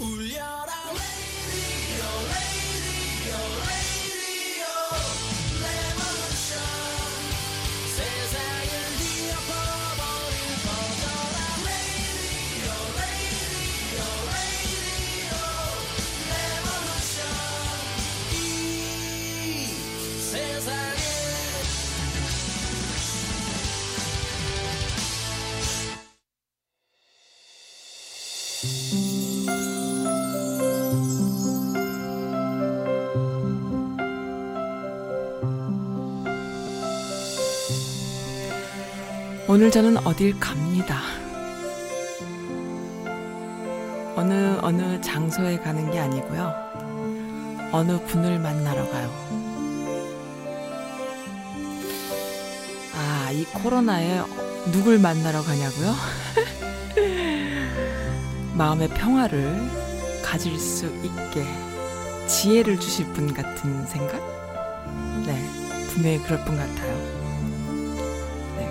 울 0.00 0.57
오늘 39.58 39.72
저는 39.72 40.06
어딜 40.06 40.38
갑니다. 40.38 41.00
어느 44.14 44.56
어느 44.62 45.00
장소에 45.00 45.58
가는 45.58 45.90
게 45.90 45.98
아니고요. 45.98 46.54
어느 47.72 47.98
분을 48.04 48.38
만나러 48.38 48.88
가요. 48.88 49.10
아, 52.94 53.32
이 53.32 53.44
코로나에 53.46 54.22
누굴 54.70 55.00
만나러 55.00 55.42
가냐고요? 55.42 55.92
마음의 58.54 58.90
평화를 58.90 59.60
가질 60.22 60.56
수 60.56 60.86
있게 61.02 61.44
지혜를 62.28 62.78
주실 62.78 63.06
분 63.06 63.34
같은 63.34 63.84
생각? 63.86 64.20
네, 65.26 65.44
분명히 65.92 66.22
그럴 66.22 66.44
분 66.44 66.56
같아요. 66.56 67.17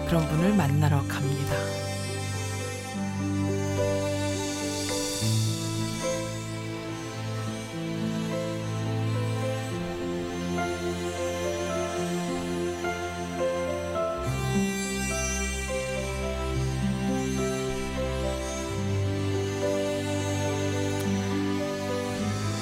네, 0.08 0.10
그런 0.10 0.26
분을 0.30 0.54
만나러 0.54 1.06
갑니다. 1.08 1.54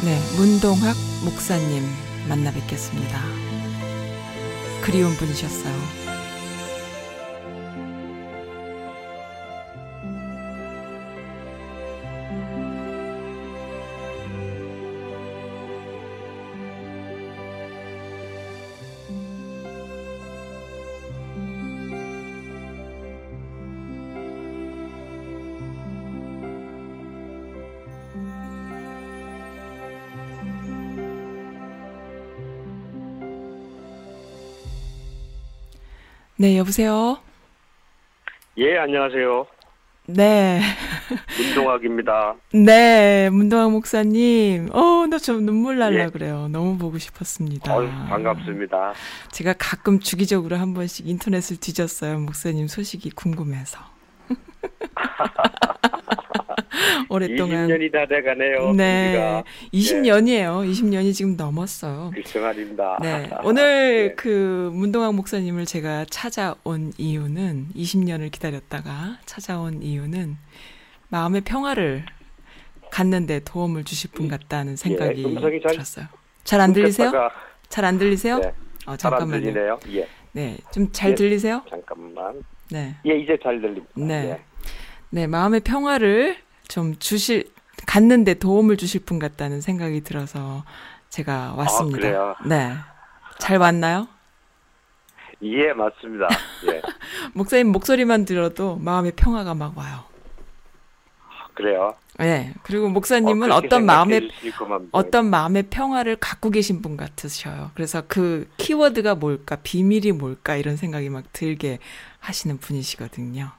네, 0.04 0.20
문동학 0.36 0.96
목사님 1.24 1.84
만나 2.28 2.52
뵙겠습니다. 2.52 3.22
그리운 4.82 5.16
분이셨어요. 5.16 6.05
네, 36.46 36.60
여보세요? 36.60 37.18
예, 38.60 38.78
안녕하세요. 38.78 39.48
네. 40.06 40.62
문동학입니다. 41.40 42.36
네, 42.54 43.32
문동학 43.32 43.72
목사님. 43.72 44.70
어, 44.72 45.08
나 45.08 45.18
좀 45.18 45.44
눈물 45.44 45.80
날라 45.80 46.04
예. 46.04 46.10
그래요. 46.12 46.48
너무 46.50 46.78
보고 46.78 47.00
싶었습니다. 47.00 47.76
어유 47.76 47.90
반갑습니다. 48.10 48.94
제가 49.32 49.56
가끔 49.58 50.00
주기적으로 50.00 50.58
한 50.58 50.76
번씩 50.76 51.08
인터넷을 51.08 51.58
뒤졌어요. 51.58 52.20
목사님 52.20 52.68
소식이 52.68 53.10
궁금해서. 53.16 53.80
오랫동안 57.10 57.68
20년이 57.68 57.92
다 57.92 58.06
돼가네요. 58.08 58.74
네. 58.74 59.10
우리가. 59.10 59.44
20년이에요. 59.74 60.70
20년이 60.72 61.14
지금 61.14 61.36
넘었어요. 61.38 62.12
글쎄 62.14 62.40
말입니다. 62.40 62.98
네. 63.02 63.30
오늘 63.44 64.10
네. 64.10 64.16
그 64.16 64.70
문동학 64.74 65.14
목사님을 65.16 65.66
제가 65.66 66.06
찾아온 66.10 66.92
이유는 66.98 67.70
20년을 67.76 68.32
기다렸다가 68.32 69.18
찾아온 69.26 69.82
이유는 69.82 70.38
마음의 71.10 71.42
평화를 71.42 72.06
갖는데 72.92 73.42
도움을 73.44 73.84
주실 73.84 74.12
분 74.12 74.28
같다는 74.28 74.76
생각이 74.76 75.24
예, 75.24 75.60
잘- 75.60 75.60
들었어요. 75.74 76.06
잘 76.44 76.62
안 76.62 76.74
들리세요? 76.74 77.12
잘 77.70 77.84
안 77.86 77.98
들리세요? 77.98 78.40
네, 78.40 78.54
어, 78.86 78.96
잠깐만요. 78.96 79.42
들리네요. 79.42 79.80
예, 79.94 80.08
네. 80.32 80.58
좀잘 80.72 81.12
예. 81.12 81.16
들리세요? 81.16 81.62
잠깐만. 81.70 82.42
네. 82.72 82.96
예, 83.06 83.18
이제 83.18 83.38
잘 83.42 83.60
들립니다. 83.60 83.88
네. 83.96 84.30
예. 84.30 84.42
네, 85.10 85.28
마음의 85.28 85.62
평화를 85.62 86.38
좀 86.68 86.96
주실 86.98 87.52
갖는데 87.86 88.36
도움을 88.36 88.78
주실 88.78 89.02
분 89.02 89.20
같다는 89.20 89.62
생각이 89.62 90.02
들어서 90.02 90.64
제가 91.10 91.54
왔습니다. 91.58 91.98
아, 91.98 92.02
그래요? 92.02 92.36
네. 92.46 92.74
잘 93.38 93.58
왔나요? 93.58 94.08
예, 95.42 95.74
맞습니다. 95.74 96.28
예, 96.72 96.82
목사님 97.34 97.72
목소리만 97.72 98.26
들어도 98.26 98.78
마음의 98.78 99.14
평화가 99.16 99.54
막 99.54 99.78
와요. 99.78 100.04
그래요. 101.54 101.96
네. 102.20 102.54
그리고 102.64 102.90
목사님은 102.90 103.52
어, 103.52 103.62
떤 103.62 103.86
마음의 103.86 104.30
어떤 104.92 105.30
마음의 105.30 105.64
평화를 105.70 106.18
갖고 106.18 106.50
계신 106.50 106.82
분 106.82 106.98
같으셔요. 106.98 107.72
그래서 107.76 108.04
그 108.08 108.50
키워드가 108.58 109.16
뭘까, 109.16 109.58
비밀이 109.64 110.12
뭘까 110.14 110.56
이런 110.56 110.76
생각이 110.76 111.10
막 111.10 111.24
들게 111.32 111.80
하시는 112.20 112.58
분이시거든요. 112.58 113.52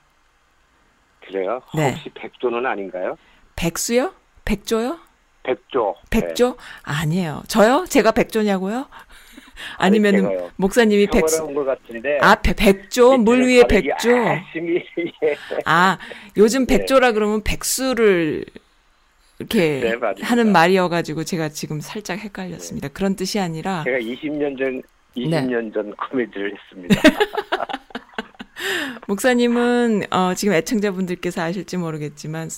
그래요? 1.27 1.61
네. 1.75 1.91
혹시 1.93 2.11
백조는 2.11 2.65
아닌가요? 2.67 3.17
백수요? 3.57 4.13
백조요? 4.45 4.99
백조. 5.43 5.95
백조? 6.11 6.57
아니에요. 6.83 7.43
저요? 7.49 7.85
제가 7.89 8.13
백조냐고요? 8.13 8.87
제가요. 10.23 10.51
목사님이 10.57 11.07
백수? 11.07 11.49
아, 12.21 12.35
배- 12.37 12.53
백조? 12.55 13.17
물 13.19 13.47
위에 13.47 13.63
백조? 13.69 14.11
예. 14.11 14.45
아, 15.65 15.99
요즘 16.37 16.67
네. 16.67 16.77
백조라 16.79 17.13
그러면 17.13 17.43
백수를 17.43 18.45
이렇게 19.39 19.81
네. 19.81 20.23
하는 20.23 20.53
말이어가지고 20.53 21.25
제가 21.25 21.49
지금 21.51 21.81
살짝 21.81 22.19
헷갈렸습니다. 22.19 22.89
그런 22.89 23.17
뜻이 23.17 23.39
아니라 23.39 23.85
제가 23.85 23.99
20년 23.99 24.59
전 24.59 24.83
네. 25.15 25.23
20년 25.23 25.73
전 25.73 25.95
코미디를 26.11 26.53
했습니다. 26.55 27.01
목사님은 29.07 30.05
어, 30.11 30.35
지금 30.35 30.55
애청자분들께서 30.55 31.43
아실지 31.43 31.77
모르겠지만 31.77 32.49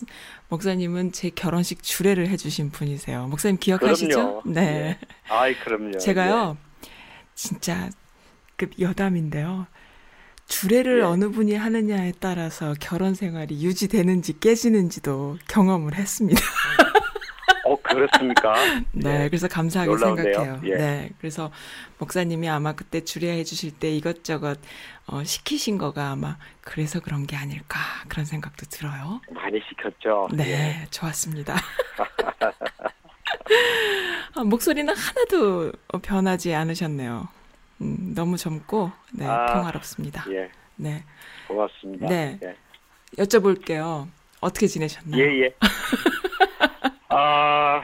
목사님은 0.48 1.12
제 1.12 1.30
결혼식 1.30 1.82
주례를 1.82 2.28
해주신 2.28 2.70
분이세요. 2.70 3.26
목사님 3.28 3.58
기억하시죠? 3.58 4.08
그럼요. 4.08 4.42
네. 4.46 4.60
예. 4.62 4.98
아이 5.28 5.54
그럼요. 5.58 5.98
제가요 5.98 6.56
진짜 7.34 7.90
급 8.56 8.72
여담인데요. 8.80 9.66
주례를 10.46 11.00
예. 11.00 11.02
어느 11.02 11.28
분이 11.28 11.54
하느냐에 11.54 12.14
따라서 12.20 12.74
결혼 12.80 13.14
생활이 13.14 13.62
유지되는지 13.62 14.40
깨지는지도 14.40 15.36
경험을 15.46 15.94
했습니다. 15.94 16.40
어 17.66 17.76
그렇습니까? 17.82 18.54
네, 18.92 19.24
예. 19.24 19.28
그래서 19.28 19.46
감사하게 19.46 19.90
놀라운데요. 19.90 20.32
생각해요. 20.34 20.60
예. 20.64 20.74
네, 20.76 21.10
그래서 21.18 21.50
목사님이 21.98 22.48
아마 22.48 22.72
그때 22.72 23.04
주례해 23.04 23.44
주실 23.44 23.72
때 23.72 23.94
이것저것 23.94 24.58
어, 25.10 25.24
시키신 25.24 25.78
거가 25.78 26.10
아마 26.10 26.36
그래서 26.60 27.00
그런 27.00 27.26
게 27.26 27.34
아닐까 27.34 27.78
그런 28.08 28.24
생각도 28.26 28.66
들어요. 28.66 29.20
많이 29.30 29.58
시켰죠. 29.68 30.28
네, 30.32 30.82
예. 30.82 30.86
좋았습니다. 30.90 31.54
아, 34.36 34.44
목소리는 34.44 34.92
하나도 34.94 35.72
변하지 36.02 36.54
않으셨네요. 36.54 37.26
음, 37.80 38.12
너무 38.14 38.36
젊고 38.36 38.90
네, 39.14 39.26
아, 39.26 39.46
평화롭습니다. 39.46 40.24
예. 40.30 40.50
네, 40.76 41.02
고맙습니다. 41.46 42.06
네. 42.06 42.38
예. 42.42 42.56
여쭤볼게요. 43.16 44.06
어떻게 44.40 44.66
지내셨나요? 44.66 45.22
예, 45.22 45.44
예. 45.44 45.54
아, 47.08 47.80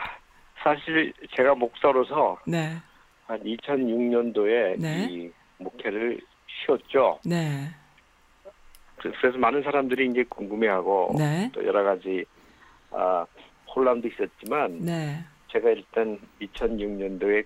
사실 0.62 1.12
제가 1.34 1.54
목사로서 1.54 2.38
네, 2.46 2.76
한 3.26 3.42
2006년도에 3.42 4.78
네. 4.78 5.08
이 5.10 5.30
목회를 5.58 6.20
쉬었죠. 6.64 7.19
네, 7.25 7.69
그- 9.00 9.12
그래서 9.20 9.38
많은 9.38 9.62
사람들이 9.62 10.08
이제 10.11 10.25
궁금해하고 10.28 11.14
네, 11.19 11.50
또 11.52 11.64
여러 11.66 11.82
가지 11.84 12.25
아, 12.90 13.26
혼란도 13.75 14.08
있었지만 14.08 14.78
네. 14.81 15.25
제가 15.50 15.70
일단 15.70 16.19
2006년도에 16.40 17.44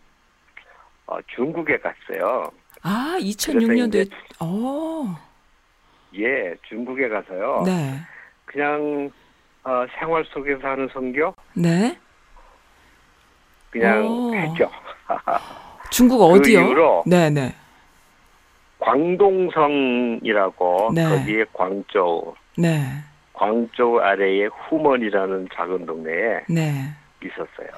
어, 1.06 1.19
중국에 1.35 1.79
갔어요. 1.79 2.50
아, 2.82 3.17
그래서 3.19 3.53
2006년도에 3.53 4.06
이제, 4.06 4.17
어. 4.41 5.17
예, 6.17 6.55
중국에 6.69 7.09
가서요. 7.09 7.62
네. 7.67 7.99
그냥 8.44 9.11
어, 9.64 9.85
생활 9.99 10.25
속에서 10.26 10.67
하는 10.69 10.88
선교 10.93 11.35
네. 11.55 11.99
그냥 13.71 14.06
오. 14.06 14.35
했죠. 14.35 14.71
중국 15.91 16.19
그 16.21 16.25
어디요? 16.25 16.61
이후로 16.61 17.05
네, 17.06 17.31
네. 17.31 17.55
광동성이라고 19.58 20.90
네. 20.94 21.05
거기에 21.05 21.44
광저우, 21.52 22.35
네. 22.56 22.81
광저우 23.35 23.99
아래에 24.00 24.46
후먼이라는 24.46 25.49
작은 25.55 25.85
동네에 25.87 26.44
네. 26.49 26.73
있었어요. 27.23 27.69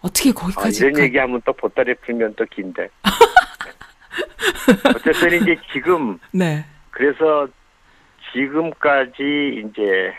어떻게 0.00 0.30
아, 0.30 0.32
거기까지 0.32 0.84
이런 0.84 0.94
가- 0.94 1.02
얘기하면 1.02 1.42
또 1.44 1.52
보따리 1.52 1.94
풀면 1.94 2.34
또 2.36 2.44
긴데. 2.46 2.88
어쨌든 4.94 5.42
이제 5.42 5.56
지금 5.72 6.18
네. 6.32 6.64
그래서 6.90 7.46
지금까지 8.32 9.62
이제 9.64 10.12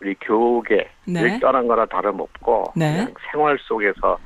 우리 0.00 0.14
교계를 0.20 0.88
네. 1.06 1.38
떠난 1.40 1.66
거나 1.66 1.86
다름없고 1.86 2.72
네. 2.76 2.92
그냥 2.92 3.14
생활 3.30 3.58
속에서 3.62 4.18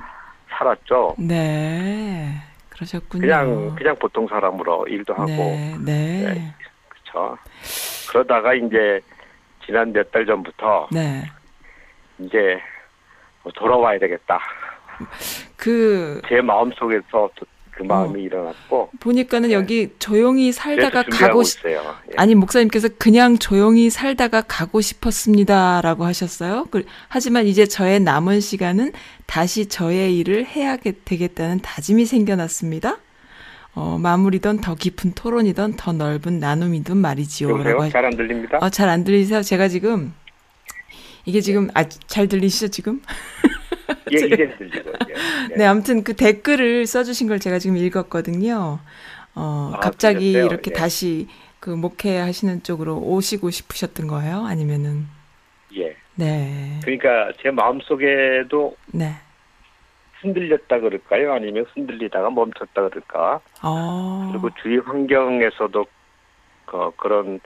살았죠. 0.50 1.14
네. 1.18 2.32
그러셨군요. 2.76 3.20
그냥 3.20 3.74
그냥 3.76 3.96
보통 3.96 4.26
사람으로 4.28 4.86
일도 4.88 5.14
하고 5.14 5.26
네. 5.26 5.76
네. 5.84 6.34
네. 6.34 6.54
그렇죠. 6.88 7.38
그러다가 8.10 8.54
이제 8.54 9.00
지난 9.64 9.92
몇 9.92 10.10
달 10.12 10.24
전부터 10.26 10.88
네. 10.92 11.24
이제 12.18 12.60
뭐 13.42 13.52
돌아와야 13.52 13.98
되겠다. 13.98 14.38
그 15.56 16.20
제 16.28 16.40
마음 16.40 16.70
속에서 16.72 17.28
그 17.76 17.82
마음이 17.82 18.20
어. 18.20 18.22
일어났고 18.24 18.90
보니까는 19.00 19.52
여기 19.52 19.90
조용히 19.98 20.50
살다가 20.50 21.02
가고 21.02 21.42
싶. 21.42 21.60
예. 21.68 21.78
아니 22.16 22.34
목사님께서 22.34 22.88
그냥 22.98 23.38
조용히 23.38 23.90
살다가 23.90 24.40
가고 24.40 24.80
싶었습니다라고 24.80 26.04
하셨어요. 26.04 26.66
그- 26.70 26.86
하지만 27.08 27.46
이제 27.46 27.66
저의 27.66 28.00
남은 28.00 28.40
시간은 28.40 28.92
다시 29.26 29.66
저의 29.66 30.16
일을 30.16 30.46
해야 30.46 30.76
게- 30.76 30.92
되겠다는 31.04 31.60
다짐이 31.60 32.06
생겨났습니다. 32.06 32.96
어, 33.74 33.98
마무리든 34.00 34.62
더 34.62 34.74
깊은 34.74 35.12
토론이든 35.12 35.74
더 35.76 35.92
넓은 35.92 36.38
나눔이든 36.40 36.96
말이지요 36.96 37.48
라고 37.48 37.58
여보세요? 37.60 37.82
하... 37.82 37.90
잘안 37.90 38.16
들립니다? 38.16 38.58
어, 38.62 38.70
잘 38.70 38.88
안 38.88 39.04
들리세요? 39.04 39.42
제가 39.42 39.68
지금 39.68 40.14
이게 41.26 41.42
지금 41.42 41.68
아, 41.74 41.84
잘 42.06 42.26
들리시죠 42.26 42.68
지금? 42.68 43.02
예, 44.12 44.16
이제 44.16 44.54
들리고. 44.58 44.90
예. 45.08 45.14
예. 45.50 45.56
네, 45.56 45.64
아무튼 45.64 46.04
그 46.04 46.14
댓글을 46.14 46.86
써주신 46.86 47.28
걸 47.28 47.40
제가 47.40 47.58
지금 47.58 47.76
읽었거든요. 47.76 48.78
어, 49.34 49.72
아, 49.74 49.80
갑자기 49.80 50.32
그러셨어요? 50.32 50.52
이렇게 50.52 50.70
예. 50.70 50.78
다시 50.78 51.28
그 51.60 51.70
목회하시는 51.70 52.62
쪽으로 52.62 52.98
오시고 52.98 53.50
싶으셨던 53.50 54.06
거예요? 54.06 54.46
아니면은 54.46 55.06
예. 55.76 55.96
네, 56.14 56.80
그러니까 56.82 57.32
제 57.42 57.50
마음 57.50 57.80
속에도 57.80 58.76
네, 58.86 59.12
흔들렸다 60.20 60.80
그럴까요? 60.80 61.32
아니면 61.34 61.66
흔들리다가 61.74 62.30
멈췄다 62.30 62.88
그럴까? 62.88 63.40
어, 63.62 64.28
그리고 64.30 64.50
주위 64.62 64.78
환경에서도 64.78 65.84
그, 66.66 66.90
그런 66.96 67.40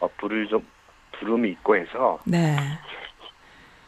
어, 0.00 0.08
불을 0.18 0.48
좀 0.48 0.66
부름이 1.18 1.50
있고 1.50 1.76
해서 1.76 2.18
네, 2.24 2.56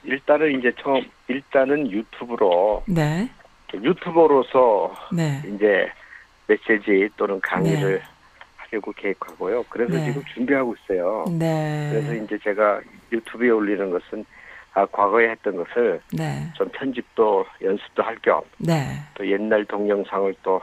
일단은 0.05 0.58
이제 0.58 0.73
처음 0.81 1.02
일단은 1.29 1.91
유튜브로 1.91 2.85
네, 2.87 3.29
유튜버로서 3.75 4.94
네, 5.12 5.43
이제 5.55 5.91
메시지 6.47 7.08
또는 7.17 7.41
강의를 7.41 8.02
하려고 8.56 8.93
계획하고요. 8.93 9.64
그래서 9.69 9.94
네. 9.94 10.06
지금 10.06 10.23
준비하고 10.35 10.75
있어요. 10.75 11.25
네, 11.38 11.88
그래서 11.93 12.14
이제 12.14 12.38
제가 12.43 12.81
유튜브에 13.12 13.50
올리는 13.50 13.91
것은 13.91 14.25
아, 14.73 14.87
과거에 14.87 15.31
했던 15.31 15.56
것을 15.56 16.00
네, 16.12 16.49
좀 16.55 16.69
편집도 16.69 17.44
연습도 17.62 18.02
할 18.02 18.17
겸또 18.23 18.47
네, 18.58 19.02
옛날 19.23 19.64
동영상을 19.64 20.35
또 20.43 20.61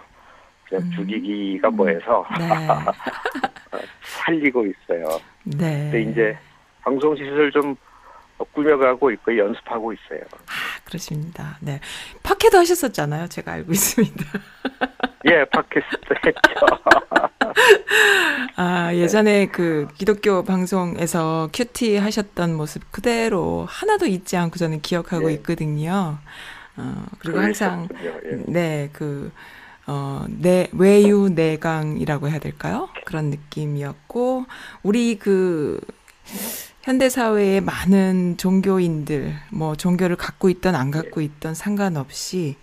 그냥 0.67 0.83
음. 0.83 0.91
죽이기가 0.95 1.69
뭐해서 1.69 2.25
네, 2.39 2.47
살리고 4.01 4.65
있어요. 4.65 5.05
네. 5.43 5.89
근데 5.91 6.01
이제 6.01 6.37
방송 6.81 7.15
시설 7.15 7.51
좀 7.51 7.75
꾸며가고 8.45 9.11
있고 9.11 9.37
연습하고 9.37 9.93
있어요. 9.93 10.21
아, 10.47 10.81
그러십니다. 10.85 11.57
네, 11.61 11.79
팟캐도 12.23 12.57
하셨었잖아요. 12.57 13.27
제가 13.27 13.53
알고 13.53 13.71
있습니다. 13.71 14.25
예, 15.29 15.45
팟캐스트 15.45 16.13
했죠. 16.25 16.65
아, 18.55 18.93
예전에 18.93 19.47
그 19.47 19.87
기독교 19.97 20.43
방송에서 20.43 21.49
큐티 21.53 21.97
하셨던 21.97 22.55
모습 22.55 22.91
그대로 22.91 23.65
하나도 23.69 24.05
잊지 24.05 24.37
않고 24.37 24.57
저는 24.57 24.81
기억하고 24.81 25.29
예. 25.29 25.35
있거든요. 25.35 26.17
어, 26.77 27.05
그리고 27.19 27.39
항상. 27.39 27.87
예. 28.03 28.11
네, 28.47 28.89
그, 28.93 29.31
어, 29.87 30.25
내, 30.29 30.69
외유 30.73 31.29
내강이라고 31.29 32.29
해야 32.29 32.39
될까요? 32.39 32.89
그런 33.05 33.31
느낌이었고, 33.31 34.45
우리 34.83 35.17
그, 35.17 35.79
현대 36.87 37.09
사회의 37.09 37.59
많은 37.59 38.37
종교인들, 38.37 39.35
뭐, 39.51 39.75
종교를 39.75 40.15
갖고 40.15 40.47
있던 40.47 40.73
안 40.73 40.89
갖고 40.89 41.19
있던 41.19 41.53
상관없이, 41.53 42.55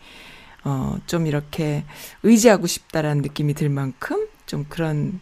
어, 0.64 0.96
좀 1.04 1.26
이렇게 1.26 1.84
의지하고 2.22 2.66
싶다라는 2.66 3.20
느낌이 3.20 3.52
들 3.52 3.68
만큼 3.68 4.26
좀 4.46 4.64
그런 4.66 5.20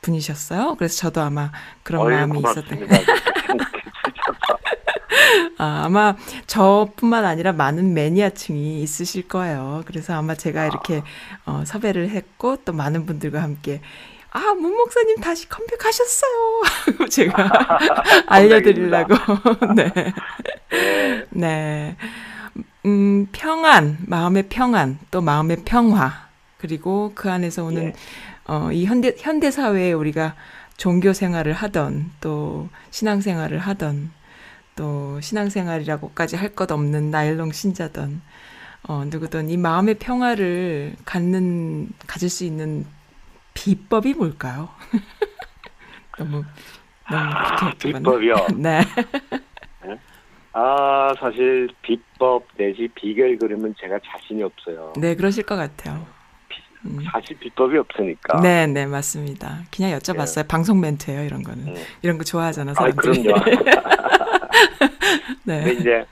분이셨어요. 0.00 0.76
그래서 0.76 0.96
저도 0.96 1.20
아마 1.20 1.52
그런 1.82 2.10
마음이 2.10 2.38
있었던. 2.38 2.64
고맙습니다. 2.64 2.96
생각해 3.48 3.70
주셔서. 4.14 4.58
아, 5.58 5.82
아마 5.84 6.16
저뿐만 6.46 7.26
아니라 7.26 7.52
많은 7.52 7.92
매니아층이 7.92 8.80
있으실 8.80 9.28
거예요. 9.28 9.82
그래서 9.84 10.14
아마 10.14 10.34
제가 10.34 10.64
이렇게 10.64 11.02
어, 11.44 11.64
섭외를 11.66 12.08
했고 12.08 12.56
또 12.64 12.72
많은 12.72 13.04
분들과 13.04 13.42
함께 13.42 13.82
아, 14.36 14.52
문 14.52 14.76
목사님 14.76 15.16
다시 15.20 15.48
컴백하셨어요. 15.48 16.62
제가 17.10 17.50
알려드리려고. 18.28 19.14
네. 19.74 19.90
예. 20.74 21.26
네. 21.30 21.96
음, 22.84 23.26
평안, 23.32 23.96
마음의 24.06 24.48
평안, 24.50 24.98
또 25.10 25.22
마음의 25.22 25.62
평화, 25.64 26.28
그리고 26.58 27.12
그 27.14 27.30
안에서 27.30 27.64
오는, 27.64 27.82
예. 27.84 27.92
어, 28.46 28.70
이 28.72 28.84
현대, 28.84 29.14
현대 29.18 29.50
사회에 29.50 29.92
우리가 29.92 30.34
종교 30.76 31.14
생활을 31.14 31.54
하던, 31.54 32.10
또 32.20 32.68
신앙 32.90 33.22
생활을 33.22 33.58
하던, 33.58 34.10
또 34.76 35.18
신앙 35.22 35.48
생활이라고까지 35.48 36.36
할 36.36 36.54
것 36.54 36.70
없는 36.70 37.10
나일롱 37.10 37.52
신자던, 37.52 38.20
어, 38.82 39.04
누구든 39.06 39.48
이 39.48 39.56
마음의 39.56 39.94
평화를 39.94 40.94
갖는, 41.06 41.88
가질 42.06 42.28
수 42.28 42.44
있는 42.44 42.84
비법이 43.56 44.14
뭘까요? 44.14 44.68
너무, 46.18 46.44
너무 47.10 47.30
여쭤봤나? 47.72 47.98
비법이요? 47.98 48.34
네. 48.56 48.80
아, 50.52 51.12
사실 51.18 51.68
비법 51.82 52.46
내지 52.56 52.88
비결 52.94 53.36
그러면 53.38 53.74
제가 53.78 53.98
자신이 54.04 54.42
없어요. 54.42 54.92
네, 54.96 55.14
그러실 55.14 55.44
것 55.44 55.56
같아요. 55.56 56.06
음. 56.86 56.98
사실 57.12 57.38
비법이 57.38 57.76
없으니까. 57.76 58.40
네, 58.40 58.66
네, 58.66 58.86
맞습니다. 58.86 59.60
그냥 59.74 59.98
여쭤봤어요. 59.98 60.48
방송 60.48 60.80
멘트예요, 60.80 61.24
이런 61.24 61.42
거는. 61.42 61.74
네. 61.74 61.84
이런 62.02 62.16
거 62.16 62.24
좋아하잖아, 62.24 62.72
아, 62.72 62.74
사람들이. 62.74 63.22
그럼요. 63.22 63.44
네. 65.44 65.62
근데 65.62 65.72
이제 65.72 66.06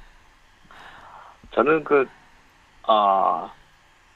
저는 1.54 1.84
그 1.84 2.06
아, 2.86 3.50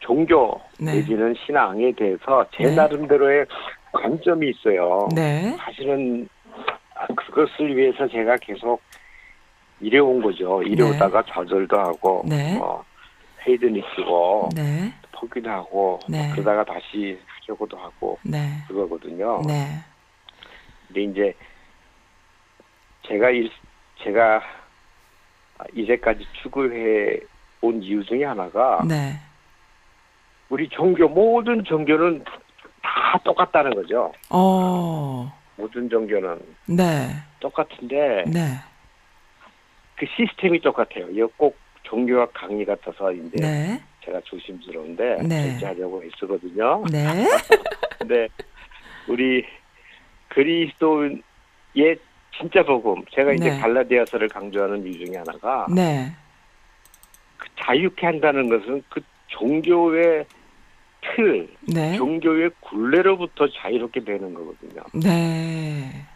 종교 0.01 0.61
네. 0.79 0.95
내지는 0.95 1.35
신앙에 1.45 1.93
대해서 1.93 2.47
제 2.53 2.65
네. 2.65 2.75
나름대로의 2.75 3.47
관점이 3.93 4.51
있어요. 4.51 5.09
네. 5.15 5.57
사실은 5.59 6.29
아, 6.95 7.07
그것을 7.07 7.77
위해서 7.77 8.07
제가 8.09 8.37
계속 8.39 8.81
일해온 9.81 10.23
거죠. 10.23 10.63
일해오다가 10.63 11.23
좌절도 11.23 11.79
하고 11.79 12.23
네. 12.27 12.59
어, 12.61 12.85
헤이드니스고 13.47 14.51
네. 14.55 14.93
포기도 15.13 15.51
하고 15.51 16.01
네. 16.09 16.31
그러다가 16.33 16.65
다시 16.65 17.19
하려고도 17.27 17.77
하고 17.77 18.19
네. 18.23 18.49
그거거든요. 18.67 19.43
네. 19.47 19.67
근데 20.87 21.03
이제 21.03 21.35
제가 23.07 23.31
일, 23.31 23.51
제가 24.03 24.43
이제까지 25.75 26.25
추구해 26.43 27.21
온 27.61 27.83
이유 27.83 28.05
중에 28.05 28.25
하나가 28.25 28.83
네. 28.87 29.15
우리 30.49 30.69
종교 30.69 31.09
모든 31.09 31.63
종교는 31.65 32.25
다 32.83 33.21
똑같다는 33.25 33.75
거죠. 33.75 34.13
어. 34.31 35.33
모든 35.57 35.89
종교는 35.89 36.41
네. 36.67 37.09
똑같은데 37.41 38.25
네. 38.27 38.57
그 39.97 40.07
시스템이 40.17 40.61
똑같아요. 40.61 41.09
이거 41.11 41.29
꼭 41.37 41.57
종교학 41.83 42.33
강의 42.33 42.65
같아서 42.65 43.13
이제 43.13 43.37
네. 43.41 43.83
제가 44.05 44.21
조심스러운데 44.25 45.23
네. 45.23 45.51
절제하려고 45.51 46.03
애쓰거든요. 46.05 46.85
네. 46.91 47.27
근데 47.99 48.29
우리 49.09 49.45
그리스도의 50.29 51.21
진짜 52.37 52.63
복음 52.63 53.05
제가 53.11 53.33
이제 53.33 53.51
네. 53.51 53.59
갈라디아서를 53.59 54.29
강조하는 54.29 54.87
이유 54.87 55.05
중에 55.05 55.17
하나가 55.17 55.67
네. 55.75 56.13
그 57.37 57.49
자유케 57.61 58.07
한다는 58.07 58.49
것은 58.49 58.83
그 58.89 59.01
종교의 59.27 60.25
틀, 61.15 61.49
네. 61.73 61.97
종교의 61.97 62.51
굴레로부터 62.61 63.49
자유롭게 63.49 64.05
되는 64.05 64.35
거거든요. 64.35 64.83
네. 64.95 66.07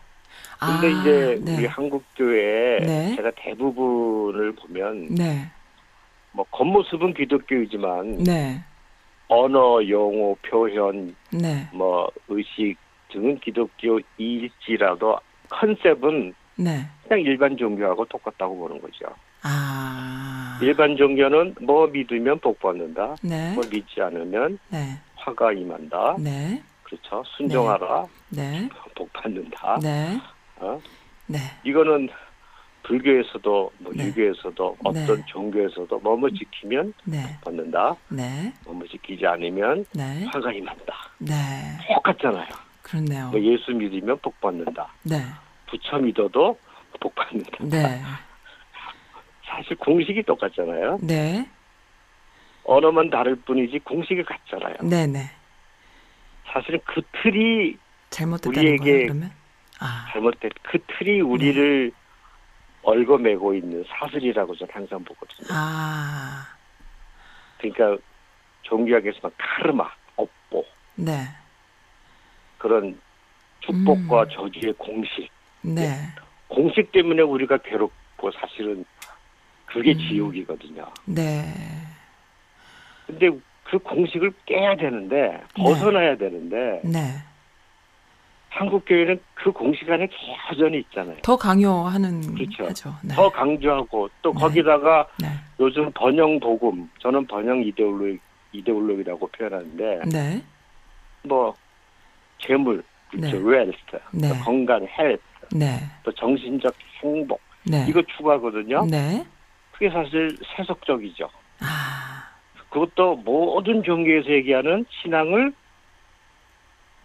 근데 0.59 0.87
아, 0.87 1.01
이제 1.01 1.41
네. 1.45 1.57
우리 1.57 1.67
한국 1.67 2.05
교회 2.17 2.79
네. 2.81 3.17
제가 3.17 3.33
대부분을 3.37 4.53
보면 4.53 5.15
네. 5.15 5.51
뭐 6.33 6.45
겉모습은 6.51 7.15
기독교이지만 7.15 8.19
네. 8.19 8.63
언어, 9.29 9.85
용어, 9.89 10.37
표현, 10.43 11.15
네. 11.33 11.67
뭐 11.73 12.09
의식 12.29 12.77
등은 13.11 13.41
기독교일지라도 13.41 15.19
컨셉은 15.51 16.35
네. 16.57 16.87
그냥 17.03 17.21
일반 17.21 17.57
종교하고 17.57 18.05
똑같다고 18.07 18.57
보는 18.57 18.81
거죠. 18.81 19.07
아. 19.43 20.59
일반 20.63 20.97
종교는 20.97 21.57
뭐 21.63 21.87
믿으면 21.87 22.39
복 22.39 22.61
받는다. 22.61 23.17
네. 23.23 23.53
뭐 23.55 23.65
믿지 23.71 24.01
않으면 24.01 24.59
네. 24.69 24.99
화가 25.17 25.53
임한다. 25.53 26.17
네. 26.19 26.63
그렇죠. 26.85 27.23
순종하라. 27.37 28.07
네. 28.31 28.69
복 28.95 29.13
받는다. 29.13 29.79
네. 29.83 30.19
어? 30.57 30.81
네. 31.27 31.39
이거는 31.65 32.09
불교에서도 32.85 33.73
뭐 33.79 33.93
네. 33.95 34.07
유교에서도 34.07 34.77
어떤 34.85 35.07
네. 35.07 35.23
종교에서도 35.27 35.99
뭐뭐 35.99 36.31
지키면 36.31 36.95
네. 37.05 37.23
받는다. 37.45 37.97
네. 38.09 38.53
뭐뭐 38.65 38.87
지키지 38.87 39.27
않으면 39.27 39.85
네. 39.95 40.25
화가 40.33 40.53
임한다. 40.53 40.95
네. 41.19 41.35
똑같잖아요. 41.95 42.49
그렇네요. 42.83 43.31
뭐 43.31 43.41
예수 43.41 43.73
믿으면 43.73 44.19
복 44.19 44.41
받는다. 44.41 44.89
네. 45.05 45.17
부처 45.69 45.99
믿어도 45.99 46.59
복 47.01 47.15
받는다. 47.15 47.57
네. 47.61 48.01
사실 49.57 49.77
공식이 49.77 50.23
똑같잖아요. 50.23 50.99
네. 51.03 51.47
언어만 52.65 53.11
다를 53.11 53.37
뿐이지 53.37 53.81
공식이 53.81 54.23
같잖아요. 54.25 54.77
네. 54.83 55.07
네. 55.07 55.31
사실은 56.47 56.81
그 56.87 57.03
틀이 57.23 57.77
잘못됐다는 58.11 58.77
우리에게- 58.77 59.09
거예요? 59.09 59.31
아. 59.81 60.09
잘못된 60.13 60.51
그 60.63 60.79
틀이 60.87 61.21
우리를 61.21 61.91
네. 61.91 61.97
얽어매고 62.83 63.55
있는 63.55 63.85
사슬이라고 63.89 64.55
저는 64.57 64.73
항상 64.75 65.05
보거든요. 65.05 65.49
아. 65.51 66.47
그러니까 67.59 67.97
종교학에서는 68.63 69.35
카르마, 69.39 69.89
업보 70.17 70.65
네. 70.97 71.25
그런 72.59 72.99
축복과 73.61 74.23
음. 74.23 74.29
저주의 74.31 74.73
공식 74.75 75.29
네. 75.63 75.97
공식 76.49 76.91
때문에 76.93 77.23
우리가 77.23 77.59
괴롭고 77.59 78.31
사실은 78.33 78.85
그게 79.73 79.93
음. 79.93 79.99
지옥이거든요. 79.99 80.87
네. 81.07 81.45
근데 83.07 83.31
그 83.65 83.79
공식을 83.79 84.33
깨야 84.47 84.77
되는데 84.77 85.41
벗어나야 85.57 86.17
되는데 86.17 86.83
네. 86.85 87.01
한국 88.51 88.85
교회는 88.85 89.19
그 89.35 89.51
공식 89.51 89.89
안에 89.91 90.09
여전히 90.51 90.81
있잖아요. 90.81 91.17
더 91.23 91.37
강요하는 91.37 92.35
그렇죠. 92.35 92.95
네. 93.03 93.15
더 93.15 93.31
강조하고 93.31 94.11
또 94.21 94.33
네. 94.33 94.41
거기다가 94.41 95.07
네. 95.19 95.29
요즘 95.59 95.91
번영 95.93 96.39
복음 96.39 96.89
저는 97.01 97.27
번영 97.27 97.63
이데올로기 97.63 98.19
이데올로기라고 98.53 99.27
표현하는데 99.29 100.03
네. 100.13 100.43
뭐 101.23 101.55
재물, 102.47 102.85
네. 103.15 103.31
그렇죠, 103.31 103.47
웰스, 103.47 103.73
네. 104.13 104.29
또 104.29 104.35
건강, 104.45 104.87
헬스, 104.99 105.23
네. 105.55 105.79
또 106.03 106.13
정신적 106.13 106.75
행복 107.03 107.41
네. 107.65 107.87
이거 107.89 108.03
추구하거든요. 108.03 108.85
네. 108.87 109.25
그게 109.83 109.91
사실 109.91 110.39
세속적이죠. 110.57 111.29
아. 111.59 112.23
그것도 112.71 113.17
모든 113.17 113.83
종교에서 113.83 114.31
얘기하는 114.31 114.87
신앙을 114.89 115.53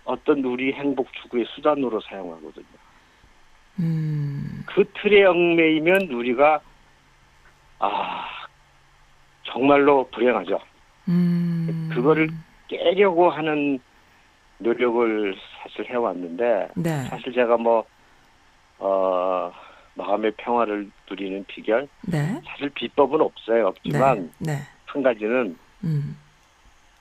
어떤 0.05 0.45
우리 0.45 0.71
행복 0.73 1.11
추구의 1.13 1.45
수단으로 1.55 1.99
사용하거든요. 2.01 2.65
음. 3.79 4.63
그 4.67 4.83
틀에 4.93 5.25
얽매이면 5.25 6.03
우리가 6.11 6.61
아 7.79 8.27
정말로 9.41 10.07
불행하죠. 10.11 10.59
음. 11.07 11.89
그거를 11.91 12.29
깨려고 12.67 13.31
하는 13.31 13.79
노력을 14.59 15.35
사실 15.63 15.85
해왔는데 15.89 16.67
네. 16.75 17.03
사실 17.05 17.33
제가 17.33 17.57
뭐 17.57 17.83
어, 18.77 19.51
마음의 19.97 20.33
평화를 20.37 20.89
누리는 21.09 21.43
비결 21.47 21.87
네. 22.01 22.39
사실 22.45 22.69
비법은 22.69 23.19
없어요. 23.21 23.67
없지만 23.67 24.31
네. 24.39 24.53
네. 24.53 24.61
한 24.85 25.03
가지는 25.03 25.57
음. 25.83 26.17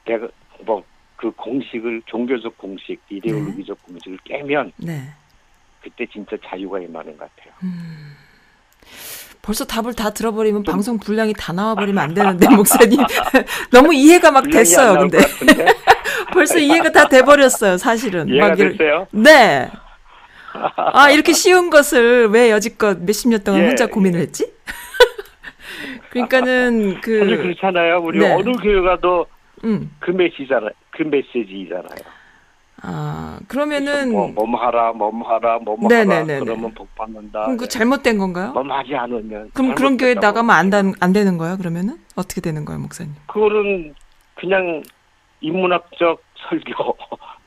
내가 0.04 0.28
뭐 0.64 0.82
그 1.16 1.30
공식을 1.30 2.02
종교적 2.04 2.58
공식, 2.58 3.00
이데올로기적 3.08 3.82
공식을 3.84 4.18
깨면 4.24 4.70
네. 4.76 5.00
그때 5.82 6.04
진짜 6.12 6.36
자유가 6.46 6.78
임하는 6.78 7.16
것 7.16 7.34
같아요. 7.34 7.54
음. 7.62 8.12
벌써 9.40 9.64
답을 9.64 9.94
다 9.94 10.10
들어버리면 10.10 10.62
방송 10.64 10.98
분량이 10.98 11.32
다 11.32 11.54
나와버리면 11.54 12.04
안 12.04 12.12
되는데 12.12 12.46
목사님 12.54 13.00
너무 13.72 13.94
이해가 13.94 14.30
막 14.30 14.42
됐어요. 14.50 14.98
근데 14.98 15.16
벌써 16.34 16.58
이해가 16.58 16.90
다 16.92 17.08
돼버렸어요. 17.08 17.78
사실은 17.78 18.28
이해가 18.28 18.48
막 18.48 18.58
이럴- 18.58 18.72
됐어요? 18.76 19.06
네. 19.12 19.70
아 20.76 21.10
이렇게 21.10 21.32
쉬운 21.32 21.70
것을 21.70 22.28
왜 22.28 22.50
여지껏 22.50 22.98
몇십 23.00 23.28
년 23.30 23.42
동안 23.44 23.62
예, 23.62 23.66
혼자 23.68 23.84
예. 23.84 23.88
고민을 23.88 24.20
했지? 24.20 24.52
그러니까는 26.10 27.00
그 27.00 27.18
사실 27.20 27.36
그렇잖아요. 27.42 27.98
우리 27.98 28.18
네. 28.18 28.32
어느 28.32 28.52
교회 28.52 28.80
가도 28.80 29.26
음. 29.64 29.90
그 30.00 30.10
메시잖아요. 30.10 30.70
그 30.90 31.02
메시지잖아요. 31.02 32.16
아 32.82 33.38
그러면은 33.48 34.12
뭐, 34.12 34.28
몸하라, 34.28 34.92
몸하라, 34.92 35.58
몸하라. 35.60 36.24
그러면 36.24 36.74
복 36.74 36.94
받는다. 36.94 37.42
그럼 37.44 37.56
그 37.56 37.68
잘못된 37.68 38.18
건가요? 38.18 38.52
몸하지 38.52 38.94
않으면. 38.94 39.50
그럼 39.54 39.74
그런 39.74 39.96
교회. 39.96 40.14
나가면 40.14 40.54
안, 40.54 40.70
단- 40.70 40.94
안 41.00 41.12
되는 41.12 41.38
거예요? 41.38 41.56
그러면은 41.56 41.96
어떻게 42.16 42.40
되는 42.40 42.64
거예요, 42.66 42.80
목사님? 42.80 43.14
그거는 43.26 43.94
그냥 44.34 44.82
인문학적 45.40 46.22
설교, 46.48 46.96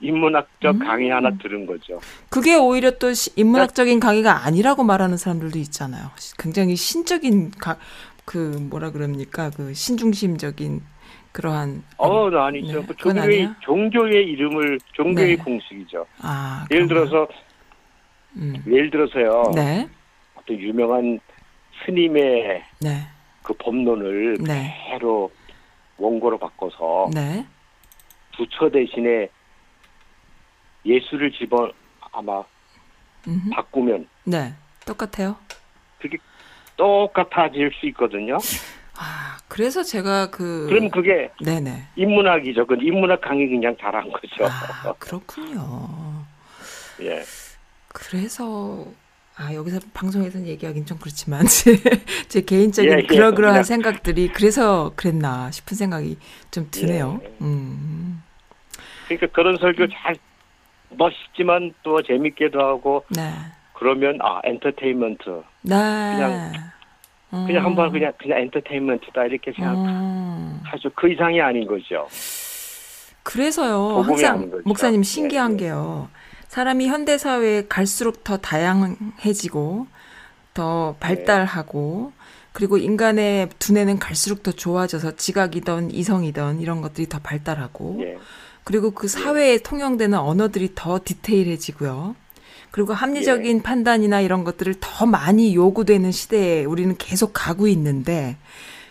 인문학적 0.01 0.75
음. 0.75 0.79
강의 0.79 1.10
하나 1.10 1.29
들은 1.41 1.65
거죠. 1.65 2.00
그게 2.29 2.56
오히려 2.56 2.91
또 2.91 3.13
시- 3.13 3.32
인문학적인 3.36 4.00
강의가 4.00 4.46
아니라고 4.46 4.84
말하는 4.84 5.18
사람들도 5.18 5.58
있잖아요. 5.60 6.10
시- 6.18 6.36
굉장히 6.38 6.75
신적인 6.75 7.51
가, 7.51 7.77
그 8.25 8.38
뭐라 8.70 8.91
그럽니까? 8.91 9.50
그 9.51 9.74
신중심적인 9.74 10.82
그러한 11.32 11.84
어, 11.98 12.29
아니죠. 12.29 12.79
네, 12.82 12.86
그 12.88 12.96
종교의? 12.96 13.50
종교의 13.62 14.25
이름을, 14.29 14.79
종교의 14.94 15.38
네. 15.38 15.44
공식이죠. 15.44 16.06
아 16.22 16.65
예를 16.72 16.88
그런가요? 16.88 17.10
들어서, 17.10 17.27
음. 18.38 18.56
예를 18.68 18.89
들어서요. 18.89 19.51
네, 19.56 19.88
어떤 20.36 20.58
유명한 20.60 21.20
스님의 21.86 22.63
네, 22.82 23.08
그 23.44 23.53
법론을 23.53 24.38
네. 24.41 24.75
그대로 24.86 25.32
원고로 25.98 26.38
바꿔서 26.39 27.10
네, 27.13 27.46
부처 28.36 28.70
대신에 28.70 29.29
예수를 30.86 31.31
집어 31.31 31.71
아마 32.12 32.43
음흠. 33.27 33.50
바꾸면 33.51 34.07
네, 34.25 34.53
똑같아요. 34.86 35.36
그게 36.00 36.17
똑같아질 36.77 37.71
수 37.79 37.86
있거든요. 37.88 38.38
아 38.98 39.38
그래서 39.48 39.83
제가 39.83 40.29
그 40.29 40.67
그럼 40.69 40.89
그게 40.89 41.29
네네. 41.43 41.88
인문학이죠. 41.95 42.65
그 42.65 42.75
인문학 42.81 43.21
강의 43.21 43.48
그냥 43.50 43.75
잘한 43.79 44.09
거죠. 44.12 44.45
아 44.45 44.93
그렇군요. 45.00 46.25
예. 47.01 47.24
그래서 47.89 48.86
아 49.36 49.53
여기서 49.53 49.79
방송에서는 49.93 50.48
얘기하긴 50.48 50.86
좀 50.86 50.98
그렇지만 51.00 51.45
제, 51.48 51.75
제 52.27 52.41
개인적인 52.41 52.91
예, 52.91 52.98
예, 52.98 53.01
그러그러한 53.07 53.53
그냥- 53.55 53.63
생각들이 53.63 54.29
그래서 54.33 54.91
그랬나 54.95 55.50
싶은 55.51 55.75
생각이 55.77 56.17
좀 56.51 56.67
드네요. 56.71 57.19
예. 57.24 57.27
음, 57.41 58.21
그러니까 59.07 59.27
그런 59.27 59.57
설교 59.57 59.88
잘 59.89 60.15
멋있지만 60.91 61.74
또 61.84 62.01
재밌게도 62.01 62.60
하고 62.60 63.03
네, 63.10 63.31
그러면 63.74 64.17
아 64.22 64.41
엔터테인먼트 64.43 65.29
네, 65.62 65.75
그냥- 65.75 66.51
그냥 67.46 67.65
한번 67.65 67.91
그냥 67.91 68.12
그냥 68.17 68.39
엔터테인먼트다 68.39 69.25
이렇게 69.25 69.51
음. 69.60 70.60
생각하죠. 70.63 70.89
그 70.96 71.12
이상이 71.12 71.39
아닌 71.41 71.67
거죠. 71.67 72.08
그래서요 73.24 74.01
항상. 74.01 74.50
목사님 74.65 75.03
신기한 75.03 75.51
예, 75.51 75.55
예. 75.55 75.58
게요. 75.67 76.10
사람이 76.48 76.88
현대 76.88 77.17
사회에 77.19 77.67
갈수록 77.67 78.24
더 78.24 78.38
다양해지고 78.38 79.86
더 80.55 80.96
발달하고 81.00 82.12
그리고 82.53 82.77
인간의 82.77 83.50
두뇌는 83.60 84.00
갈수록 84.00 84.41
더 84.41 84.51
좋아져서 84.51 85.15
지각이든 85.15 85.91
이성이든 85.91 86.60
이런 86.62 86.81
것들이 86.81 87.08
더 87.08 87.19
발달하고 87.19 88.00
예. 88.01 88.17
그리고 88.69 88.91
그 88.91 89.07
사회에 89.07 89.57
통용되는 89.57 90.15
언어들이 90.15 90.73
더 90.75 90.99
디테일해지고요. 91.03 92.15
그리고 92.69 92.93
합리적인 92.93 93.63
판단이나 93.63 94.21
이런 94.21 94.43
것들을 94.43 94.75
더 94.79 95.07
많이 95.07 95.55
요구되는 95.55 96.11
시대에 96.11 96.65
우리는 96.65 96.95
계속 96.95 97.31
가고 97.33 97.67
있는데 97.67 98.38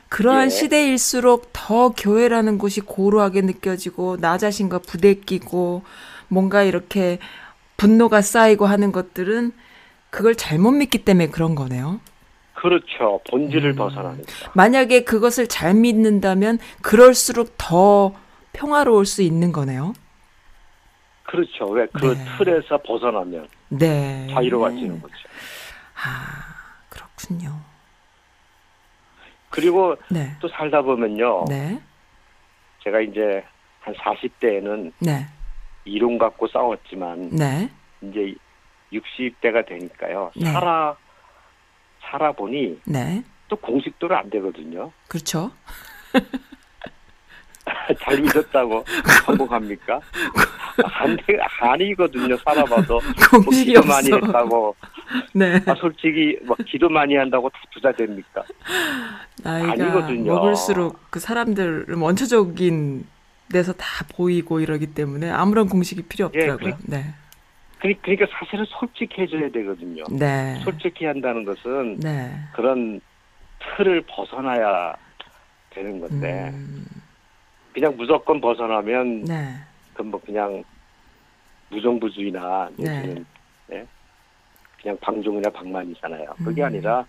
그러한 0.08 0.46
예. 0.46 0.50
시대일수록 0.50 1.50
더 1.52 1.90
교회라는 1.90 2.58
곳이 2.58 2.80
고루하게 2.80 3.42
느껴지고 3.42 4.16
나 4.16 4.36
자신과 4.36 4.80
부대끼고 4.80 5.82
뭔가 6.26 6.64
이렇게 6.64 7.20
분노가 7.76 8.20
쌓이고 8.20 8.66
하는 8.66 8.90
것들은 8.90 9.52
그걸 10.10 10.34
잘못 10.34 10.72
믿기 10.72 11.04
때문에 11.04 11.28
그런 11.28 11.54
거네요. 11.54 12.00
그렇죠. 12.54 13.20
본질을 13.30 13.74
음. 13.74 13.76
벗어나니까. 13.76 14.32
만약에 14.54 15.04
그것을 15.04 15.46
잘 15.46 15.74
믿는다면 15.74 16.58
그럴수록 16.82 17.54
더 17.56 18.12
평화로울 18.58 19.06
수 19.06 19.22
있는 19.22 19.52
거네요. 19.52 19.92
그렇죠. 21.22 21.66
왜그 21.68 22.16
네. 22.16 22.24
틀에서 22.36 22.78
벗어나면 22.82 23.48
네. 23.68 24.26
자유로워지는 24.32 25.00
거죠. 25.00 25.14
아, 25.94 26.82
그렇군요. 26.88 27.60
그리고 29.50 29.96
네. 30.10 30.34
또 30.40 30.48
살다 30.48 30.82
보면요. 30.82 31.44
네. 31.48 31.80
제가 32.82 33.00
이제 33.00 33.44
한 33.80 33.94
40대에는 33.94 34.92
네. 35.00 35.26
이론 35.84 36.18
갖고 36.18 36.48
싸웠지만 36.48 37.30
네. 37.30 37.70
이제 38.02 38.34
60대가 38.92 39.66
되니까요. 39.66 40.32
네. 40.34 40.50
살아 40.50 40.96
살아 42.00 42.32
보니 42.32 42.80
네. 42.86 43.22
또 43.48 43.56
공식도로 43.56 44.16
안 44.16 44.28
되거든요. 44.30 44.90
그렇죠. 45.06 45.52
잘 48.00 48.20
믿었다고 48.20 48.84
성공합니까? 49.26 50.00
안 50.84 51.16
돼, 51.16 51.38
아니거든요. 51.60 52.36
살아봐도 52.38 53.00
뭐 53.32 53.40
기도 53.50 53.82
많이 53.82 54.12
없어. 54.12 54.26
했다고 54.26 54.76
네. 55.34 55.60
아, 55.66 55.74
솔직히 55.74 56.38
뭐 56.44 56.56
기도 56.66 56.88
많이 56.88 57.16
한다고 57.16 57.48
다 57.50 57.58
부자 57.72 57.90
됩니까? 57.92 58.42
나이가 59.42 59.72
아니거든요. 59.72 60.34
먹을수록 60.34 61.00
그 61.10 61.20
사람들은 61.20 61.94
원초적인 61.98 63.06
데서 63.52 63.72
다 63.72 63.86
보이고 64.14 64.60
이러기 64.60 64.88
때문에 64.94 65.30
아무런 65.30 65.68
공식이 65.68 66.02
필요 66.02 66.26
없더라고요. 66.26 66.76
네. 66.84 67.14
그니- 67.80 68.00
그러니까 68.02 68.26
사실은 68.38 68.64
솔직해져야 68.68 69.50
되거든요. 69.50 70.04
네. 70.10 70.60
솔직히 70.64 71.04
한다는 71.06 71.44
것은 71.44 72.00
네. 72.00 72.30
그런 72.54 73.00
틀을 73.76 74.02
벗어나야 74.08 74.94
되는 75.70 76.00
건데 76.00 76.50
음, 76.52 76.84
그냥 77.78 77.96
무조건 77.96 78.40
벗어나면 78.40 79.22
네. 79.22 79.54
그건 79.92 80.10
뭐 80.10 80.20
그냥 80.20 80.64
무정부주의나 81.70 82.70
네. 82.76 83.02
내지는 83.02 83.26
예? 83.70 83.86
그냥 84.82 84.98
방종이나 85.00 85.48
방만이잖아요. 85.50 86.34
그게 86.44 86.62
음. 86.62 86.66
아니라 86.66 87.06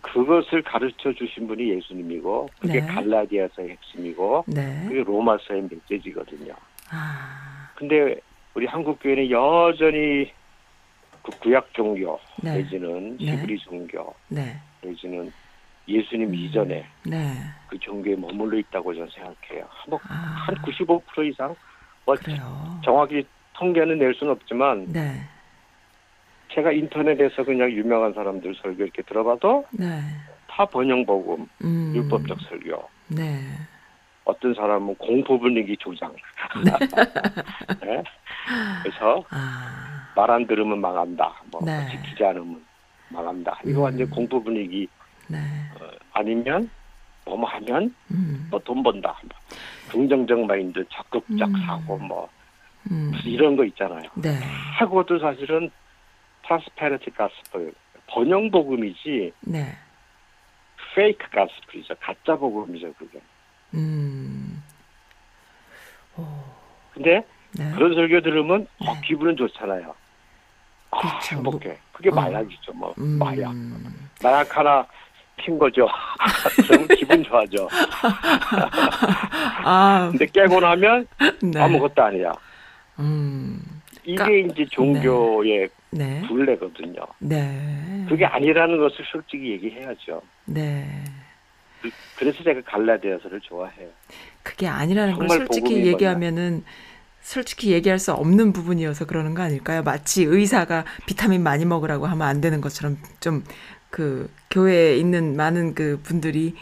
그것을 0.00 0.62
가르쳐 0.62 1.12
주신 1.12 1.46
분이 1.46 1.68
예수님이고 1.72 2.48
그게 2.58 2.80
네. 2.80 2.86
갈라디아서의 2.86 3.70
핵심이고 3.70 4.44
네. 4.46 4.86
그게 4.88 5.02
로마서의 5.02 5.68
메시지거든요. 5.70 6.54
아, 6.90 7.68
근데 7.74 8.18
우리 8.54 8.64
한국 8.64 8.98
교회는 9.02 9.30
여전히 9.30 10.32
그 11.22 11.30
구약 11.40 11.74
종교 11.74 12.18
네. 12.42 12.62
내지는 12.62 13.18
네. 13.18 13.32
히브리 13.32 13.58
종교 13.58 14.14
네. 14.28 14.56
내지는 14.80 15.30
예수님 15.88 16.34
이전에 16.34 16.86
네. 17.04 17.32
그 17.68 17.78
종교에 17.78 18.16
머물러 18.16 18.58
있다고 18.58 18.94
저는 18.94 19.08
생각해요. 19.10 19.68
뭐 19.88 19.98
아, 20.08 20.46
한95% 20.48 21.30
이상 21.30 21.54
뭐 22.04 22.14
그래요. 22.16 22.80
정확히 22.84 23.24
통계는 23.54 23.98
낼 23.98 24.14
수는 24.14 24.32
없지만 24.32 24.86
네. 24.92 25.20
제가 26.52 26.72
인터넷에서 26.72 27.44
그냥 27.44 27.70
유명한 27.70 28.12
사람들 28.14 28.54
설교 28.62 28.82
이렇게 28.82 29.02
들어봐도 29.02 29.64
네. 29.72 30.00
다 30.48 30.64
번영복음, 30.64 31.46
음, 31.64 31.92
율법적 31.94 32.40
설교. 32.42 32.88
네. 33.08 33.40
어떤 34.24 34.54
사람은 34.54 34.96
공포 34.96 35.38
분위기 35.38 35.76
조장. 35.76 36.12
네? 36.64 36.72
그래서 38.82 39.22
아, 39.30 40.12
말안 40.16 40.46
들으면 40.46 40.80
망한다. 40.80 41.42
뭐 41.50 41.60
네. 41.64 41.86
지키지 41.90 42.24
않으면 42.24 42.64
망한다. 43.10 43.60
이거 43.64 43.80
음. 43.80 43.84
완전 43.84 44.10
공포 44.10 44.42
분위기 44.42 44.88
네. 45.28 45.38
어, 45.80 45.90
아니면 46.12 46.70
뭐뭐 47.24 47.48
하면 47.48 47.94
음, 48.10 48.46
뭐돈 48.50 48.82
번다. 48.82 49.18
뭐 49.22 49.30
긍정적 49.90 50.46
마인드, 50.46 50.84
적극적 50.90 51.48
음. 51.48 51.66
사고 51.66 51.98
뭐 51.98 52.28
음, 52.90 53.12
이런 53.24 53.56
거 53.56 53.64
있잖아요. 53.64 54.08
네. 54.14 54.38
하고도 54.78 55.18
사실은 55.18 55.70
prosperity 56.46 57.10
gospel 57.10 57.72
번영 58.08 58.50
복음이지 58.50 59.32
네. 59.40 59.76
fake 60.94 61.28
gospel이죠. 61.30 61.94
가짜 62.00 62.36
복음이죠, 62.36 62.92
그게. 62.94 63.20
음, 63.74 64.62
오, 66.16 66.24
근데 66.94 67.26
네. 67.52 67.70
그런 67.72 67.94
설교 67.94 68.20
들으면 68.22 68.66
어, 68.78 68.94
네. 68.94 69.00
기분은 69.04 69.36
좋잖아요. 69.36 69.94
아, 70.92 70.98
그렇죠. 70.98 71.36
행복해. 71.36 71.78
그게 71.92 72.10
어. 72.10 72.14
마약이죠, 72.14 72.72
뭐 72.72 72.94
음, 72.98 73.18
마약. 73.18 73.52
마약 74.22 74.56
하나 74.56 74.86
핀 75.36 75.58
거죠. 75.58 75.86
그러면 76.66 76.88
기분 76.88 77.22
좋아져. 77.24 77.68
아, 79.64 80.08
근데 80.12 80.26
깨고 80.26 80.60
나면 80.60 81.06
네. 81.42 81.60
아무것도 81.60 82.02
아니야. 82.02 82.32
음, 82.98 83.60
이게 84.04 84.16
그러니까- 84.16 84.52
이제 84.54 84.66
종교의 84.70 85.68
네. 85.90 86.22
굴레거든요. 86.28 87.00
네. 87.18 88.04
그게 88.08 88.24
아니라는 88.24 88.78
것을 88.78 89.04
솔직히 89.10 89.50
얘기해야죠. 89.52 90.22
네. 90.46 91.04
그- 91.82 91.90
그래서 92.18 92.42
제가 92.42 92.60
갈라디아서를 92.62 93.40
좋아해요. 93.42 93.88
그게 94.42 94.66
아니라는 94.68 95.14
걸 95.18 95.28
솔직히. 95.28 95.86
얘기하면은 95.86 96.64
솔직히 97.20 97.72
얘기할 97.72 97.98
수 97.98 98.12
없는 98.12 98.52
부분이어서 98.52 99.04
그러는 99.06 99.34
거 99.34 99.42
아닐까요? 99.42 99.82
마치 99.82 100.22
의사가 100.22 100.84
비타민 101.06 101.42
많이 101.42 101.64
먹으라고 101.64 102.06
하면 102.06 102.26
안 102.26 102.40
되는 102.40 102.60
것처럼 102.60 102.98
좀 103.18 103.42
그 103.90 104.30
교회에 104.50 104.96
있는 104.96 105.36
많은 105.36 105.74
그 105.74 106.00
분들이 106.02 106.54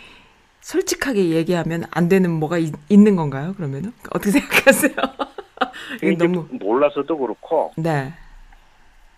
솔직하게 0.61 1.31
얘기하면 1.31 1.85
안 1.91 2.09
되는 2.09 2.31
뭐가 2.31 2.59
있, 2.59 2.73
는 2.91 3.17
건가요? 3.17 3.53
그러면은 3.55 3.93
어떻게 4.11 4.31
생각하세요? 4.31 4.95
이게 6.03 6.17
너무 6.17 6.47
몰라서도 6.51 7.17
그렇고 7.17 7.73
네 7.77 8.13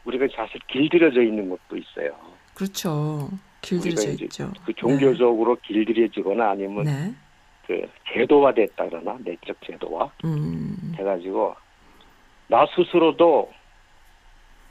우리가 0.04 0.26
사실 0.34 0.60
길들여져 0.68 1.22
있는 1.22 1.48
것도 1.48 1.76
있어요. 1.76 2.12
그렇죠 2.54 3.30
길들여져 3.60 4.24
있죠. 4.24 4.52
그 4.64 4.72
종교적으로 4.74 5.56
길들여지거나 5.62 6.50
아니면 6.50 6.84
네. 6.84 7.14
그 7.66 7.82
제도화됐다 8.12 8.86
그러나 8.88 9.16
내적 9.24 9.56
제도화 9.64 10.10
음. 10.24 10.94
해가지고 10.96 11.54
나 12.48 12.64
스스로도 12.74 13.50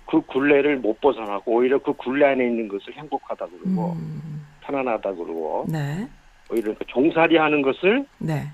그 0.08 0.22
굴레를 0.22 0.78
못 0.78 1.00
벗어나고 1.02 1.52
오히려 1.52 1.80
그 1.80 1.94
굴레 1.94 2.26
안에 2.26 2.46
있는 2.46 2.68
것을 2.68 2.94
행복하다 2.94 3.48
그러고 3.48 3.94
음. 3.94 4.46
편안하다 4.62 5.14
그러고 5.14 5.66
네. 5.68 6.08
오히려 6.50 6.76
그 6.78 6.86
종살이 6.88 7.38
하는 7.38 7.62
것을 7.62 8.06
네. 8.20 8.48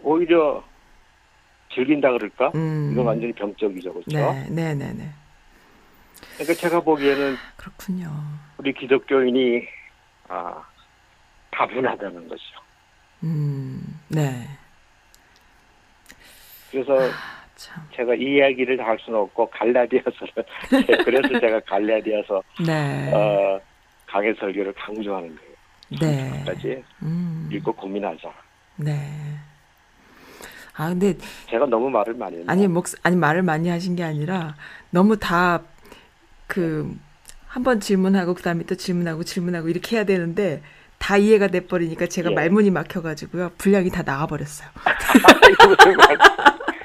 오히려 0.00 0.62
즐긴다 1.72 2.10
그럴까? 2.12 2.52
음. 2.54 2.90
이건 2.92 3.06
완전히 3.06 3.32
병적이죠, 3.32 3.92
그렇죠? 3.92 4.10
네. 4.16 4.46
네. 4.50 4.74
네. 4.74 4.92
네. 4.92 5.08
그러니까 6.34 6.54
제가 6.54 6.80
보기에는 6.80 7.36
그렇군요. 7.56 8.10
우리 8.58 8.72
기독교인이 8.72 9.62
아 10.28 10.62
다분하다는 11.50 12.28
것이죠. 12.28 12.60
음. 13.22 14.00
네. 14.08 14.48
그래서 16.70 16.98
참. 17.62 17.82
제가 17.94 18.14
이 18.14 18.36
이야기를 18.36 18.76
다 18.76 18.84
할 18.84 18.98
수는 19.04 19.18
없고 19.18 19.48
갈라디아서를 19.50 20.44
그래서 21.04 21.40
제가 21.40 21.60
갈라디아서 21.60 22.42
네. 22.66 23.12
어, 23.14 23.60
강해 24.06 24.32
설교를 24.34 24.72
강조하는 24.74 25.36
거예요. 25.36 25.52
네. 26.00 26.44
까지 26.44 26.82
음. 27.02 27.48
읽고 27.52 27.72
고민하자. 27.74 28.28
네. 28.76 28.98
아 30.74 30.88
근데 30.88 31.14
제가 31.50 31.66
너무 31.66 31.90
말을 31.90 32.14
많이 32.14 32.38
했나? 32.38 32.50
아니 32.52 32.66
목 32.66 32.86
아니 33.02 33.14
말을 33.16 33.42
많이 33.42 33.68
하신 33.68 33.94
게 33.96 34.02
아니라 34.02 34.54
너무 34.90 35.18
다 35.18 35.60
그 36.48 36.94
한 37.48 37.62
번 37.64 37.80
질문하고 37.80 38.32
그다음에 38.32 38.64
또 38.64 38.74
질문하고 38.74 39.24
질문하고 39.24 39.68
이렇게 39.68 39.96
해야 39.96 40.04
되는데 40.04 40.62
다 40.98 41.18
이해가 41.18 41.48
돼 41.48 41.66
버리니까 41.66 42.06
제가 42.06 42.30
예. 42.30 42.34
말문이 42.34 42.70
막혀 42.70 43.02
가지고요. 43.02 43.50
분량이 43.58 43.90
다 43.90 44.02
나와 44.02 44.26
버렸어요. 44.26 44.68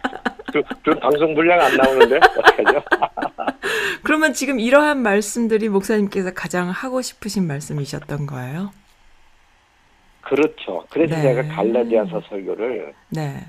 그, 0.62 0.76
그 0.84 1.00
방송 1.00 1.34
분량 1.36 1.60
안 1.60 1.76
나오는데 1.76 2.18
어떡하죠? 2.18 2.84
그러면 4.04 4.34
지금 4.34 4.60
이러한 4.60 5.02
말씀들이 5.02 5.70
목사님께서 5.70 6.34
가장 6.34 6.70
하고 6.70 7.02
싶으신 7.02 7.48
말씀이셨던 7.48 8.26
거예요? 8.28 8.72
그렇죠. 10.22 10.86
그래서 10.90 11.16
네. 11.16 11.22
제가 11.22 11.56
갈라디아서 11.56 12.22
설교를 12.30 12.94
네, 13.10 13.46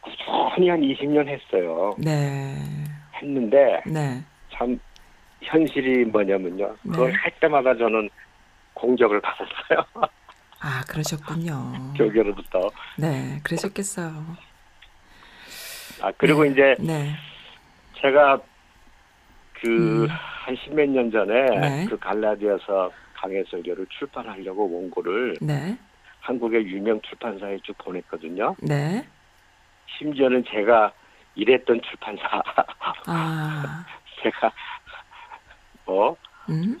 꾸준히 0.00 0.70
한 0.70 0.80
20년 0.80 1.26
했어요. 1.28 1.94
네, 1.98 2.56
했는데 3.20 3.82
네. 3.86 4.22
참 4.52 4.78
현실이 5.42 6.06
뭐냐면요. 6.06 6.76
그걸 6.82 7.10
네. 7.10 7.16
할 7.16 7.30
때마다 7.40 7.76
저는 7.76 8.08
공격을 8.74 9.20
받았어요. 9.20 10.08
아, 10.60 10.82
그러셨군요. 10.88 11.92
교계로부터. 11.96 12.70
네, 12.98 13.38
그러셨겠어요. 13.42 14.36
아 16.00 16.12
그리고 16.16 16.44
네. 16.44 16.50
이제 16.50 16.74
네, 16.80 17.14
제가 18.00 18.40
그 19.60 20.04
음. 20.04 20.08
한 20.08 20.56
십몇 20.56 20.88
년 20.90 21.10
전에 21.10 21.46
네. 21.60 21.86
그 21.88 21.98
갈라디아서 21.98 22.90
강해 23.14 23.42
설교를 23.50 23.86
출판하려고 23.98 24.70
원고를 24.70 25.36
네, 25.40 25.76
한국의 26.20 26.66
유명 26.66 27.00
출판사에 27.02 27.58
쭉 27.62 27.76
보냈거든요. 27.78 28.56
네. 28.60 29.06
심지어는 29.98 30.44
제가 30.50 30.92
일했던 31.34 31.80
출판사 31.82 32.42
아, 33.06 33.86
제가 34.22 34.52
뭐 35.84 36.16
음? 36.48 36.80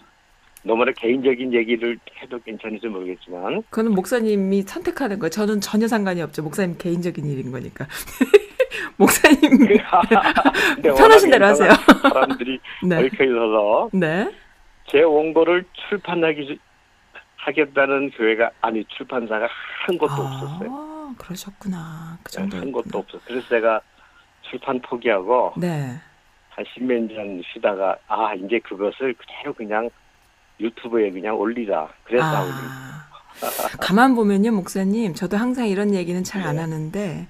너무나 0.62 0.92
개인적인 0.92 1.52
얘기를 1.52 1.98
해도 2.20 2.38
괜찮을지 2.40 2.86
모르겠지만 2.88 3.62
그거는 3.64 3.92
목사님이 3.92 4.62
선택하는 4.62 5.18
거예요. 5.18 5.30
저는 5.30 5.60
전혀 5.60 5.86
상관이 5.86 6.22
없죠. 6.22 6.42
목사님 6.42 6.76
개인적인 6.78 7.24
일인 7.26 7.52
거니까. 7.52 7.86
목사님 8.96 9.58
근데 9.58 9.78
편하신 10.94 11.30
대로 11.30 11.46
하세요. 11.46 11.70
사람들이 12.02 12.60
네, 12.84 12.96
얽혀 12.96 13.24
있어서 13.24 13.90
네. 13.92 14.30
제 14.86 15.02
원고를 15.02 15.64
출판하기 15.88 16.58
하겠다는 17.36 18.10
교회가 18.10 18.50
아니 18.60 18.84
출판사가 18.86 19.48
한 19.86 19.98
없었어요. 20.00 20.68
아, 20.70 21.14
그러셨구나. 21.18 22.18
그 22.22 22.30
네, 22.30 22.38
정도. 22.38 22.56
한 22.56 22.72
곳도 22.72 22.98
없어. 22.98 23.18
그래서 23.26 23.46
제가 23.48 23.80
출판 24.42 24.80
포기하고 24.80 25.52
네. 25.56 25.94
한 26.50 26.64
십몇 26.72 27.02
년 27.12 27.42
쉬다가 27.52 27.96
아 28.08 28.34
이제 28.34 28.58
그것을 28.60 29.14
그대로 29.14 29.52
그냥 29.52 29.90
유튜브에 30.60 31.10
그냥 31.10 31.36
올리자. 31.36 31.88
그래서. 32.04 32.24
아, 32.26 33.04
가만 33.80 34.14
보면요, 34.14 34.52
목사님. 34.52 35.14
저도 35.14 35.36
항상 35.36 35.66
이런 35.66 35.92
얘기는 35.92 36.22
잘안 36.22 36.54
네. 36.54 36.60
하는데, 36.60 37.26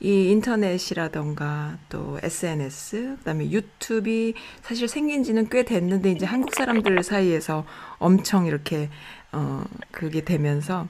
이 0.00 0.30
인터넷이라던가 0.30 1.78
또 1.88 2.18
SNS, 2.22 3.16
그다음에 3.18 3.50
유튜브이 3.50 4.34
사실 4.62 4.88
생긴 4.88 5.24
지는 5.24 5.48
꽤 5.48 5.64
됐는데, 5.64 6.12
이제 6.12 6.26
한국 6.26 6.54
사람들 6.54 7.02
사이에서 7.02 7.64
엄청 7.98 8.46
이렇게, 8.46 8.90
어, 9.32 9.64
그게 9.90 10.22
되면서, 10.24 10.86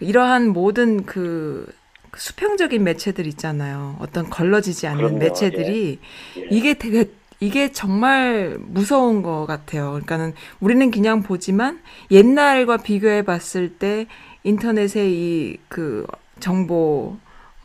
이러한 0.00 0.48
모든 0.48 1.04
그, 1.06 1.66
그 2.10 2.20
수평적인 2.20 2.82
매체들 2.84 3.26
있잖아요. 3.28 3.96
어떤 4.00 4.28
걸러지지 4.30 4.86
않는 4.86 5.18
그럼요, 5.18 5.18
매체들이 5.18 5.98
예. 6.36 6.46
이게 6.50 6.74
되게 6.74 7.10
이게 7.40 7.70
정말 7.72 8.56
무서운 8.60 9.22
것 9.22 9.44
같아요. 9.46 9.90
그러니까는 9.90 10.32
우리는 10.60 10.90
그냥 10.90 11.22
보지만 11.22 11.80
옛날과 12.10 12.78
비교해 12.78 13.22
봤을 13.22 13.76
때 13.78 14.06
인터넷의 14.44 15.12
이 15.12 15.58
그 15.68 16.06
정보 16.40 17.18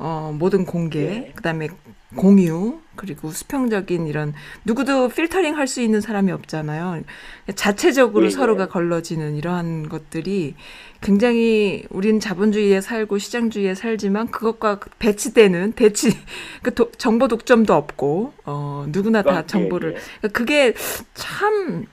어 0.04 0.36
모든 0.38 0.66
공개, 0.66 1.00
예. 1.28 1.32
그다음에 1.36 1.70
공유, 2.16 2.80
그리고 2.96 3.32
수평적인 3.32 4.08
이런 4.08 4.34
누구도 4.66 5.08
필터링 5.10 5.56
할 5.56 5.68
수 5.68 5.80
있는 5.82 6.02
사람이 6.02 6.32
없잖아요. 6.32 7.04
자체적으로 7.56 8.24
예, 8.24 8.26
예. 8.26 8.30
서로가 8.32 8.68
걸러지는 8.68 9.36
이러한 9.36 9.88
것들이 9.90 10.56
굉장히 11.02 11.86
우린 11.90 12.20
자본주의에 12.20 12.82
살고 12.82 13.18
시장주의에 13.20 13.76
살지만 13.76 14.32
그것과 14.32 14.80
배치되는 15.00 15.74
대치 15.74 16.10
그 16.64 16.74
도- 16.74 16.92
정보 16.98 17.28
독점도 17.28 17.74
없고 17.74 18.34
어 18.46 18.86
누구나 18.90 19.22
다 19.22 19.40
예, 19.44 19.48
정보를 19.48 19.92
예. 19.96 20.00
그러니까 20.20 20.38
그게 20.38 20.74
참 21.14 21.86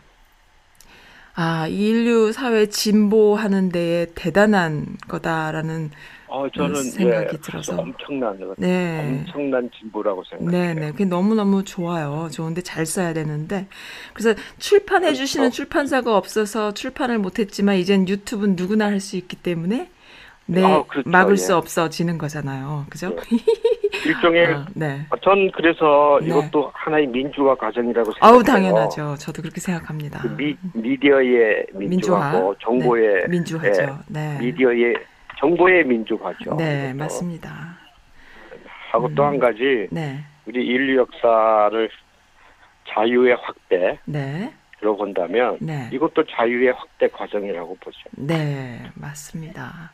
아, 1.35 1.69
이 1.69 1.89
인류 1.89 2.33
사회 2.33 2.67
진보하는 2.69 3.69
데에 3.69 4.07
대단한 4.17 4.97
거다라는 5.07 5.91
어 6.29 6.49
저는 6.51 6.75
생각이 6.83 7.29
예, 7.33 7.37
들어서. 7.39 7.77
엄청난 7.77 8.39
네. 8.59 9.25
엄청난 9.27 9.71
진보라고 9.79 10.23
생각해요. 10.25 10.75
네 10.75 10.75
네. 10.75 10.91
그게 10.93 11.05
너무너무 11.05 11.65
좋아요. 11.65 12.29
좋은데 12.33 12.61
잘 12.63 12.85
써야 12.87 13.13
되는데. 13.13 13.67
그래서 14.13 14.39
출판해 14.59 15.15
주시는 15.15 15.47
그렇죠. 15.47 15.57
출판사가 15.57 16.17
없어서 16.17 16.73
출판을 16.75 17.19
못 17.19 17.39
했지만 17.39 17.77
이젠 17.77 18.07
유튜브는 18.09 18.57
누구나 18.57 18.87
할 18.87 18.99
수 18.99 19.17
있기 19.17 19.37
때문에 19.37 19.91
네, 20.51 20.65
아, 20.65 20.83
그렇죠. 20.89 21.09
막을 21.11 21.33
예. 21.35 21.37
수 21.37 21.55
없어지는 21.55 22.17
거잖아요. 22.19 22.87
그죠? 22.89 23.15
일종의 24.07 24.47
아, 24.47 24.67
네. 24.75 25.07
전 25.23 25.51
그래서 25.53 26.19
네. 26.23 26.29
이것도 26.29 26.71
하나의 26.75 27.07
민주화 27.07 27.55
과정이라고 27.55 28.13
생각해요. 28.13 28.35
아우 28.35 28.43
당연하죠. 28.43 29.17
저도 29.19 29.43
그렇게 29.43 29.61
생각합니다. 29.61 30.21
그 30.21 30.29
미, 30.29 30.57
미디어의 30.73 31.67
민주화고 31.75 32.55
정보의 32.61 33.23
네, 33.23 33.29
민주화죠. 33.29 33.83
예, 33.83 33.89
네. 34.09 34.39
미디어의 34.41 34.95
정보의 35.39 35.85
민주화죠. 35.85 36.57
네. 36.57 36.93
맞습니다. 36.95 37.79
하고 38.91 39.15
또한 39.15 39.39
가지 39.39 39.87
네. 39.91 40.25
우리 40.47 40.65
인류 40.67 40.99
역사를 40.99 41.91
자유의 42.89 43.37
확대로 43.37 43.99
네. 44.07 44.53
본다면 44.81 45.59
네. 45.61 45.91
이것도 45.93 46.25
자유의 46.25 46.73
확대 46.73 47.09
과정이라고 47.09 47.77
보죠. 47.81 47.99
네, 48.13 48.81
맞습니다. 48.95 49.93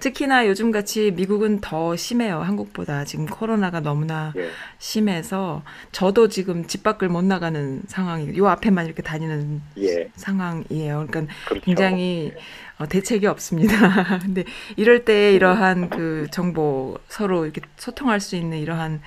특히나 0.00 0.46
요즘 0.46 0.70
같이 0.70 1.12
미국은 1.12 1.60
더 1.60 1.96
심해요. 1.96 2.40
한국보다. 2.40 3.04
지금 3.04 3.26
코로나가 3.26 3.80
너무나 3.80 4.32
예. 4.36 4.48
심해서 4.78 5.62
저도 5.92 6.28
지금 6.28 6.64
집 6.66 6.82
밖을 6.82 7.08
못 7.08 7.24
나가는 7.24 7.80
상황이 7.86 8.36
요 8.36 8.48
앞에만 8.48 8.86
이렇게 8.86 9.02
다니는 9.02 9.62
예. 9.78 10.10
상황이에요. 10.14 11.06
그러니까 11.08 11.32
그렇죠. 11.46 11.64
굉장히 11.64 12.32
어, 12.78 12.86
대책이 12.86 13.26
없습니다. 13.26 13.74
근데 14.22 14.44
이럴 14.76 15.04
때 15.04 15.32
이러한 15.32 15.90
그 15.90 16.26
정보 16.32 16.98
서로 17.08 17.44
이렇게 17.44 17.60
소통할 17.76 18.20
수 18.20 18.36
있는 18.36 18.58
이러한 18.58 19.00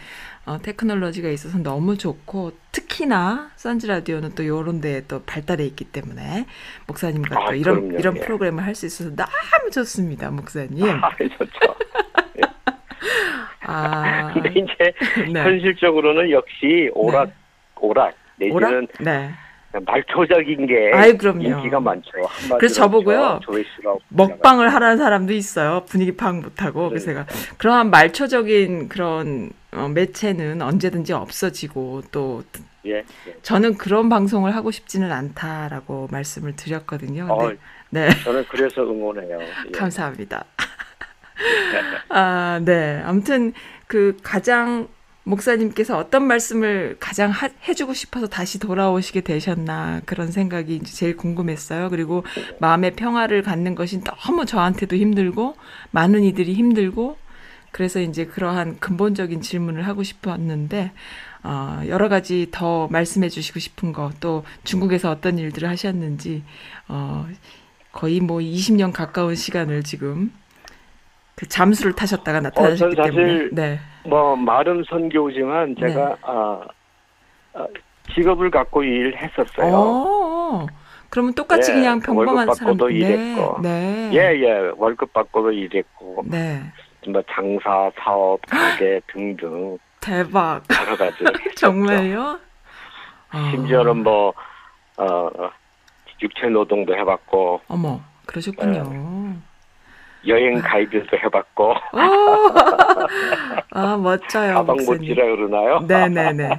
어, 0.46 0.58
테크놀로지가 0.62 1.28
있어서 1.30 1.58
너무 1.58 1.98
좋고 1.98 2.54
특히나 2.72 3.52
선즈 3.58 3.86
라디오는 3.88 4.34
또 4.36 4.46
요런 4.48 4.80
데에 4.80 5.04
또 5.10 5.22
발달해 5.24 5.66
있기 5.66 5.84
때문에 5.86 6.46
목사님과 6.88 7.36
아, 7.38 7.46
또 7.50 7.56
이런 7.56 7.76
그럼요. 7.82 8.00
이런 8.00 8.16
예. 8.16 8.20
프로그램을 8.22 8.64
할 8.66 8.74
수 8.74 8.86
있어서 8.86 9.14
너무 9.14 9.70
좋습니다, 9.72 10.30
목사님. 10.32 10.86
아, 11.04 11.10
좋죠. 11.18 11.76
아, 13.62 14.32
근데 14.34 14.50
이제 14.52 14.94
네. 15.34 15.42
현실적으로는 15.44 16.32
역시 16.32 16.90
오락 16.94 17.32
오락 17.82 18.14
내지는 18.38 18.56
오락? 18.56 18.84
네. 19.02 19.32
말초적인 19.86 20.68
게 20.68 20.92
아이, 20.94 21.18
그럼요. 21.18 21.44
인기가 21.44 21.80
많죠. 21.80 22.12
그래서 22.58 22.76
저보고요. 22.76 23.40
먹방을 24.10 24.74
하라는 24.74 24.98
사람도 24.98 25.34
있어요. 25.34 25.84
분위기 25.88 26.16
파악 26.16 26.42
못하고. 26.42 26.90
그래서 26.90 27.08
제가 27.08 27.26
그러한 27.58 27.90
말초적인 27.90 28.90
그런 28.90 29.52
어, 29.72 29.88
매체는 29.90 30.62
언제든지 30.62 31.14
없어지고 31.14 32.04
또 32.12 32.44
예. 32.86 32.98
예. 32.98 33.06
저는 33.42 33.78
그런 33.78 34.10
방송을 34.10 34.56
하고 34.56 34.72
싶지는 34.72 35.12
않다라고 35.12 36.08
말씀을 36.12 36.56
드렸거든요. 36.56 37.28
어, 37.30 37.52
네, 37.90 38.10
저는 38.24 38.46
그래서 38.50 38.84
응원해요. 38.84 39.40
예. 39.68 39.72
감사합니다. 39.72 40.46
아, 42.10 42.60
네. 42.64 43.02
아무튼 43.06 43.54
그 43.88 44.18
가장 44.24 44.88
목사님께서 45.28 45.98
어떤 45.98 46.24
말씀을 46.26 46.98
가장 47.00 47.32
하- 47.32 47.50
해주고 47.68 47.94
싶어서 47.94 48.28
다시 48.28 48.60
돌아오시게 48.60 49.22
되셨나 49.22 50.02
그런 50.06 50.32
생각이 50.32 50.76
이제 50.78 50.92
제일 50.94 51.18
궁금했어요. 51.18 51.90
그리고 51.90 52.24
마음의 52.60 52.96
평화를 52.96 53.44
갖는 53.44 53.76
것이 53.76 54.02
너무 54.04 54.46
저한테도 54.46 54.96
힘들고 54.96 55.56
많은 55.92 56.24
이들이 56.24 56.54
힘들고 56.54 57.18
그래서 57.72 58.00
이제 58.00 58.26
그러한 58.26 58.80
근본적인 58.80 59.42
질문을 59.42 59.86
하고 59.86 60.02
싶었는데 60.04 60.92
어, 61.44 61.82
여러 61.88 62.10
가지 62.10 62.48
더 62.52 62.88
말씀해 62.88 63.30
주시고 63.30 63.60
싶은 63.60 63.94
거 63.94 64.12
또 64.20 64.44
중국에서 64.64 65.12
어떤 65.12 65.38
일들을 65.38 65.68
하셨는지 65.70 66.44
어, 66.88 67.28
거의 67.92 68.20
뭐 68.20 68.40
20년 68.40 68.92
가까운 68.94 69.36
시간을 69.36 69.84
지금 69.84 70.32
그 71.38 71.48
잠수를 71.48 71.94
타셨다가 71.94 72.42
나타나셨기 72.42 72.96
전 72.96 73.06
사실 73.06 73.16
때문에 73.16 73.50
네. 73.52 73.80
뭐 74.04 74.36
말은 74.36 74.84
선교지만 74.90 75.76
제가 75.80 76.18
아, 76.24 76.62
아, 77.54 77.68
직업을 78.16 78.50
갖고 78.50 78.82
일했었어요. 78.84 79.72
어, 79.72 80.66
그러면 81.10 81.36
똑같이 81.36 81.72
예, 81.72 81.76
그냥 81.76 82.00
평범한 82.00 82.36
월급 82.36 82.56
사람 82.56 82.78
받고도 82.78 82.88
네, 82.88 82.96
일했고. 82.96 83.62
네. 83.62 84.10
예, 84.14 84.18
예. 84.18 84.72
월급 84.78 85.14
받고도 85.14 85.52
일했고, 85.52 86.24
네. 86.26 86.64
뭐 87.08 87.22
장사, 87.32 87.92
사업, 88.00 88.42
가게 88.48 89.00
등등 89.14 89.78
대박. 90.02 90.64
여러 90.82 90.98
가지. 90.98 91.18
정말요? 91.56 92.40
아. 93.30 93.52
심지어는 93.52 93.98
뭐, 94.02 94.34
어, 94.98 95.06
어, 95.06 95.52
육체 96.20 96.48
노동도 96.48 96.96
해봤고, 96.96 97.62
어머, 97.68 98.02
그러셨군요. 98.26 99.38
여행 100.26 100.60
가이드도 100.60 101.18
해봤고, 101.18 101.74
아, 101.94 103.08
아, 103.72 103.98
멋져요. 103.98 104.56
가방. 104.56 104.78
못지라 104.78 105.24
그러나요? 105.26 105.80
네네네. 105.88 106.50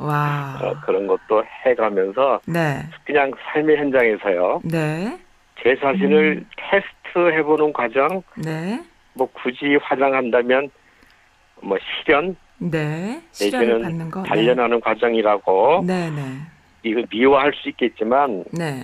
와. 0.00 0.58
어, 0.60 0.74
그런 0.84 1.06
것도 1.06 1.44
해가면서 1.66 2.40
네. 2.46 2.82
그냥 3.04 3.30
삶의 3.52 3.76
현장에서요. 3.76 4.60
네. 4.64 5.18
제 5.62 5.76
자신을 5.80 6.38
음. 6.42 6.46
테스트 6.56 7.32
해보는 7.38 7.72
과정, 7.72 8.22
네. 8.36 8.82
뭐 9.14 9.28
굳이 9.32 9.76
화장한다면 9.82 10.68
뭐 11.62 11.78
실현 12.02 12.36
네. 12.58 13.22
시련을 13.30 13.68
받는 13.68 13.82
내지는 13.82 14.10
거. 14.10 14.22
단련하는 14.24 14.80
과정이라고 14.80 15.84
네. 15.86 16.10
네. 16.10 16.22
이거 16.82 17.02
미워할 17.10 17.52
수 17.54 17.68
있겠지만 17.68 18.44
네. 18.52 18.82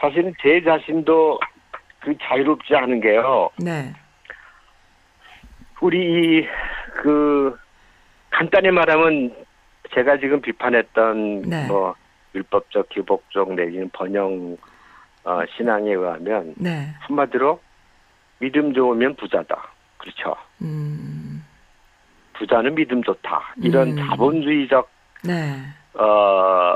사실은 0.00 0.32
제 0.42 0.62
자신도 0.62 1.38
그 2.02 2.14
자유롭지 2.20 2.74
않은 2.74 3.00
게요. 3.00 3.50
네. 3.58 3.92
우리 5.80 6.46
그 7.02 7.56
간단히 8.30 8.70
말하면 8.70 9.34
제가 9.94 10.18
지금 10.18 10.40
비판했던 10.40 11.42
네. 11.42 11.66
뭐 11.66 11.94
율법적 12.34 12.88
기복적 12.88 13.54
내지는 13.54 13.90
번영 13.92 14.56
어, 15.24 15.40
신앙에 15.56 15.92
의하면 15.92 16.54
네. 16.56 16.88
한마디로 17.00 17.60
믿음 18.38 18.74
좋으면 18.74 19.14
부자다. 19.16 19.70
그렇죠. 19.98 20.34
음. 20.62 21.44
부자는 22.34 22.74
믿음 22.74 23.02
좋다. 23.02 23.54
이런 23.58 23.96
음. 23.96 23.96
자본주의적 23.96 24.90
네. 25.24 25.56
어, 25.94 26.74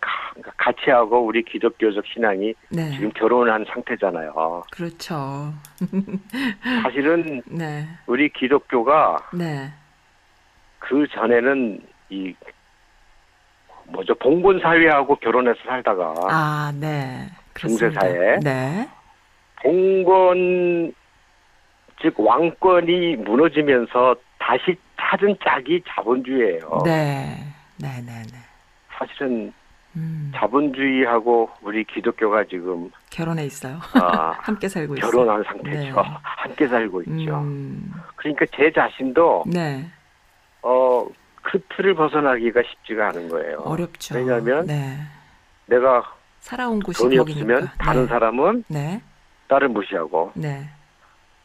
가- 0.00 0.50
가치하고 0.56 1.24
우리 1.24 1.42
기독교적 1.44 2.04
신앙이 2.06 2.54
네. 2.70 2.90
지금 2.90 3.10
결혼한 3.12 3.64
상태잖아요. 3.72 4.64
그렇죠. 4.72 5.52
사실은 6.82 7.42
네. 7.46 7.86
우리 8.06 8.28
기독교가 8.30 9.18
네. 9.32 9.70
그 10.80 11.06
전에는 11.12 11.80
이 12.10 12.34
뭐죠 13.86 14.14
봉건 14.16 14.60
사회하고 14.60 15.16
결혼해서 15.16 15.58
살다가 15.66 16.14
아, 16.28 16.72
네. 16.74 17.26
그렇습니다. 17.52 18.00
중세 18.00 18.00
사회. 18.00 18.38
네. 18.40 18.88
봉건 19.62 20.92
즉 22.02 22.14
왕권이 22.18 23.16
무너지면서 23.16 24.14
다시 24.38 24.76
찾은 25.00 25.36
짝이 25.44 25.82
자본주의예요. 25.88 26.82
네. 26.84 27.36
네, 27.80 27.88
네, 28.04 28.22
네. 28.32 28.38
사실은 28.98 29.52
음. 29.96 30.30
자본주의하고 30.34 31.50
우리 31.62 31.84
기독교가 31.84 32.44
지금 32.44 32.90
결혼해 33.10 33.44
있어요. 33.46 33.78
아, 33.94 34.36
함께 34.42 34.68
살고 34.68 34.96
있어요. 34.96 35.10
결혼한 35.10 35.42
상태죠. 35.44 35.70
네. 35.78 35.90
함께 36.22 36.68
살고 36.68 37.02
있죠. 37.02 37.38
음. 37.38 37.92
그러니까 38.16 38.44
제 38.54 38.70
자신도 38.70 39.44
네. 39.46 39.88
어, 40.62 41.06
그 41.42 41.58
틀을 41.70 41.94
벗어나기가 41.94 42.62
쉽지가 42.62 43.08
않은 43.08 43.28
거예요. 43.28 43.58
어렵죠. 43.60 44.16
왜냐하면 44.16 44.66
네. 44.66 44.98
내가 45.66 46.02
살아온 46.40 46.80
곳이 46.80 47.02
돈이. 47.02 47.18
없으면 47.18 47.68
다른 47.78 48.02
네. 48.02 48.08
사람은 48.08 48.64
네. 48.68 49.00
나를 49.48 49.68
무시하고 49.68 50.32
네. 50.34 50.68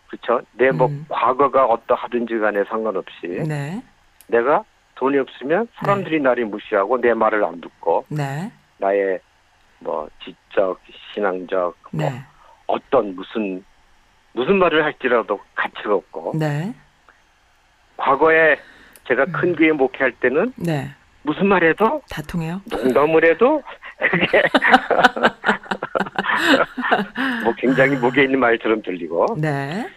그렇죠. 0.07 0.45
내뭐 0.53 0.87
음. 0.87 1.05
과거가 1.09 1.65
어떠하든지 1.65 2.37
간에 2.39 2.63
상관없이 2.65 3.27
네. 3.47 3.81
내가 4.27 4.63
돈이 4.95 5.17
없으면 5.17 5.67
사람들이 5.75 6.21
나를 6.21 6.45
무시하고 6.45 6.99
내 6.99 7.13
말을 7.13 7.43
안 7.43 7.62
듣고 7.62 8.06
네. 8.10 8.51
나의 8.77 9.19
뭐 9.79 10.10
지적, 10.23 10.79
신앙적 11.13 11.75
뭐 11.91 12.10
네. 12.10 12.23
어떤 12.67 13.15
무슨 13.15 13.63
무슨 14.34 14.58
말을 14.58 14.84
할지라도 14.84 15.39
가치가 15.56 15.95
없고 15.95 16.34
네. 16.36 16.73
과거에 17.97 18.58
제가 19.08 19.25
음. 19.25 19.32
큰 19.32 19.56
교회 19.56 19.71
목회할 19.71 20.12
때는 20.13 20.53
네. 20.56 20.89
무슨 21.23 21.47
말해도 21.47 22.01
다 22.10 22.21
통해요? 22.23 22.62
농담을 22.69 23.25
해도 23.25 23.63
그게 23.97 24.27
뭐 27.43 27.53
굉장히 27.58 27.95
무게 27.95 28.23
있는 28.23 28.39
말처럼 28.39 28.82
들리고 28.82 29.38
네. 29.38 29.88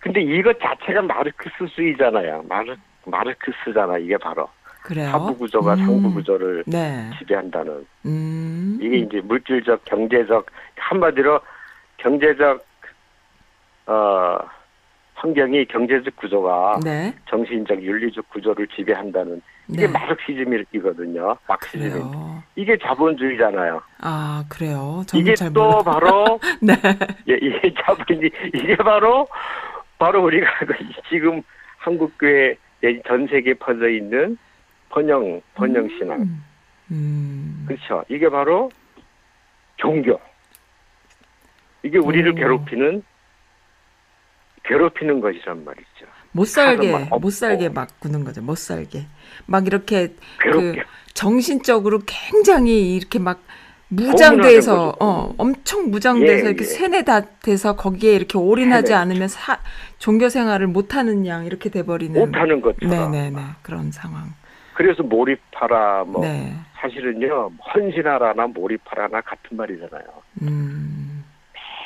근데 0.00 0.20
이것 0.20 0.58
자체가 0.60 1.02
마르크스주의잖아요 1.02 2.44
마르 2.48 2.76
마르크스잖아 3.10 3.98
이게 3.98 4.16
바로 4.16 4.48
그래요. 4.82 5.10
하부 5.10 5.36
구조가 5.36 5.74
음. 5.74 5.76
상부 5.78 6.14
구조를 6.14 6.64
네. 6.66 7.10
지배한다는 7.18 7.86
음. 8.06 8.78
이게 8.80 8.98
이제 8.98 9.20
물질적 9.20 9.84
경제적 9.84 10.46
한마디로 10.76 11.40
경제적 11.98 12.64
어 13.86 14.38
환경이 15.14 15.64
경제적 15.66 16.14
구조가 16.16 16.80
네. 16.84 17.14
정신적 17.28 17.82
윤리적 17.82 18.28
구조를 18.30 18.68
지배한다는 18.68 19.42
이게 19.68 19.86
네. 19.86 19.92
마르크시즘이거든요. 19.92 21.36
마크시즘. 21.48 21.90
그래요. 21.90 22.42
이게 22.56 22.78
자본주의잖아요. 22.78 23.82
아, 24.00 24.44
그래요. 24.48 25.02
이게 25.12 25.34
잘또 25.34 25.60
몰라. 25.60 25.82
바로 25.82 26.40
네. 26.62 26.74
예, 27.28 27.34
이게 27.34 27.74
자본주의 27.84 28.30
이게 28.54 28.76
바로 28.76 29.26
바로 29.98 30.22
우리가 30.22 30.46
그 30.60 30.74
지금 31.10 31.42
한국 31.78 32.16
교회 32.18 32.50
내지 32.50 32.58
전 33.06 33.26
세계에 33.28 33.54
퍼져 33.54 33.88
있는 33.88 34.38
번영 34.88 35.40
번영 35.54 35.88
신앙. 35.98 36.22
음. 36.22 36.44
음. 36.90 37.64
그렇죠. 37.66 38.04
이게 38.08 38.28
바로 38.28 38.70
종교. 39.76 40.18
이게 41.82 41.98
우리를 41.98 42.30
오. 42.32 42.34
괴롭히는 42.34 43.02
괴롭히는 44.64 45.20
것이란 45.20 45.64
말이죠. 45.64 46.06
못 46.32 46.46
살게 46.46 47.08
못 47.20 47.30
살게 47.30 47.66
없고. 47.66 47.74
막 47.74 48.00
구는 48.00 48.24
거죠. 48.24 48.42
못 48.42 48.56
살게. 48.58 49.06
막 49.46 49.66
이렇게 49.66 50.08
그 50.38 50.44
괴롭게. 50.44 50.82
정신적으로 51.14 52.00
굉장히 52.06 52.94
이렇게 52.96 53.18
막 53.18 53.42
무장돼서 53.88 54.94
어 55.00 55.34
엄청 55.38 55.90
무장돼서 55.90 56.46
예, 56.46 56.50
이렇게 56.50 56.60
예. 56.60 56.64
세뇌 56.64 57.02
다 57.04 57.22
돼서 57.42 57.74
거기에 57.74 58.12
이렇게 58.14 58.36
올인하지 58.38 58.88
세뇌. 58.88 59.00
않으면 59.00 59.28
사, 59.28 59.58
종교 59.98 60.28
생활을 60.28 60.66
못 60.66 60.94
하는 60.94 61.26
양 61.26 61.46
이렇게 61.46 61.70
돼 61.70 61.82
버리는 61.84 62.18
못하는 62.18 62.60
것처럼. 62.60 63.12
네네네 63.12 63.42
그런 63.62 63.90
상황. 63.90 64.34
그래서 64.74 65.02
몰입하라 65.02 66.04
뭐 66.04 66.22
네. 66.22 66.54
사실은요 66.80 67.50
헌신하라나 67.74 68.46
몰입하라나 68.48 69.20
같은 69.22 69.56
말이잖아요. 69.56 70.04
음. 70.42 71.24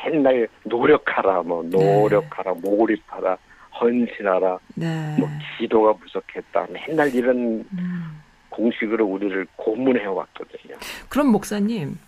맨날 0.04 0.48
노력하라 0.64 1.42
뭐 1.42 1.62
노력하라 1.62 2.54
몰입하라 2.54 3.36
헌신하라 3.80 4.58
네. 4.74 5.16
뭐 5.18 5.28
기도가 5.58 5.92
부족했다 5.94 6.66
맨날 6.72 7.14
이런 7.14 7.64
음. 7.72 8.20
공식으로 8.52 9.04
우리를 9.06 9.46
고문해 9.56 10.04
왔거든요. 10.06 10.76
그럼 11.08 11.28
목사님 11.28 11.98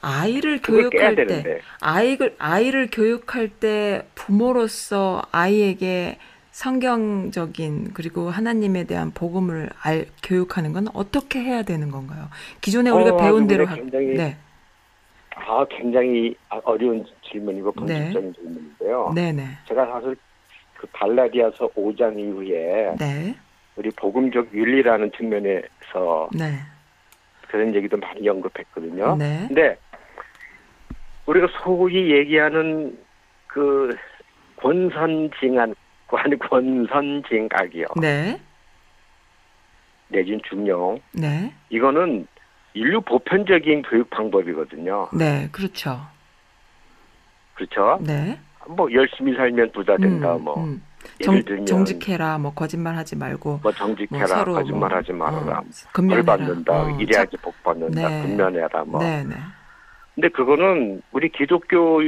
아이를 0.00 0.60
교육할 0.62 1.14
때 1.16 1.26
되는데 1.26 1.60
아이를 1.80 2.36
아이를 2.38 2.88
교육할 2.90 3.48
때 3.48 4.06
부모로서 4.14 5.22
아이에게 5.32 6.18
성경적인 6.52 7.92
그리고 7.94 8.30
하나님에 8.30 8.84
대한 8.84 9.12
복음을 9.12 9.70
알 9.80 10.06
교육하는 10.22 10.72
건 10.72 10.88
어떻게 10.92 11.40
해야 11.40 11.62
되는 11.62 11.90
건가요? 11.90 12.28
기존에 12.60 12.90
우리가 12.90 13.14
어, 13.14 13.16
배운 13.16 13.46
대로 13.46 13.64
하, 13.64 13.76
굉장히 13.76 14.06
네, 14.14 14.36
아 15.36 15.64
굉장히 15.70 16.34
어려운 16.64 17.04
질문이고 17.22 17.72
본질적인 17.72 18.34
질문인데요. 18.34 19.12
네, 19.14 19.32
네, 19.32 19.44
제가 19.68 19.86
사실 19.86 20.16
그 20.76 20.86
발라디아서 20.92 21.68
5장 21.68 22.18
이후에 22.18 22.94
네, 22.98 23.36
우리 23.78 23.90
복음적 23.90 24.52
윤리라는 24.52 25.12
측면에서 25.16 26.28
네, 26.34 26.58
그런 27.46 27.72
얘기도 27.76 27.96
많이 27.96 28.28
언급했거든요. 28.28 29.14
네, 29.16 29.44
근데 29.46 29.78
우리가 31.26 31.46
소위 31.62 32.10
얘기하는 32.12 32.98
그 33.46 33.94
권선징악, 34.56 35.70
권- 36.08 36.38
권선징악이요. 36.40 37.86
네, 38.00 38.40
내진 40.08 40.40
중용. 40.48 41.00
네, 41.12 41.54
이거는 41.70 42.26
인류 42.74 43.00
보편적인 43.02 43.82
교육 43.82 44.10
방법이거든요. 44.10 45.10
네, 45.16 45.48
그렇죠. 45.52 46.00
그렇죠? 47.54 48.00
네, 48.04 48.40
뭐 48.66 48.92
열심히 48.92 49.36
살면 49.36 49.70
부자 49.70 49.96
된다. 49.98 50.34
음, 50.34 50.42
뭐 50.42 50.64
음. 50.64 50.82
정, 51.22 51.42
들면 51.44 51.66
정직해라, 51.66 52.38
뭐 52.38 52.54
거짓말하지 52.54 53.16
말고 53.16 53.60
뭐 53.62 53.72
정직해라, 53.72 54.18
뭐 54.18 54.26
서로 54.26 54.54
거짓말하지 54.54 55.12
뭐, 55.12 55.30
말아라, 55.30 55.58
어, 55.58 55.64
벌. 55.92 56.22
받는다, 56.22 56.72
어, 56.72 56.98
이래야지 57.00 57.36
복 57.38 57.62
받는다, 57.62 58.08
네. 58.08 58.22
근면해라. 58.22 58.84
뭐. 58.84 59.02
네, 59.02 59.24
네, 59.24 59.34
근데 60.14 60.28
그거는 60.28 61.02
우리 61.12 61.28
기독교 61.30 62.00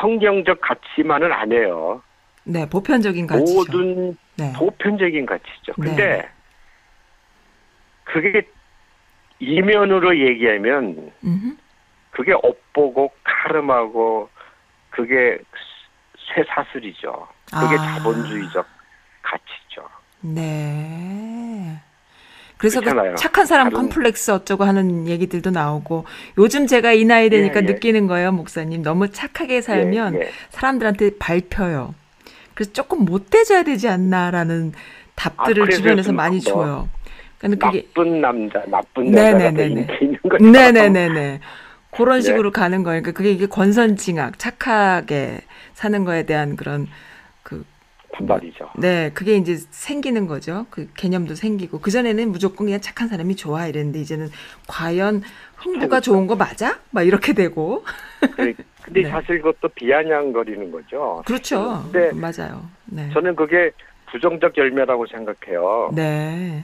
성경적 0.00 0.60
가치만은 0.60 1.32
아니에요. 1.32 2.02
네, 2.44 2.68
보편적인 2.68 3.26
가치죠. 3.26 3.54
모든 3.54 4.16
네, 4.36 4.52
보편적인 4.56 5.26
가치죠. 5.26 5.72
근데 5.74 5.94
네. 5.94 6.28
그게 8.04 8.42
이면으로 9.38 10.18
얘기하면 10.18 11.12
음흠. 11.24 11.56
그게 12.10 12.32
업보고 12.32 13.10
카름하고 13.24 14.28
그게 14.90 15.38
쇠사슬이죠. 16.34 17.28
그게 17.52 17.76
아. 17.78 17.96
자본주의적 17.98 18.66
가치죠. 19.22 19.88
네. 20.22 21.78
그래서 22.56 22.80
그. 22.80 22.90
착한 23.16 23.44
사람 23.44 23.70
다른- 23.70 23.88
컴플렉스 23.88 24.30
어쩌고 24.30 24.64
하는 24.64 25.08
얘기들도 25.08 25.50
나오고 25.50 26.04
요즘 26.38 26.66
제가 26.66 26.92
이 26.92 27.04
나이 27.04 27.28
되니까 27.28 27.60
예, 27.60 27.66
예. 27.68 27.72
느끼는 27.72 28.06
거예요, 28.06 28.30
목사님. 28.32 28.82
너무 28.82 29.10
착하게 29.10 29.60
살면 29.60 30.14
예, 30.14 30.20
예. 30.20 30.30
사람들한테 30.50 31.18
밟혀요. 31.18 31.94
그래서 32.54 32.72
조금 32.72 33.04
못돼져야 33.04 33.64
되지 33.64 33.88
않나라는 33.88 34.72
답들을 35.16 35.64
아, 35.64 35.70
주변에서 35.70 36.12
많이 36.12 36.36
뭐 36.36 36.44
줘요. 36.44 36.88
그러니까 37.38 37.70
그게 37.70 37.82
나쁜 37.88 38.20
남자, 38.20 38.62
나쁜 38.68 39.10
네, 39.10 39.32
네, 39.34 39.50
네, 39.50 39.68
네. 39.68 39.80
인기 39.80 40.04
있는 40.04 40.18
거죠. 40.22 40.44
네네네네. 40.44 41.40
그런 41.90 42.18
네. 42.18 42.22
식으로 42.22 42.52
가는 42.52 42.84
거예요. 42.84 43.02
그러니까 43.02 43.16
그게 43.18 43.32
이게 43.32 43.46
권선징악, 43.46 44.38
착하게 44.38 45.40
사는 45.74 46.04
거에 46.04 46.22
대한 46.24 46.54
그런 46.56 46.86
그 47.42 47.64
반발이죠. 48.12 48.70
네, 48.78 49.10
그게 49.14 49.36
이제 49.36 49.56
생기는 49.56 50.26
거죠. 50.26 50.66
그 50.70 50.88
개념도 50.94 51.34
생기고 51.34 51.80
그 51.80 51.90
전에는 51.90 52.30
무조건 52.30 52.66
그냥 52.66 52.80
착한 52.80 53.08
사람이 53.08 53.36
좋아 53.36 53.66
이랬는데 53.66 54.00
이제는 54.00 54.28
과연 54.68 55.22
흥부가 55.56 56.00
좋은 56.00 56.26
거 56.26 56.36
맞아? 56.36 56.78
막 56.90 57.02
이렇게 57.06 57.32
되고 57.32 57.84
그- 58.36 58.54
근데 58.82 59.02
네. 59.02 59.08
사실 59.08 59.40
그것도 59.40 59.68
비아냥거리는 59.74 60.70
거죠. 60.70 61.22
그렇죠. 61.24 61.88
네. 61.92 62.12
맞아요. 62.12 62.68
네. 62.84 63.08
저는 63.14 63.34
그게 63.34 63.70
부정적 64.10 64.58
열매라고 64.58 65.06
생각해요. 65.06 65.90
네. 65.94 66.62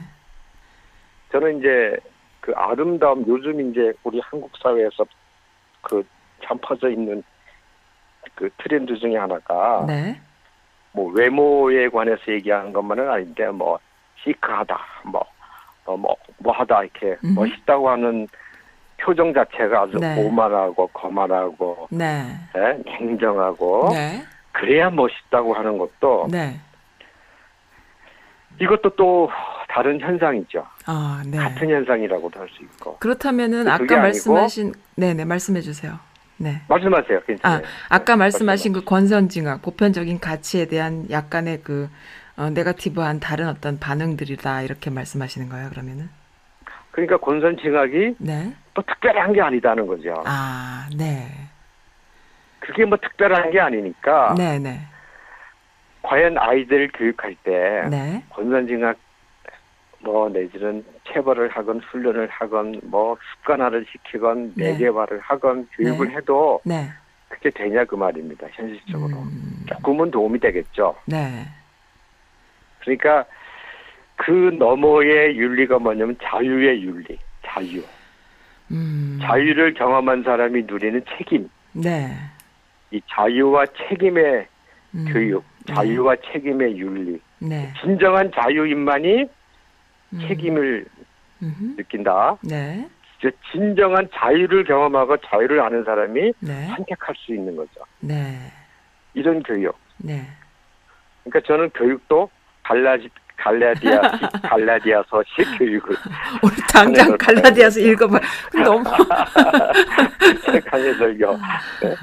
저는 1.31 1.59
이제 1.59 1.97
그 2.41 2.51
아름다움 2.55 3.25
요즘 3.27 3.71
이제 3.71 3.91
우리 4.03 4.19
한국 4.19 4.51
사회에서 4.61 5.05
그참 5.81 6.57
퍼져 6.61 6.89
있는 6.89 7.23
그 8.35 8.49
트렌드 8.61 8.95
중에 8.99 9.15
하나가 9.17 9.83
네. 9.87 10.19
뭐 10.91 11.11
외모에 11.11 11.87
관해서 11.89 12.21
얘기하는 12.29 12.73
것만은 12.73 13.09
아닌데 13.09 13.47
뭐 13.47 13.79
시크하다 14.23 14.79
뭐 15.05 15.23
어, 15.85 15.97
뭐, 15.97 16.15
뭐 16.37 16.53
하다 16.53 16.83
이렇게 16.83 17.17
음흠. 17.23 17.39
멋있다고 17.39 17.89
하는 17.89 18.27
표정 18.97 19.33
자체가 19.33 19.81
아주 19.83 19.97
네. 19.97 20.21
오만하고 20.23 20.87
거만하고 20.87 21.87
네. 21.89 22.25
예? 22.55 22.83
냉정하고 22.85 23.89
네. 23.93 24.23
그래야 24.51 24.89
멋있다고 24.89 25.53
하는 25.53 25.77
것도 25.77 26.27
네. 26.29 26.59
이것도 28.61 28.89
또 28.97 29.29
다른 29.69 29.99
현상이죠. 30.01 30.65
아, 30.85 31.23
네. 31.25 31.37
같은 31.37 31.69
현상이라고도 31.69 32.39
할 32.39 32.49
수 32.49 32.63
있고. 32.63 32.97
그렇다면은 32.97 33.67
아까 33.69 33.97
말씀하신 33.97 34.73
네, 34.95 35.13
네, 35.13 35.23
말씀해 35.23 35.61
주세요. 35.61 35.97
네. 36.39 36.61
말씀하세요. 36.67 37.17
아, 37.17 37.21
괜찮아요. 37.21 37.61
아까 37.89 38.15
말씀하신 38.15 38.73
그 38.73 38.83
권선징악, 38.83 39.61
보편적인 39.61 40.19
가치에 40.19 40.65
대한 40.65 41.09
약간의 41.09 41.61
그 41.63 41.89
어, 42.37 42.49
네가티브한 42.49 43.19
다른 43.19 43.49
어떤 43.49 43.79
반응들이다 43.79 44.61
이렇게 44.61 44.89
말씀하시는 44.89 45.49
거예요, 45.49 45.69
그러면은? 45.69 46.09
그러니까 46.91 47.17
권선징악이 47.17 48.15
네. 48.19 48.53
또 48.73 48.81
특별한 48.81 49.33
게 49.33 49.41
아니다는 49.41 49.85
거죠. 49.85 50.23
아, 50.25 50.87
네. 50.97 51.27
그게 52.59 52.85
뭐 52.85 52.97
특별한 52.97 53.51
게 53.51 53.59
아니니까 53.59 54.35
네, 54.37 54.59
네. 54.59 54.81
과연 56.01 56.37
아이들 56.37 56.89
교육할 56.93 57.35
때 57.43 57.87
네. 57.89 58.23
권선징악 58.29 58.97
뭐 60.01 60.29
내지는 60.29 60.83
체벌을 61.07 61.49
하건 61.49 61.79
훈련을 61.79 62.27
하건 62.27 62.79
뭐 62.83 63.17
습관화를 63.35 63.85
시키건 63.91 64.53
네. 64.55 64.71
매개화를 64.71 65.19
하건 65.19 65.67
교육을 65.73 66.07
네. 66.07 66.15
해도 66.15 66.61
네. 66.63 66.89
그게 67.27 67.49
되냐 67.49 67.85
그 67.85 67.95
말입니다. 67.95 68.47
현실적으로 68.51 69.17
음, 69.17 69.65
조금은 69.67 70.11
도움이 70.11 70.39
되겠죠. 70.39 70.95
네. 71.05 71.45
그러니까 72.79 73.25
그 74.15 74.31
너머의 74.57 75.37
윤리가 75.37 75.79
뭐냐면 75.79 76.17
자유의 76.21 76.81
윤리, 76.81 77.17
자유. 77.45 77.81
음. 78.71 79.19
자유를 79.21 79.73
경험한 79.73 80.23
사람이 80.23 80.63
누리는 80.63 81.03
책임, 81.17 81.49
네. 81.73 82.09
이 82.91 83.01
자유와 83.09 83.65
책임의 83.89 84.47
음, 84.95 85.05
교육, 85.11 85.43
네. 85.67 85.73
자유와 85.73 86.15
책임의 86.31 86.77
윤리. 86.77 87.19
네. 87.39 87.71
진정한 87.81 88.31
자유인만이 88.33 89.29
음, 90.13 90.19
책임을 90.27 90.85
음흠. 91.41 91.75
느낀다. 91.77 92.37
네. 92.41 92.87
즉, 93.21 93.35
진정한 93.51 94.07
자유를 94.13 94.63
경험하고 94.63 95.17
자유를 95.17 95.59
아는 95.61 95.83
사람이 95.83 96.33
네. 96.39 96.67
선택할 96.75 97.15
수 97.17 97.33
있는 97.33 97.55
거죠. 97.55 97.81
네. 97.99 98.37
이런 99.13 99.43
교육. 99.43 99.77
네. 99.97 100.25
그러니까 101.23 101.45
저는 101.47 101.69
교육도 101.71 102.29
갈라지, 102.63 103.09
갈라디아식, 103.35 104.19
갈라디아서식 104.43 105.57
교육을 105.57 105.95
우리 106.43 106.55
당장 106.71 107.11
네, 107.11 107.17
갈라디아서 107.17 107.79
읽어봐. 107.79 108.19
너무. 108.63 108.83
강해설교. 110.65 111.37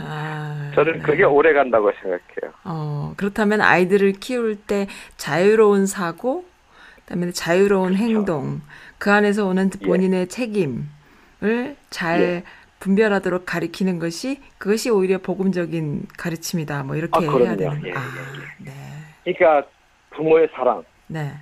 아, 0.07 0.71
저는 0.75 0.93
네. 0.95 0.99
그게 1.01 1.25
오래 1.25 1.53
간다고 1.53 1.91
생각해요. 1.93 2.53
어, 2.65 3.15
그렇다면 3.17 3.61
아이들을 3.63 4.13
키울 4.13 4.57
때 4.57 4.87
자유로운 5.17 5.87
사고, 5.87 6.45
그다음에 7.07 7.31
자유로운 7.31 7.91
그렇죠. 7.95 8.05
행동, 8.05 8.61
그 8.99 9.11
안에서 9.13 9.47
오는 9.47 9.71
예. 9.81 9.87
본인의 9.87 10.29
책임을 10.29 11.77
잘 11.91 12.21
예. 12.21 12.43
분별하도록 12.81 13.47
가리키는 13.47 13.99
것이 13.99 14.41
그것이 14.59 14.91
오히려 14.91 15.19
복음적인 15.19 16.07
가르침이다. 16.19 16.83
뭐 16.83 16.97
이렇게 16.97 17.27
아, 17.27 17.31
해야. 17.31 17.57
되는. 17.57 17.87
예, 17.87 17.93
아, 17.93 18.01
예, 18.61 18.65
네, 18.65 19.35
그러니까 19.35 19.69
부모의 20.11 20.49
사랑, 20.55 20.85
네. 21.07 21.33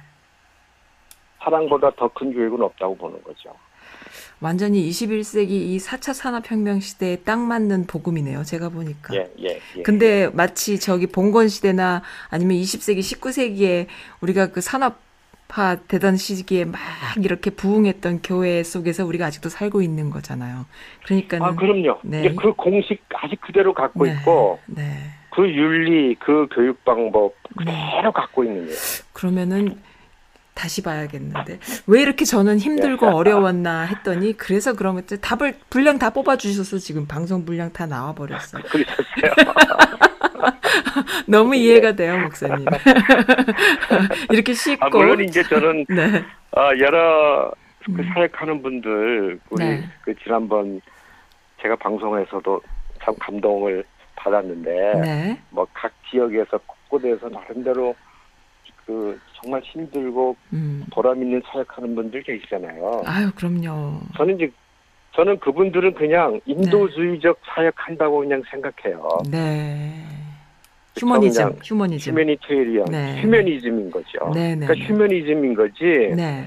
사랑보다 1.42 1.90
더 1.96 2.08
큰 2.08 2.32
교육은 2.32 2.62
없다고 2.62 2.96
보는 2.96 3.22
거죠. 3.22 3.54
완전히 4.40 4.88
21세기 4.88 5.50
이 5.50 5.78
4차 5.78 6.12
산업혁명 6.14 6.80
시대에 6.80 7.16
딱 7.16 7.38
맞는 7.40 7.86
복음이네요. 7.86 8.44
제가 8.44 8.68
보니까. 8.68 9.14
예, 9.14 9.30
예, 9.40 9.60
예. 9.76 9.82
근데 9.82 10.28
마치 10.32 10.78
저기 10.78 11.06
봉건 11.06 11.48
시대나 11.48 12.02
아니면 12.30 12.56
20세기, 12.58 12.98
19세기에 13.00 13.86
우리가 14.20 14.48
그 14.48 14.60
산업화 14.60 14.96
되던 15.86 16.16
시기에 16.16 16.64
막 16.64 16.80
이렇게 17.22 17.50
부흥했던 17.50 18.20
교회 18.22 18.62
속에서 18.62 19.06
우리가 19.06 19.26
아직도 19.26 19.48
살고 19.48 19.82
있는 19.82 20.10
거잖아요. 20.10 20.66
그러니까는 21.04 21.46
아, 21.46 21.54
그럼요. 21.54 22.00
네. 22.02 22.20
이제 22.20 22.34
그 22.34 22.52
공식 22.54 23.02
아직 23.14 23.40
그대로 23.40 23.72
갖고 23.72 24.04
네, 24.04 24.12
있고 24.12 24.58
네. 24.66 24.82
그 25.30 25.48
윤리, 25.48 26.14
그 26.16 26.48
교육 26.52 26.84
방법 26.84 27.34
네. 27.64 27.72
그대로 27.92 28.12
갖고 28.12 28.44
있는 28.44 28.66
거예요. 28.66 28.78
그러면은 29.12 29.78
다시 30.54 30.82
봐야겠는데 30.82 31.58
왜 31.86 32.02
이렇게 32.02 32.24
저는 32.24 32.58
힘들고 32.58 33.06
어려웠나 33.06 33.82
했더니 33.82 34.36
그래서 34.36 34.74
그런 34.74 34.94
것들 34.94 35.20
답을 35.20 35.54
분량 35.68 35.98
다 35.98 36.10
뽑아 36.10 36.36
주셔서 36.36 36.78
지금 36.78 37.06
방송 37.06 37.44
분량 37.44 37.72
다 37.72 37.86
나와 37.86 38.14
버렸어요. 38.14 38.62
그러셨어요. 38.62 39.32
너무 41.26 41.54
이해가 41.56 41.92
돼요, 41.92 42.18
목사님. 42.18 42.64
이렇게 44.30 44.54
쉽고 44.54 44.86
아, 44.86 44.88
물론 44.90 45.20
이제 45.22 45.42
저는 45.42 45.86
네. 45.88 46.24
어, 46.56 46.70
여러 46.78 47.50
그 47.84 47.92
음. 47.92 48.10
사역하는 48.14 48.62
분들 48.62 49.40
우리 49.50 49.64
네. 49.64 49.88
그 50.02 50.14
지난번 50.22 50.80
제가 51.60 51.76
방송에서도 51.76 52.60
참 53.02 53.14
감동을 53.20 53.84
받았는데 54.16 54.70
네. 55.00 55.40
뭐각 55.50 55.92
지역에서 56.10 56.58
곳곳에서 56.88 57.28
나름대로 57.28 57.94
그 58.86 59.18
정말 59.40 59.60
힘들고 59.62 60.36
음. 60.52 60.84
보람 60.92 61.22
있는 61.22 61.40
사역하는 61.46 61.94
분들 61.94 62.22
계시잖아요. 62.22 63.02
아유, 63.06 63.30
그럼요. 63.34 64.00
저는 64.16 64.36
이제 64.36 64.50
저는 65.14 65.38
그분들은 65.38 65.94
그냥 65.94 66.40
인도주의적 66.44 67.38
사역한다고 67.44 68.18
그냥 68.18 68.42
생각해요. 68.50 69.08
네. 69.30 70.04
휴머니즘, 70.98 71.44
그냥 71.44 71.58
휴머니즘. 71.64 72.12
휴메니테리언, 72.12 72.86
네. 72.90 73.20
휴메니즘인 73.22 73.90
거죠. 73.90 74.30
네, 74.34 74.54
네, 74.54 74.66
그러니까 74.66 74.74
네. 74.74 74.80
휴메니즘인 74.80 75.54
거지. 75.54 75.84
네. 76.16 76.46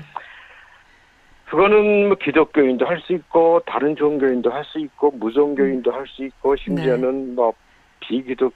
그거는 1.49 2.07
뭐 2.09 2.17
기독교인도 2.17 2.85
할 2.85 2.99
수 3.01 3.13
있고 3.13 3.61
다른 3.65 3.95
종교인도 3.95 4.49
할 4.51 4.65
수 4.65 4.79
있고 4.79 5.11
무종교인도 5.11 5.91
할 5.91 6.05
수 6.07 6.25
있고 6.25 6.55
심지어는 6.57 7.35
뭐 7.35 7.53
비기독 8.01 8.53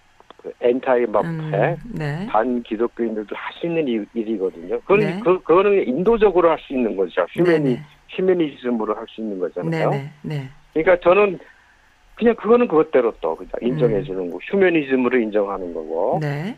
엔타이 0.61 1.05
막 1.05 1.23
음, 1.25 1.51
에? 1.53 1.75
네. 1.85 2.25
반기독교인들도 2.27 3.35
할 3.35 3.53
수 3.53 3.67
있는 3.67 3.87
일, 3.87 4.05
일이거든요. 4.13 4.79
그건 4.81 4.99
네. 4.99 5.19
그 5.23 5.41
그거는 5.43 5.87
인도적으로 5.87 6.49
할 6.49 6.57
수 6.59 6.73
있는 6.73 6.95
거죠. 6.95 7.25
휴메니 7.29 7.75
네, 7.75 7.81
휴메니즘으로 8.09 8.95
할 8.95 9.05
수 9.09 9.21
있는 9.21 9.35
네. 9.35 9.41
거잖아요. 9.41 9.89
네, 9.91 10.11
네. 10.23 10.49
그러니까 10.73 10.99
저는 11.03 11.39
그냥 12.15 12.35
그거는 12.35 12.67
그것대로 12.67 13.13
또 13.21 13.35
그냥 13.35 13.51
인정해 13.61 13.97
음. 13.97 14.03
주는 14.03 14.29
거, 14.31 14.37
휴메니즘으로 14.43 15.17
인정하는 15.19 15.73
거고 15.73 16.19
네. 16.21 16.55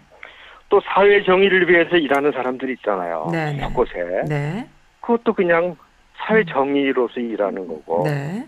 또 0.70 0.82
사회 0.82 1.24
정의를 1.24 1.70
위해서 1.70 1.96
일하는 1.98 2.32
사람들이 2.32 2.74
있잖아요. 2.74 3.30
네, 3.32 3.54
네. 3.54 3.62
곳곳에 3.64 4.24
네. 4.28 4.68
그것도 5.02 5.34
그냥 5.34 5.76
사회 6.18 6.44
정의로서 6.46 7.20
일하는 7.20 7.68
거고 7.68 8.04
네. 8.06 8.48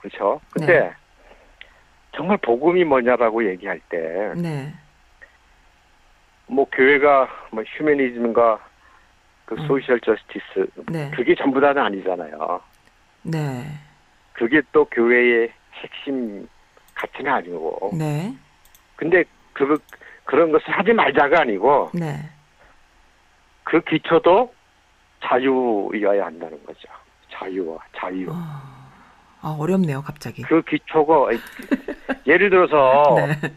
그렇죠. 0.00 0.40
근데 0.50 0.90
정말 2.16 2.38
복음이 2.38 2.84
뭐냐라고 2.84 3.46
얘기할 3.46 3.78
때뭐 3.90 4.34
네. 4.34 4.72
교회가 6.72 7.28
뭐 7.50 7.62
휴머니즘과 7.62 8.58
그 9.44 9.54
음. 9.54 9.66
소셜 9.66 10.00
저스티스 10.00 10.66
네. 10.90 11.10
그게 11.14 11.34
전부 11.34 11.60
다는 11.60 11.82
아니잖아요. 11.82 12.60
네. 13.22 13.64
그게 14.32 14.62
또 14.72 14.84
교회의 14.86 15.52
핵심 15.74 16.48
가치는 16.94 17.30
아니고. 17.32 17.90
네. 17.96 18.34
근데 18.96 19.24
그 19.52 19.78
그런 20.24 20.50
것을 20.50 20.70
하지 20.70 20.92
말자가 20.92 21.42
아니고 21.42 21.90
네. 21.94 22.16
그 23.62 23.80
기초도 23.82 24.52
자유여야 25.22 26.26
한다는 26.26 26.64
거죠. 26.64 26.88
자유와 27.30 27.78
자유. 27.96 28.26
아, 29.46 29.56
어렵네요, 29.60 30.02
갑자기. 30.02 30.42
그 30.42 30.60
기초가 30.62 31.28
예를 32.26 32.50
들어서 32.50 33.14
네. 33.14 33.52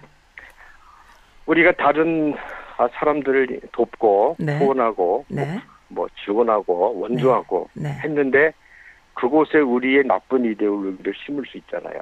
우리가 1.48 1.72
다른 1.72 2.36
아, 2.78 2.88
사람들을 2.94 3.62
돕고 3.72 4.36
네. 4.38 4.60
후원하고 4.60 5.26
네. 5.30 5.60
뭐 5.88 6.08
지원하고 6.24 7.00
원조하고 7.00 7.70
네. 7.74 7.90
했는데 8.04 8.54
그곳에 9.16 9.58
우리의 9.58 10.04
나쁜 10.06 10.46
이데올로기를 10.46 11.12
심을 11.26 11.44
수 11.48 11.58
있잖아요. 11.58 12.00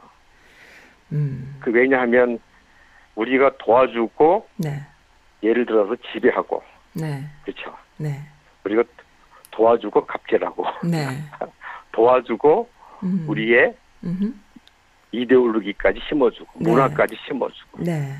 음. 1.13 1.57
그 1.61 1.71
왜냐하면 1.71 2.39
우리가 3.15 3.53
도와주고 3.57 4.49
네. 4.57 4.81
예를 5.41 5.65
들어서 5.65 5.95
지배하고 6.11 6.61
네. 6.93 7.23
그렇죠. 7.45 7.73
네. 7.95 8.19
우리가 8.65 8.83
도와주고 9.51 10.05
갑질하고 10.05 10.65
네. 10.83 11.07
도와주고 11.93 12.76
음. 13.03 13.25
우리의 13.27 13.75
음흠. 14.03 14.33
이데올로기까지 15.11 15.99
심어주고 16.07 16.51
네. 16.59 16.69
문화까지 16.69 17.15
심어주고 17.25 17.83
네. 17.83 18.13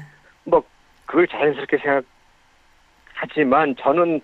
뭐 0.43 0.63
그걸 1.05 1.27
자연스럽게 1.27 1.77
생각하지만 1.77 3.75
저는 3.79 4.21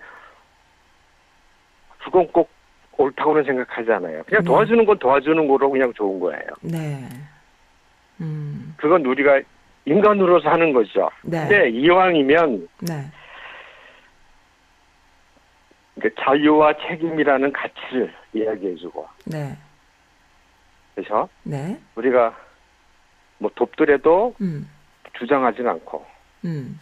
그건 1.98 2.26
꼭 2.32 2.50
옳다고는 2.96 3.44
생각하지 3.44 3.92
않아요. 3.92 4.22
그냥 4.24 4.42
네. 4.42 4.46
도와주는 4.46 4.84
건 4.84 4.98
도와주는 4.98 5.48
거로 5.48 5.70
그냥 5.70 5.92
좋은 5.94 6.20
거예요. 6.20 6.46
네. 6.62 7.08
음. 8.20 8.74
그건 8.76 9.04
우리가 9.04 9.40
인간으로서 9.84 10.48
하는 10.48 10.72
거죠. 10.72 11.10
네. 11.22 11.40
근데 11.40 11.70
이왕이면 11.70 12.68
네. 12.80 13.10
그 16.00 16.14
자유와 16.18 16.74
책임이라는 16.86 17.52
가치를 17.52 18.12
이야기해주고 18.32 19.08
네. 19.26 19.56
그래서 20.94 21.28
네. 21.42 21.78
우리가 21.96 22.36
뭐 23.38 23.50
돕더라도 23.54 24.34
음. 24.40 24.68
주장하진 25.18 25.66
않고 25.66 26.04
음. 26.44 26.78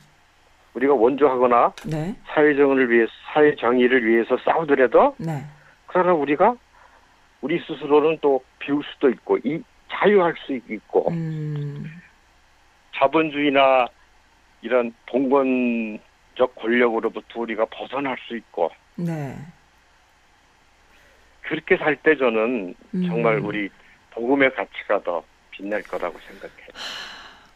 우리가 0.74 0.94
원조하거나 0.94 1.72
네. 1.86 2.14
사회정의를 2.26 2.90
위해서 2.90 3.12
사회 3.32 3.54
정의를 3.56 4.06
위해서 4.06 4.36
싸우더라도 4.44 5.14
네. 5.18 5.44
그러나 5.86 6.12
우리가 6.14 6.56
우리 7.40 7.58
스스로는 7.60 8.18
또 8.20 8.42
비울 8.58 8.82
수도 8.84 9.08
있고 9.10 9.38
이 9.38 9.62
자유할 9.90 10.34
수 10.46 10.52
있고 10.54 11.10
음. 11.10 11.84
자본주의나 12.96 13.86
이런 14.62 14.94
봉건적 15.06 16.54
권력으로부터 16.56 17.40
우리가 17.40 17.66
벗어날 17.66 18.16
수 18.26 18.36
있고 18.36 18.70
네. 18.96 19.34
그렇게 21.42 21.76
살 21.76 21.96
때 21.96 22.16
저는 22.16 22.74
음. 22.94 23.06
정말 23.08 23.38
우리 23.40 23.68
복음의 24.14 24.54
가치가 24.54 25.02
더 25.02 25.22
빛날 25.50 25.82
거라고 25.82 26.18
생각해요. 26.28 26.68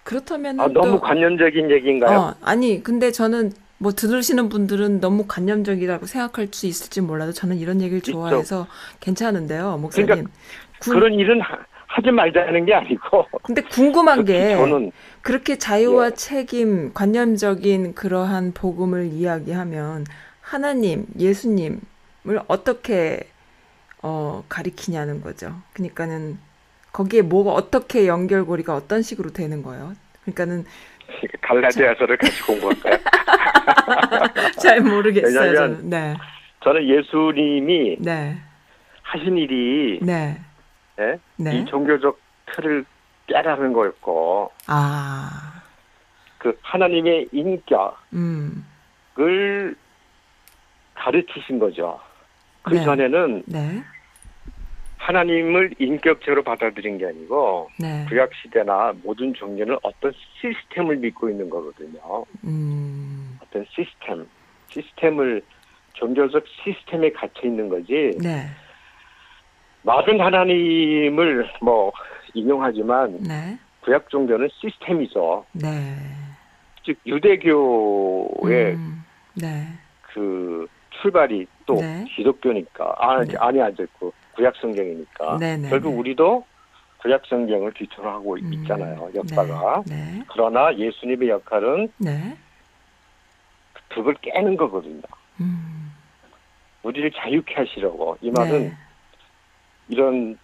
그렇다면 0.04 0.60
아, 0.60 0.68
너무 0.68 1.00
관념적인 1.00 1.70
얘기인가요? 1.70 2.18
어, 2.18 2.34
아니, 2.42 2.82
근데 2.82 3.10
저는 3.10 3.52
뭐 3.78 3.92
들으시는 3.92 4.48
분들은 4.48 5.00
너무 5.00 5.24
관념적이라고 5.26 6.06
생각할 6.06 6.48
수 6.52 6.66
있을지 6.66 7.00
몰라도 7.00 7.32
저는 7.32 7.58
이런 7.58 7.80
얘기를 7.80 7.98
있죠. 7.98 8.12
좋아해서 8.12 8.66
괜찮은데요, 9.00 9.78
목사님. 9.78 10.06
그러니까 10.06 10.30
군- 10.80 10.94
그런 10.94 11.14
일은 11.14 11.40
하, 11.40 11.58
하지 11.88 12.10
말자는 12.10 12.66
게 12.66 12.74
아니고 12.74 13.26
근데 13.42 13.62
궁금한 13.62 14.24
게 14.24 14.54
저는 14.54 14.92
그렇게 15.22 15.56
자유와 15.58 16.06
예. 16.06 16.10
책임, 16.14 16.92
관념적인 16.94 17.94
그러한 17.94 18.52
복음을 18.52 19.06
이야기하면 19.06 20.04
하나님, 20.40 21.06
예수님을 21.18 21.80
어떻게 22.46 23.20
어, 24.06 24.44
가리키냐는 24.48 25.20
거죠. 25.20 25.52
그러니까는 25.72 26.38
거기에 26.92 27.22
뭐가 27.22 27.50
어떻게 27.50 28.06
연결고리가 28.06 28.76
어떤 28.76 29.02
식으로 29.02 29.30
되는 29.32 29.64
거예요. 29.64 29.94
그러니까는 30.22 30.64
갈라디아서를 31.42 32.16
같이 32.16 32.40
공부할까요? 32.42 32.98
잘 34.62 34.80
모르겠어요. 34.80 35.40
왜냐면 35.40 35.54
저는. 35.56 35.90
네, 35.90 36.14
저는 36.62 36.88
예수님이 36.88 37.96
네, 37.98 38.38
하신 39.02 39.36
일이 39.38 39.98
네, 40.02 40.38
예? 41.00 41.18
네. 41.36 41.58
이 41.58 41.64
종교적 41.64 42.20
틀을 42.54 42.84
깨라는 43.26 43.72
거였고 43.72 44.52
아, 44.68 45.62
그 46.38 46.56
하나님의 46.62 47.28
인격을 47.32 47.96
음, 48.14 48.64
가르치신 50.94 51.58
거죠. 51.58 51.98
그 52.62 52.74
네. 52.74 52.84
전에는 52.84 53.42
네, 53.46 53.82
하나님을 54.98 55.74
인격적으로 55.78 56.42
받아들인 56.42 56.98
게 56.98 57.06
아니고 57.06 57.70
네, 57.78 58.04
구약 58.08 58.30
시대나 58.34 58.94
모든 59.02 59.32
종교는 59.34 59.76
어떤 59.82 60.12
시스템을 60.40 60.96
믿고 60.96 61.28
있는 61.28 61.48
거거든요. 61.50 62.24
음, 62.44 63.38
어떤 63.42 63.64
시스템, 63.70 64.26
시스템을 64.68 65.42
종교적 65.94 66.44
시스템에 66.48 67.10
갇혀 67.10 67.46
있는 67.46 67.68
거지. 67.68 68.10
네, 68.22 68.46
말은 69.82 70.20
하나님을 70.20 71.50
뭐 71.60 71.92
인용하지만 72.34 73.18
네, 73.20 73.58
구약 73.82 74.08
종교는 74.10 74.48
시스템이죠. 74.60 75.44
네, 75.52 75.70
즉 76.84 76.98
유대교의 77.06 78.74
음, 78.74 79.04
네, 79.34 79.66
그 80.02 80.66
출발이 81.06 81.46
또 81.66 81.74
네. 81.76 82.04
기독교니까. 82.16 82.94
아, 82.98 83.22
네. 83.22 83.34
아니 83.38 83.60
아니 83.60 83.76
그 83.98 84.10
구약 84.34 84.54
성경이니까. 84.56 85.38
네, 85.38 85.56
네, 85.56 85.68
결국 85.68 85.90
네. 85.90 85.96
우리도 85.96 86.44
구약 86.98 87.22
성경을 87.26 87.72
기초로 87.72 88.10
하고 88.10 88.34
음, 88.34 88.52
있잖아요 88.52 89.08
역사가. 89.14 89.84
네, 89.86 89.94
네, 89.94 90.22
그러나 90.32 90.74
예수님의 90.76 91.28
역할은 91.28 91.88
네, 91.98 92.36
그걸 93.88 94.14
깨는 94.20 94.56
거거든요. 94.56 95.02
음, 95.40 95.92
우리를 96.82 97.10
자유케 97.12 97.54
하시려고. 97.54 98.18
이 98.20 98.30
말은 98.30 98.62
네, 98.68 98.76
이런 99.88 100.38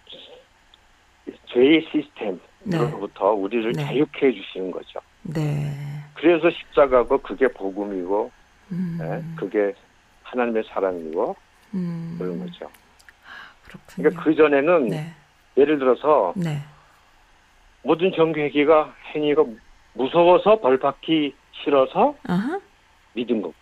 죄의 1.47 1.85
네. 1.85 1.91
시스템으로부터 1.91 3.33
우리를 3.33 3.73
네. 3.73 3.85
자유케 3.85 4.27
해주시는 4.27 4.71
거죠. 4.71 4.99
네, 5.23 5.73
그래서 6.13 6.49
십자가고 6.49 7.17
그게 7.17 7.47
복음이고 7.49 8.31
음, 8.71 8.97
예, 9.01 9.35
그게 9.35 9.73
하나님의 10.23 10.63
사랑이고 10.69 11.35
음, 11.73 12.15
그런 12.17 12.39
거죠 12.39 12.69
그렇군요. 13.65 14.09
그러니까 14.09 14.23
그 14.23 14.35
전에는 14.35 14.87
네, 14.87 15.13
예를 15.57 15.79
들어서 15.79 16.33
네, 16.35 16.61
모든 17.81 18.11
정교회기가 18.15 18.93
행위가 19.13 19.43
무서워서 19.93 20.59
벌 20.59 20.77
받기 20.79 21.35
싫어서 21.63 22.15
아하, 22.27 22.59
믿은 23.13 23.41
거고 23.41 23.53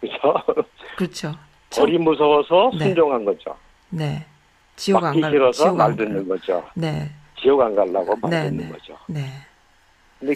그렇죠? 0.00 0.34
그렇죠. 0.96 1.34
벌이 1.74 1.98
무서워서 1.98 2.70
네. 2.78 2.84
순종한 2.84 3.24
거죠. 3.24 3.56
네, 3.90 4.24
지옥 4.76 4.98
안 4.98 5.02
받기 5.10 5.20
갈, 5.20 5.30
싫어서 5.32 5.64
지옥 5.64 5.76
말안 5.76 5.96
듣는 5.96 6.28
갈, 6.28 6.38
거죠. 6.38 6.68
네, 6.74 7.10
지옥 7.40 7.60
안 7.60 7.74
가려고 7.74 8.16
말 8.16 8.30
네, 8.30 8.42
듣는 8.50 8.66
네. 8.66 8.72
거죠. 8.72 8.98
네, 9.08 9.20
근데 10.18 10.34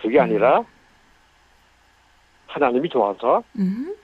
그게 0.00 0.18
아니라 0.20 0.62
하나님이 2.46 2.88
좋아서 2.88 3.42
음, 3.58 3.94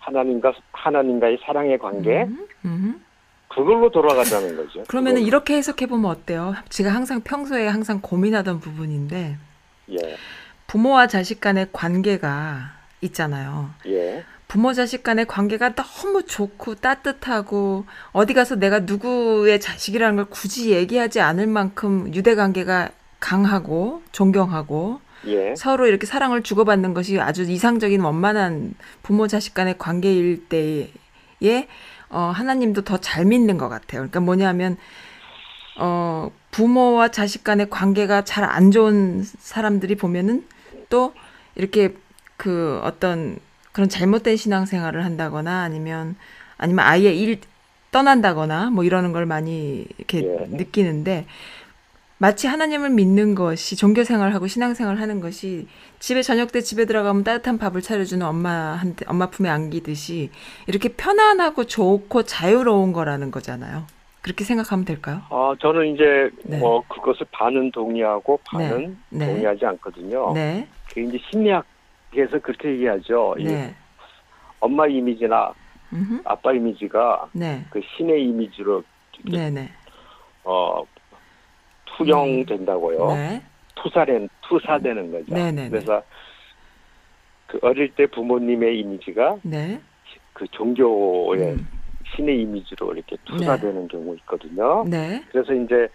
하나님과 0.00 0.52
하나님과의 0.72 1.38
사랑의 1.44 1.78
관계 1.78 2.24
음, 2.24 2.46
음. 2.64 3.04
그걸로 3.48 3.90
돌아가자는 3.90 4.56
거죠. 4.56 4.84
그러면은 4.84 5.16
그걸로. 5.16 5.26
이렇게 5.26 5.56
해석해 5.56 5.86
보면 5.86 6.10
어때요? 6.10 6.54
제가 6.68 6.90
항상 6.90 7.20
평소에 7.20 7.66
항상 7.66 8.00
고민하던 8.00 8.60
부분인데 8.60 9.36
예, 9.90 10.16
부모와 10.66 11.06
자식 11.08 11.40
간의 11.40 11.68
관계가 11.72 12.72
있잖아요. 13.02 13.70
예, 13.86 14.24
부모 14.46 14.72
자식 14.72 15.02
간의 15.02 15.26
관계가 15.26 15.74
너무 15.74 16.24
좋고 16.24 16.76
따뜻하고 16.76 17.84
어디 18.12 18.34
가서 18.34 18.56
내가 18.56 18.80
누구의 18.80 19.60
자식이라는 19.60 20.16
걸 20.16 20.24
굳이 20.26 20.70
얘기하지 20.70 21.20
않을 21.20 21.46
만큼 21.46 22.12
유대 22.14 22.34
관계가 22.34 22.90
강하고 23.18 24.02
존경하고 24.12 25.00
예, 25.26 25.54
서로 25.56 25.86
이렇게 25.86 26.06
사랑을 26.06 26.42
주고받는 26.42 26.94
것이 26.94 27.20
아주 27.20 27.42
이상적인 27.42 28.00
원만한 28.00 28.74
부모 29.02 29.26
자식 29.26 29.54
간의 29.54 29.76
관계일 29.78 30.48
때에 30.48 31.68
어, 32.08 32.32
하나님도 32.34 32.82
더 32.82 32.98
잘 32.98 33.24
믿는 33.24 33.58
것 33.58 33.68
같아요. 33.68 34.00
그러니까 34.00 34.20
뭐냐면 34.20 34.76
어, 35.78 36.30
부모와 36.50 37.08
자식 37.08 37.44
간의 37.44 37.70
관계가 37.70 38.24
잘 38.24 38.44
안 38.44 38.70
좋은 38.70 39.22
사람들이 39.24 39.94
보면은 39.96 40.44
또 40.88 41.14
이렇게 41.54 41.94
그 42.36 42.80
어떤 42.82 43.38
그런 43.72 43.88
잘못된 43.88 44.36
신앙생활을 44.36 45.04
한다거나 45.04 45.62
아니면 45.62 46.16
아니면 46.56 46.84
아예 46.84 47.12
일 47.12 47.40
떠난다거나 47.92 48.70
뭐 48.70 48.84
이러는 48.84 49.12
걸 49.12 49.26
많이 49.26 49.86
이렇게 49.98 50.18
예. 50.24 50.46
느끼는데 50.48 51.26
마치 52.22 52.46
하나님을 52.46 52.90
믿는 52.90 53.34
것이 53.34 53.76
종교 53.76 54.04
생활하고 54.04 54.46
신앙 54.46 54.74
생활하는 54.74 55.20
것이 55.20 55.66
집에 56.00 56.20
저녁 56.20 56.52
때 56.52 56.60
집에 56.60 56.84
들어가면 56.84 57.24
따뜻한 57.24 57.56
밥을 57.56 57.80
차려주는 57.80 58.24
엄마한테 58.26 59.06
엄마 59.08 59.30
품에 59.30 59.48
안기듯이 59.48 60.28
이렇게 60.66 60.90
편안하고 60.90 61.64
좋고 61.64 62.24
자유로운 62.24 62.92
거라는 62.92 63.30
거잖아요. 63.30 63.86
그렇게 64.20 64.44
생각하면 64.44 64.84
될까요? 64.84 65.22
아, 65.30 65.54
저는 65.62 65.94
이제 65.94 66.30
네. 66.44 66.58
뭐 66.58 66.84
그것을 66.88 67.24
반은 67.32 67.70
동의하고 67.70 68.38
반은 68.44 68.98
네. 69.08 69.26
동의하지 69.26 69.64
않거든요. 69.64 70.34
네, 70.34 70.68
그 70.92 71.00
이제 71.00 71.18
심리학에서 71.30 72.38
그렇게 72.42 72.68
얘기하죠. 72.72 73.34
이 73.38 73.44
네, 73.44 73.74
엄마 74.60 74.86
이미지나 74.86 75.54
음흠. 75.94 76.20
아빠 76.26 76.52
이미지가 76.52 77.30
네, 77.32 77.64
그 77.70 77.80
신의 77.96 78.24
이미지로 78.24 78.84
네, 79.24 79.48
네, 79.48 79.70
어 80.44 80.84
투영된다고요. 82.04 83.14
네, 83.14 83.42
투사된 83.76 84.28
투사되는 84.42 85.12
거죠. 85.12 85.24
네, 85.28 85.52
네, 85.52 85.62
네. 85.62 85.68
그래서 85.68 86.02
그 87.46 87.58
어릴 87.62 87.94
때 87.94 88.06
부모님의 88.06 88.78
이미지가 88.80 89.38
네, 89.42 89.80
그 90.32 90.46
종교의 90.48 91.52
음, 91.52 91.68
신의 92.14 92.42
이미지로 92.42 92.92
이렇게 92.94 93.16
투사되는 93.24 93.88
경우 93.88 94.14
있거든요. 94.16 94.84
네, 94.86 95.22
그래서 95.30 95.52
이제 95.52 95.88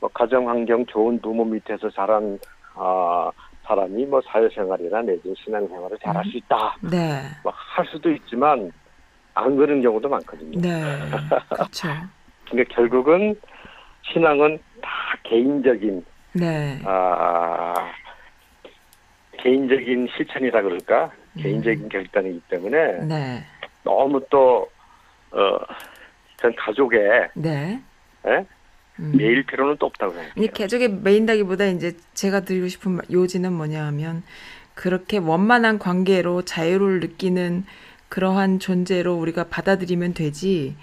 뭐 0.00 0.10
가정 0.12 0.48
환경 0.48 0.84
좋은 0.86 1.20
부모 1.20 1.44
밑에서 1.44 1.90
자란 1.90 2.38
아 2.74 3.30
사람이 3.64 4.06
뭐 4.06 4.20
사회생활이나 4.26 5.02
내지 5.02 5.34
신앙생활을 5.44 5.98
잘할 6.02 6.24
수 6.24 6.36
있다. 6.36 6.76
네, 6.82 7.22
뭐할 7.42 7.86
수도 7.90 8.10
있지만 8.10 8.70
안 9.34 9.56
그런 9.56 9.80
경우도 9.80 10.08
많거든요. 10.08 10.60
네, 10.60 10.82
그렇죠. 11.50 11.88
그러니까 12.48 12.74
결국은 12.74 13.38
신앙은 14.12 14.58
다 14.86 15.18
개인적인 15.24 16.04
네, 16.34 16.78
아 16.84 17.74
개인적인 19.42 20.08
실천이라 20.16 20.62
그럴까 20.62 21.10
개인적인 21.38 21.88
결단이기 21.88 22.40
때문에 22.48 22.76
음. 22.78 23.08
네, 23.08 23.44
너무 23.84 24.24
또 24.30 24.68
어 25.32 25.58
전 26.38 26.54
가족에 26.54 26.98
네. 27.34 27.80
예? 28.26 28.46
음. 29.00 29.12
매일 29.16 29.42
필요는 29.46 29.76
또 29.78 29.86
없다고 29.86 30.12
생각해요. 30.12 30.44
이 30.44 30.48
가족에 30.48 30.86
매인다기보다 30.88 31.64
이제 31.66 31.96
제가 32.12 32.40
드리고 32.40 32.68
싶은 32.68 32.92
말- 32.92 33.06
요지는 33.10 33.54
뭐냐 33.54 33.84
하면 33.86 34.22
그렇게 34.74 35.16
원만한 35.16 35.78
관계로 35.78 36.42
자유를 36.42 37.00
느끼는 37.00 37.64
그러한 38.10 38.58
존재로 38.58 39.14
우리가 39.14 39.44
받아들이면 39.48 40.12
되지 40.12 40.76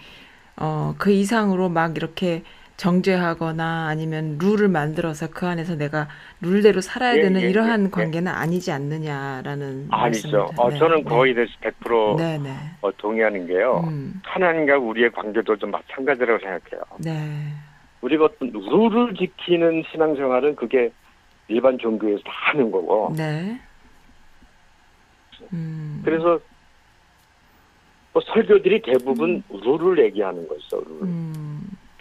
어 0.58 0.96
그 0.98 1.12
이상으로 1.12 1.70
막 1.70 1.96
이렇게 1.98 2.44
정죄하거나 2.78 3.88
아니면 3.88 4.38
룰을 4.42 4.68
만들어서 4.68 5.30
그 5.30 5.48
안에서 5.48 5.76
내가 5.76 6.08
룰대로 6.42 6.82
살아야 6.82 7.18
예, 7.18 7.22
되는 7.22 7.42
예, 7.42 7.50
이러한 7.50 7.86
예, 7.86 7.90
관계는 7.90 8.32
아니지 8.32 8.72
않느냐라는 8.72 9.88
아니죠. 9.92 10.50
어, 10.58 10.70
네, 10.70 10.78
저는 10.78 10.98
네. 10.98 11.04
거의 11.04 11.34
대해서 11.34 11.52
100% 11.62 12.18
네, 12.18 12.38
네. 12.40 12.50
어, 12.82 12.92
동의하는 12.98 13.48
게요. 13.48 13.84
음, 13.88 14.20
하나님과 14.24 14.78
우리의 14.78 15.12
관계도 15.12 15.58
좀 15.58 15.72
마찬가지라고 15.72 16.40
생각해요. 16.40 16.84
네. 17.00 17.54
우리가 18.02 18.26
어떤 18.26 18.52
룰을 18.52 19.14
지키는 19.16 19.84
신앙생활은 19.92 20.56
그게 20.56 20.92
일반 21.48 21.78
종교에서 21.78 22.22
다 22.24 22.32
하는 22.52 22.72
거고. 22.72 23.14
네. 23.16 23.60
음. 25.54 26.02
그래서 26.04 26.40
뭐 28.14 28.22
설교들이 28.22 28.82
대부분 28.82 29.44
룰을 29.50 30.04
얘기하는 30.06 30.48
거죠. 30.48 30.84
룰. 30.88 31.04
음. 31.04 31.33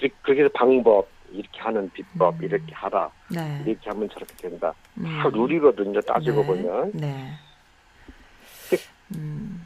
그- 0.02 0.08
그렇게 0.22 0.40
해서 0.42 0.50
방법 0.54 1.08
이렇게 1.32 1.60
하는 1.60 1.90
비법 1.92 2.34
음. 2.40 2.44
이렇게 2.44 2.74
하라 2.74 3.10
네. 3.30 3.62
이렇게 3.66 3.88
하면 3.90 4.08
저렇게 4.10 4.34
된다. 4.36 4.74
음. 4.98 5.04
다 5.22 5.28
룰이거든요. 5.32 6.00
따지고 6.02 6.40
네. 6.42 6.46
보면 6.46 6.90
네. 6.94 7.30
음, 9.14 9.62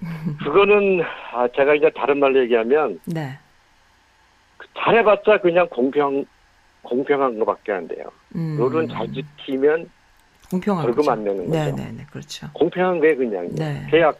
그거는 0.42 1.02
아, 1.32 1.48
제가 1.54 1.74
이제 1.74 1.90
다른 1.94 2.18
말로 2.18 2.40
얘기하면 2.42 3.00
네. 3.06 3.38
그 4.56 4.66
잘해봤자 4.76 5.38
그냥 5.40 5.68
공평 5.68 6.24
공평한 6.82 7.38
것밖에 7.38 7.72
안 7.72 7.86
돼요. 7.88 8.04
음, 8.34 8.56
룰은 8.58 8.88
잘 8.88 9.06
지키면 9.12 9.90
공평한 10.50 10.84
벌금. 10.86 11.08
안 11.10 11.24
내는 11.24 11.50
네, 11.50 11.70
거죠. 11.70 11.76
네, 11.76 11.92
네, 11.92 12.06
그렇죠. 12.10 12.48
공평한 12.54 13.00
게 13.00 13.14
그냥 13.14 13.48
네. 13.54 13.86
계약 13.90 14.18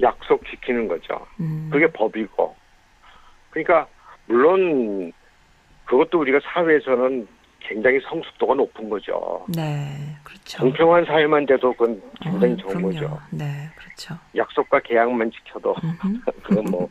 약속 0.00 0.44
지키는 0.48 0.86
거죠. 0.88 1.26
음, 1.40 1.68
그게 1.72 1.86
법이고. 1.90 2.54
그러니까 3.50 3.86
물론 4.26 5.12
그것도 5.84 6.20
우리가 6.20 6.40
사회에서는 6.44 7.26
굉장히 7.60 8.00
성숙도가 8.00 8.54
높은 8.54 8.88
거죠. 8.88 9.44
네, 9.48 10.16
그렇죠. 10.24 10.58
공평한 10.58 11.04
사회만 11.04 11.46
돼도 11.46 11.72
그건 11.74 12.00
굉장히 12.20 12.54
어, 12.54 12.56
좋은 12.56 12.74
그럼요. 12.76 12.92
거죠. 12.92 13.20
네, 13.30 13.68
그렇죠. 13.76 14.18
약속과 14.36 14.80
계약만 14.80 15.30
지켜도 15.30 15.76
음흠, 15.82 16.20
그건 16.42 16.64
뭐 16.70 16.88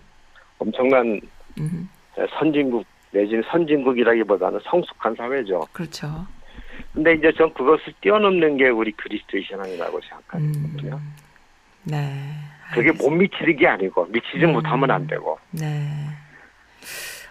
엄청난 0.59 1.19
음흠, 1.57 1.85
선진국 2.37 2.85
내지는 3.11 3.43
선진국이라기보다는 3.49 4.59
성숙한 4.63 5.15
사회죠. 5.15 5.61
그렇죠. 5.73 6.27
근데 6.93 7.13
이제 7.13 7.31
전 7.37 7.53
그것을 7.53 7.93
뛰어넘는 8.01 8.57
게 8.57 8.69
우리 8.69 8.91
그리스도의 8.91 9.43
신앙이라고 9.43 9.99
생각하거든요. 10.01 10.95
음, 10.95 11.15
네. 11.83 12.33
그게 12.73 12.89
알겠습니다. 12.89 13.03
못 13.03 13.15
미치는 13.15 13.55
게 13.57 13.67
아니고 13.67 14.05
미치지 14.05 14.45
음. 14.45 14.53
못하면 14.53 14.91
안 14.91 15.07
되고 15.07 15.39
네. 15.51 15.89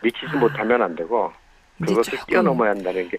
미치지 0.03 0.37
아. 0.37 0.39
못하면 0.39 0.83
안 0.83 0.95
되고 0.95 1.33
그것을 1.85 2.19
뛰어넘어야 2.27 2.71
한다는 2.71 3.09
게 3.09 3.19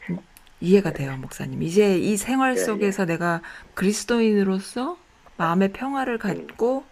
이해가 0.62 0.92
돼요, 0.92 1.16
목사님. 1.18 1.64
이제 1.64 1.98
이 1.98 2.18
생활 2.18 2.58
예, 2.58 2.58
속에서 2.58 3.06
내가 3.06 3.42
그리스도인으로서 3.76 4.98
마음의 5.38 5.72
평화를 5.72 6.18
갖고 6.18 6.84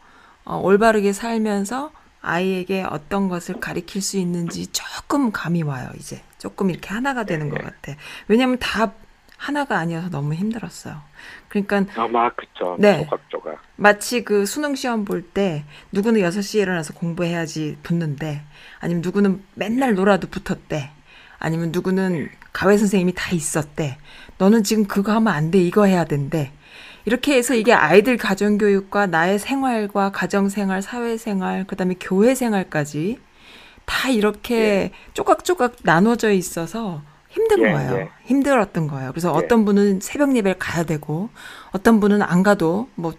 어, 0.45 0.57
올바르게 0.57 1.11
살면서 1.11 1.91
아이에게 2.21 2.85
어떤 2.89 3.27
것을 3.27 3.59
가리킬 3.59 4.01
수 4.01 4.17
있는지 4.17 4.67
조금 4.67 5.31
감이 5.31 5.63
와요, 5.63 5.89
이제. 5.97 6.21
조금 6.37 6.69
이렇게 6.69 6.89
하나가 6.89 7.25
되는 7.25 7.49
것 7.49 7.61
같아. 7.61 7.93
왜냐면 8.27 8.57
다 8.59 8.93
하나가 9.37 9.77
아니어서 9.77 10.09
너무 10.09 10.33
힘들었어요. 10.33 11.01
그러니까 11.47 11.85
아마 11.95 12.29
그쵸 12.33 12.75
네. 12.79 13.03
조각조각 13.03 13.61
마치 13.75 14.23
그 14.23 14.45
수능 14.45 14.75
시험 14.75 15.05
볼 15.05 15.23
때 15.33 15.63
누구는 15.91 16.21
6시에 16.21 16.61
일어나서 16.61 16.93
공부해야지 16.93 17.77
붙는데 17.83 18.41
아니면 18.79 19.01
누구는 19.01 19.43
맨날 19.55 19.93
놀아도 19.93 20.27
붙었대. 20.27 20.91
아니면 21.39 21.71
누구는 21.71 22.29
가외 22.51 22.77
선생님이 22.77 23.13
다 23.13 23.31
있었대. 23.31 23.97
너는 24.39 24.63
지금 24.63 24.85
그거 24.85 25.11
하면 25.13 25.31
안 25.31 25.51
돼. 25.51 25.59
이거 25.59 25.85
해야 25.85 26.03
된대. 26.05 26.51
이렇게 27.05 27.35
해서 27.35 27.53
이게 27.53 27.73
아이들 27.73 28.17
가정 28.17 28.57
교육과 28.57 29.05
나의 29.05 29.37
생활과 29.39 30.11
가정 30.11 30.49
생활, 30.49 30.81
사회 30.81 31.15
생활, 31.15 31.65
그다음에 31.65 31.95
교회 31.99 32.33
생활까지 32.35 33.19
다 33.85 34.09
이렇게 34.09 34.91
쪼각쪼각 35.13 35.75
나눠져 35.83 36.31
있어서 36.31 37.01
힘든 37.29 37.59
예, 37.59 37.71
거예요. 37.71 37.97
예. 37.97 38.09
힘들었던 38.25 38.87
거예요. 38.87 39.11
그래서 39.11 39.31
예. 39.33 39.37
어떤 39.37 39.65
분은 39.65 39.99
새벽 40.01 40.35
예배를 40.35 40.57
가야 40.59 40.83
되고 40.85 41.29
어떤 41.71 41.99
분은 41.99 42.21
안 42.21 42.43
가도 42.43 42.89
뭐 42.95 43.13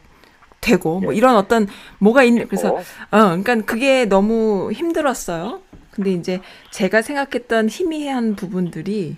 되고 0.61 1.01
뭐 1.01 1.13
예. 1.13 1.17
이런 1.17 1.37
어떤 1.37 1.69
뭐가 1.99 2.23
있는 2.25 2.47
그래서 2.49 2.75
어, 2.75 2.79
어 2.79 3.19
그러니까 3.43 3.61
그게 3.63 4.05
너무 4.07 4.73
힘들었어요. 4.73 5.61
근데 5.91 6.13
이제 6.13 6.41
제가 6.71 7.03
생각했던 7.03 7.69
희미한 7.69 8.35
부분들이 8.37 9.17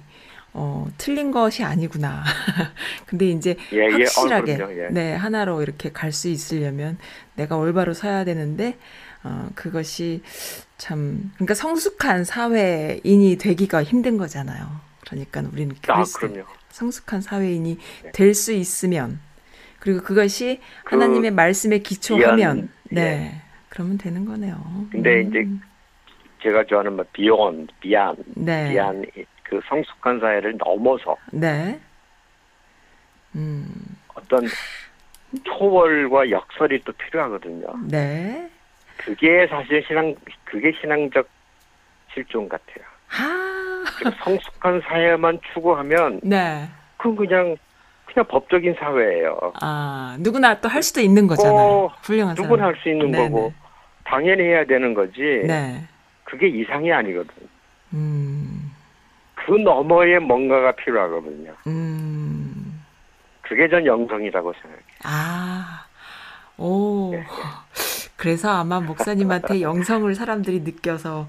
어 0.53 0.89
틀린 0.99 1.31
것이 1.31 1.63
아니구나. 1.63 2.25
근데 3.07 3.29
이제 3.31 3.57
예, 3.73 3.79
예. 3.79 3.87
어, 3.87 3.91
확실하게. 3.93 4.59
예. 4.59 4.89
네 4.91 5.15
하나로 5.15 5.63
이렇게 5.63 5.91
갈 5.93 6.13
수 6.13 6.29
있으려면 6.29 6.99
내가 7.37 7.57
올바로 7.57 7.95
서야 7.95 8.25
되는데 8.25 8.77
어 9.23 9.49
그것이 9.55 10.23
참 10.79 11.31
그러니까 11.35 11.55
성숙한 11.55 12.25
사회인이 12.25 13.37
되기가 13.37 13.83
힘든 13.83 14.17
거잖아요. 14.17 14.67
그러니까 15.07 15.43
우리는 15.53 15.75
아 15.89 15.95
그리스도 15.95 16.29
성숙한 16.71 17.21
사회인이 17.21 17.79
네. 18.05 18.13
될수 18.13 18.53
있으면 18.53 19.21
그리고 19.79 20.03
그것이 20.03 20.61
그 20.85 20.95
하나님의 20.95 21.33
말씀에 21.33 21.79
기초하면 21.79 22.37
미안, 22.37 22.69
네 22.91 23.43
그러면 23.69 23.99
되는 23.99 24.25
거네요. 24.25 24.87
근데 24.91 25.23
음, 25.23 25.29
이제 25.29 25.49
제가 26.43 26.65
좋아하는 26.65 26.95
말 26.95 27.07
비온 27.13 27.69
비안 27.81 28.17
네 28.35 28.71
비안 28.71 29.05
그 29.43 29.61
성숙한 29.69 30.21
사회를 30.21 30.57
넘어서 30.59 31.17
네 31.33 31.81
음, 33.35 33.67
어떤 34.15 34.47
초월과 35.45 36.31
역설이 36.31 36.83
또 36.85 36.93
필요하거든요. 36.93 37.67
네 37.89 38.51
그게 39.05 39.47
사실 39.49 39.83
신앙 39.87 40.15
그게 40.45 40.73
신앙적 40.81 41.27
실종 42.13 42.49
같아요. 42.49 42.85
아, 43.13 43.85
그리고 43.99 44.17
성숙한 44.25 44.81
사회만 44.87 45.41
추구하면 45.53 46.21
네. 46.23 46.69
그건 46.97 47.17
그냥 47.17 47.57
그냥 48.07 48.27
법적인 48.29 48.75
사회예요. 48.79 49.53
아, 49.63 50.17
누구나 50.21 50.61
또 50.61 50.69
할 50.69 50.83
수도 50.83 51.01
있는 51.01 51.27
거잖아요. 51.27 51.69
꼭 51.89 51.93
훌륭한. 52.03 52.35
누구나 52.37 52.67
할 52.67 52.77
수 52.83 52.89
있는 52.89 53.11
네네. 53.11 53.29
거고 53.31 53.53
당연히 54.05 54.43
해야 54.43 54.65
되는 54.65 54.93
거지. 54.95 55.21
네. 55.47 55.83
그게 56.25 56.49
이상이 56.49 56.93
아니거든. 56.93 57.31
음, 57.93 58.71
그 59.35 59.53
너머에 59.53 60.19
뭔가가 60.19 60.73
필요하거든요. 60.73 61.53
음. 61.67 62.81
그게 63.43 63.69
전 63.69 63.85
영성이라고 63.85 64.53
생각해요. 64.53 64.85
아, 65.05 65.85
오. 66.57 67.11
네. 67.13 67.25
그래서 68.21 68.51
아마 68.51 68.81
목사님한테 68.81 69.63
영성을 69.63 70.15
사람들이 70.15 70.61
느껴서, 70.61 71.27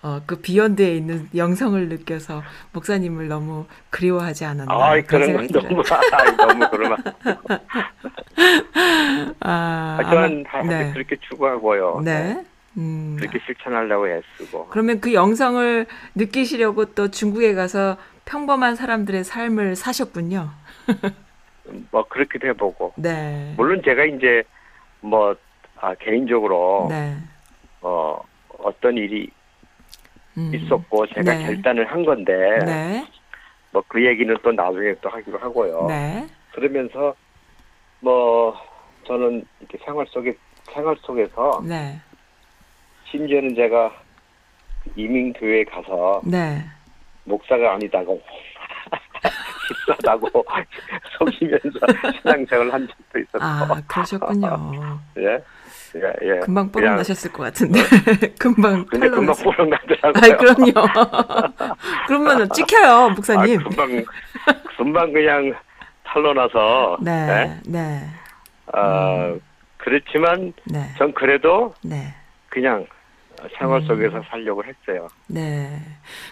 어, 0.00 0.20
그 0.26 0.36
비욘드에 0.36 0.94
있는 0.94 1.28
영성을 1.34 1.88
느껴서 1.88 2.44
목사님을 2.72 3.26
너무 3.26 3.66
그리워하지 3.90 4.44
않았나. 4.44 4.72
아, 4.72 5.00
그런 5.00 5.32
건. 5.32 5.48
너무 5.48 5.82
아이, 6.12 6.36
너무 6.36 6.68
그러면 6.70 6.98
아, 9.40 9.98
아, 10.00 10.04
저는 10.08 10.44
다 10.44 10.62
네. 10.62 10.92
그렇게 10.92 11.16
추구하고요. 11.16 12.02
네. 12.04 12.44
음. 12.76 13.16
그렇게 13.18 13.40
실천하려고 13.44 14.06
애쓰고. 14.08 14.68
그러면 14.68 15.00
그 15.00 15.12
영성을 15.12 15.84
느끼시려고 16.14 16.94
또 16.94 17.10
중국에 17.10 17.54
가서 17.54 17.96
평범한 18.24 18.76
사람들의 18.76 19.24
삶을 19.24 19.74
사셨군요. 19.74 20.48
뭐 21.90 22.06
그렇게도 22.06 22.46
해보고. 22.46 22.92
네. 22.98 23.52
물론 23.56 23.82
제가 23.84 24.04
이제 24.04 24.44
뭐 25.00 25.34
아, 25.80 25.94
개인적으로 25.94 26.86
네. 26.90 27.16
어, 27.80 28.20
어떤 28.58 28.96
일이 28.96 29.30
음. 30.36 30.52
있었고 30.54 31.06
제가 31.08 31.34
네. 31.34 31.46
결단을 31.46 31.90
한 31.90 32.04
건데 32.04 32.32
네. 32.64 33.06
뭐그 33.72 34.04
얘기는 34.04 34.34
또 34.42 34.52
나중에 34.52 34.94
또 35.00 35.08
하기로 35.08 35.38
하고요. 35.38 35.86
네. 35.88 36.26
그러면서 36.52 37.14
뭐 38.00 38.54
저는 39.06 39.44
이렇게 39.60 39.78
생활 39.84 40.06
속에 40.08 40.34
생활 40.72 40.96
속에서 41.00 41.62
네. 41.66 41.98
심지어는 43.10 43.54
제가 43.54 43.92
이민 44.96 45.32
교회에 45.32 45.64
가서 45.64 46.20
네. 46.24 46.62
목사가 47.24 47.74
아니다고 47.74 48.20
집사다고 49.68 50.28
속이면서 51.18 51.78
신앙생활을 52.20 52.72
한 52.72 52.88
적도 52.88 53.18
있었고 53.18 53.38
아, 53.40 53.82
그러셨군요. 53.86 55.00
예, 55.18 55.42
예, 55.96 56.12
예. 56.22 56.38
금방 56.40 56.70
뽀록 56.70 56.94
나셨을 56.94 57.32
것 57.32 57.42
같은데. 57.44 57.80
금방 58.38 58.84
근데 58.86 59.08
금방. 59.08 59.34
뽀록 59.42 59.68
나더라고요. 59.68 60.12
아, 60.32 60.36
그럼요. 60.36 60.72
그러면 62.06 62.48
찍혀요, 62.50 63.10
목사님. 63.10 63.60
아, 63.60 63.62
금방 63.64 64.04
금방 64.76 65.12
그냥 65.12 65.54
탄로나서 66.04 66.98
네. 67.02 67.58
네. 67.66 68.00
어, 68.72 69.36
그렇지만 69.78 70.52
네. 70.64 70.86
전 70.98 71.12
그래도 71.12 71.74
네. 71.82 72.14
그냥 72.48 72.86
생활 73.58 73.80
음. 73.80 73.86
속에서 73.86 74.22
살려고 74.30 74.62
했어요. 74.64 75.08
네. 75.26 75.80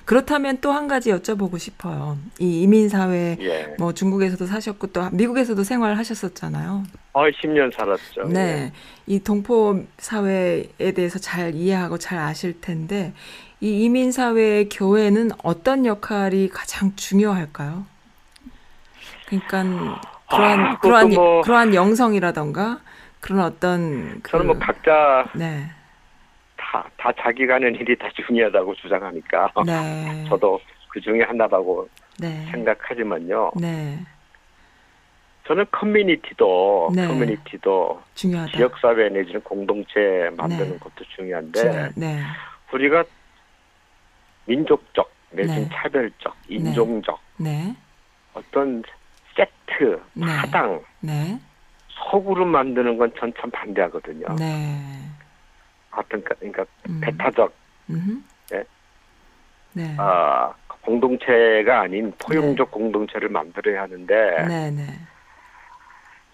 그렇다면 0.05 0.59
또 0.61 0.73
한 0.73 0.87
가지 0.89 1.11
여쭤보고 1.11 1.59
싶어요. 1.59 2.17
이 2.39 2.63
이민 2.63 2.89
사회 2.89 3.37
예. 3.41 3.75
뭐 3.79 3.93
중국에서도 3.93 4.47
사셨고 4.47 4.89
또 4.89 5.09
미국에서도 5.13 5.63
생활하셨었잖아요. 5.65 6.85
어, 7.15 7.23
10년 7.25 7.75
살았죠. 7.75 8.25
네. 8.29 8.73
이 9.07 9.19
동포 9.21 9.85
사회에 9.99 10.93
대해서 10.95 11.19
잘 11.19 11.55
이해하고 11.55 11.99
잘 11.99 12.19
아실 12.19 12.61
텐데 12.61 13.13
이 13.61 13.85
이민 13.85 14.13
사회의 14.13 14.69
교회는 14.69 15.31
어떤 15.43 15.85
역할이 15.87 16.49
가장 16.49 16.95
중요할까요? 16.95 17.87
그러니까 19.27 20.01
그러한 20.31 20.61
아, 20.61 20.79
그러한 20.79 21.09
뭐- 21.11 21.43
그러한 21.43 21.75
영성이라든가 21.75 22.81
그런 23.21 23.41
어떤 23.41 24.21
그 24.23 24.31
저는 24.31 24.47
뭐 24.47 24.59
각자 24.59 25.27
네. 25.35 25.71
다, 26.71 26.85
다 26.99 27.11
자기가 27.19 27.55
하는 27.55 27.75
일이 27.75 27.97
다 27.97 28.09
중요하다고 28.15 28.75
주장하니까 28.75 29.53
네. 29.65 30.25
저도 30.29 30.61
그 30.89 31.01
중에 31.01 31.23
하나라고 31.23 31.89
네. 32.21 32.45
생각하지만요. 32.51 33.53
네. 33.59 33.99
저는 35.47 35.65
커뮤니티도 35.71 36.91
네. 36.95 37.07
커뮤니티도 37.07 38.03
중요하다. 38.15 38.53
지역사회 38.53 39.09
내지는 39.09 39.41
공동체 39.43 40.29
만드는 40.37 40.73
네. 40.73 40.79
것도 40.79 41.05
중요한데 41.17 41.61
중요- 41.61 41.89
네. 41.97 42.21
우리가 42.73 43.03
민족적 44.45 45.11
내지는 45.31 45.63
네. 45.63 45.69
차별적 45.73 46.37
인종적 46.49 47.19
네. 47.39 47.75
어떤 48.35 48.83
세트 49.37 50.03
네. 51.01 51.39
소그룹 51.89 52.47
만드는 52.47 52.99
건 52.99 53.11
전 53.19 53.33
참 53.41 53.51
반대하거든요. 53.51 54.27
네. 54.39 54.79
그- 55.91 56.21
그러니까 56.21 56.65
음. 56.89 57.01
배타적 57.03 57.53
음흠. 57.91 58.21
네. 58.51 58.65
네. 59.75 59.95
아, 59.99 60.53
공동체가 60.83 61.81
아닌 61.83 62.13
포용적 62.19 62.71
공동체를 62.71 63.29
만들어야 63.29 63.83
하는데 63.83 64.15
네, 64.49 64.71
네. 64.71 64.87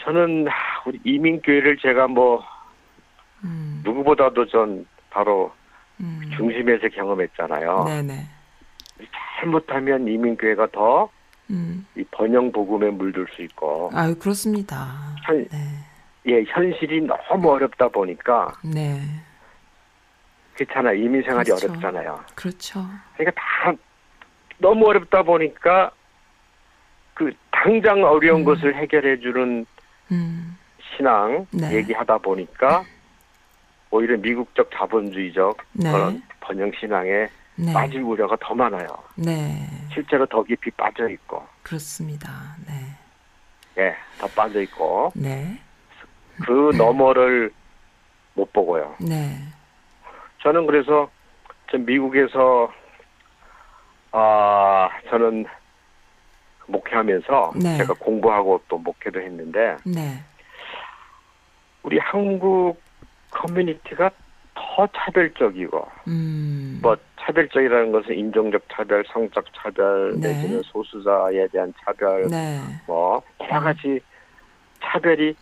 저는 0.02 0.46
우리 0.86 1.00
이민교회를 1.04 1.78
제가 1.78 2.06
뭐 2.08 2.44
음. 3.42 3.80
누구보다도 3.84 4.46
전 4.46 4.86
바로 5.10 5.52
음. 6.00 6.20
중심에서 6.36 6.88
경험했잖아요. 6.88 7.84
네, 7.86 8.02
네. 8.02 8.26
잘못하면 9.40 10.06
이민교회가 10.06 10.68
더이 10.72 11.08
음. 11.50 11.86
번영 12.10 12.52
복음에 12.52 12.90
물들 12.90 13.26
수 13.34 13.42
있고 13.42 13.90
아유, 13.94 14.14
그렇습니다. 14.18 15.14
현, 15.24 15.46
네. 15.48 15.58
예, 16.26 16.42
현실이 16.44 17.02
너무 17.02 17.50
어렵다 17.52 17.88
보니까 17.88 18.52
네. 18.64 19.00
그렇잖아 20.54 20.92
이민 20.92 21.22
생활이 21.22 21.50
그렇죠. 21.50 21.68
어렵잖아요. 21.68 22.24
그렇죠. 22.34 22.84
그러니까 23.16 23.40
다 23.40 23.72
너무 24.58 24.86
어렵다 24.86 25.22
보니까 25.22 25.90
그 27.14 27.32
당장 27.50 28.02
어려운 28.04 28.40
음. 28.40 28.44
것을 28.44 28.74
해결해 28.76 29.18
주는 29.20 29.66
음. 30.12 30.58
신앙 30.96 31.46
네. 31.50 31.72
얘기하다 31.74 32.18
보니까 32.18 32.84
오히려 33.90 34.16
미국적 34.16 34.70
자본주의적 34.74 35.56
네. 35.72 35.90
그런 35.90 36.22
번영 36.40 36.72
신앙에 36.78 37.28
네. 37.56 37.72
빠질 37.72 38.02
우려가 38.02 38.36
더 38.40 38.54
많아요. 38.54 38.86
네. 39.16 39.68
실제로 39.92 40.26
더 40.26 40.42
깊이 40.42 40.70
빠져 40.72 41.08
있고, 41.08 41.46
그렇습니다. 41.62 42.56
네. 42.66 43.82
예, 43.82 43.96
더 44.18 44.26
빠져 44.28 44.60
있고 44.62 45.12
네. 45.14 45.58
그 46.44 46.72
너머를 46.76 47.52
못 48.34 48.52
보고요. 48.52 48.96
네. 49.00 49.36
저는 50.44 50.66
그래서 50.66 51.10
전 51.70 51.84
미국에서 51.86 52.70
아 54.12 54.88
저는 55.08 55.46
목회하면서 56.66 57.52
네. 57.56 57.78
제가 57.78 57.94
공부하고 57.94 58.60
또 58.68 58.78
목회도 58.78 59.20
했는데 59.20 59.76
네. 59.84 60.22
우리 61.82 61.98
한국 61.98 62.80
커뮤니티가 63.30 64.10
더 64.54 64.86
차별적이고 64.94 65.88
음. 66.08 66.78
뭐 66.82 66.96
차별적이라는 67.20 67.90
것은 67.90 68.14
인종적 68.14 68.62
차별, 68.70 69.02
성적 69.08 69.44
차별, 69.54 70.12
네. 70.20 70.28
내지는 70.28 70.62
소수자에 70.62 71.48
대한 71.48 71.72
차별, 71.84 72.28
네. 72.28 72.60
뭐 72.86 73.22
여러 73.40 73.60
가지 73.60 73.98
차별이 74.82 75.34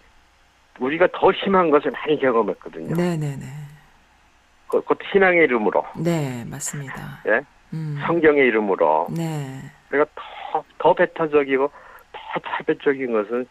우리가 0.78 1.08
더 1.12 1.32
심한 1.32 1.70
것을 1.70 1.90
많이 1.90 2.18
경험했거든요. 2.18 2.94
네, 2.94 3.16
네, 3.16 3.36
네. 3.36 3.61
그, 4.72 4.80
그것도 4.80 5.00
신앙의 5.12 5.44
이름으로, 5.44 5.84
네, 5.98 6.44
맞습니다. 6.46 7.20
예, 7.28 7.42
음. 7.74 8.00
성경의 8.06 8.46
이름으로. 8.46 9.08
네. 9.14 9.60
그러니까 9.90 10.10
더, 10.50 10.64
더 10.78 10.94
배타적이고 10.94 11.70
더 12.12 12.40
차별적인 12.56 13.12
것은 13.12 13.46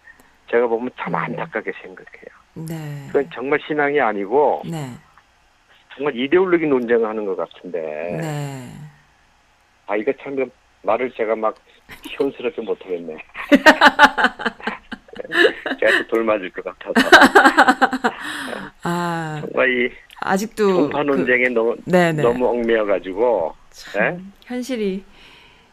제가 0.50 0.66
보면 0.66 0.90
참 0.98 1.14
안타깝게 1.14 1.72
생각해요. 1.84 2.68
네. 2.68 3.06
그건 3.08 3.30
정말 3.34 3.60
신앙이 3.68 4.02
아니고 4.02 4.64
네. 4.66 4.90
정말 5.96 6.16
이데올로기 6.18 6.66
논쟁을 6.66 7.08
하는 7.08 7.24
것 7.26 7.36
같은데 7.38 8.18
네. 8.20 8.68
아 9.86 9.96
이거 9.96 10.12
참 10.24 10.36
말을 10.82 11.12
제가 11.12 11.36
막 11.36 11.54
시원스럽게 12.08 12.64
못하겠네. 12.64 13.16
제가 15.80 15.98
또 16.00 16.08
돌 16.08 16.24
맞을 16.24 16.50
것 16.50 16.64
같아서 16.66 17.10
아, 18.84 19.40
정말 19.42 19.70
이 19.70 19.92
아직도 20.22 20.68
종파 20.68 21.04
그- 21.04 21.08
논쟁에 21.10 21.50
너무 21.50 21.76
네, 21.86 22.14
네. 22.14 22.22
너무 22.22 22.48
얽매여 22.48 22.86
가지고 22.86 23.54
참 23.72 24.32
현실이 24.46 25.04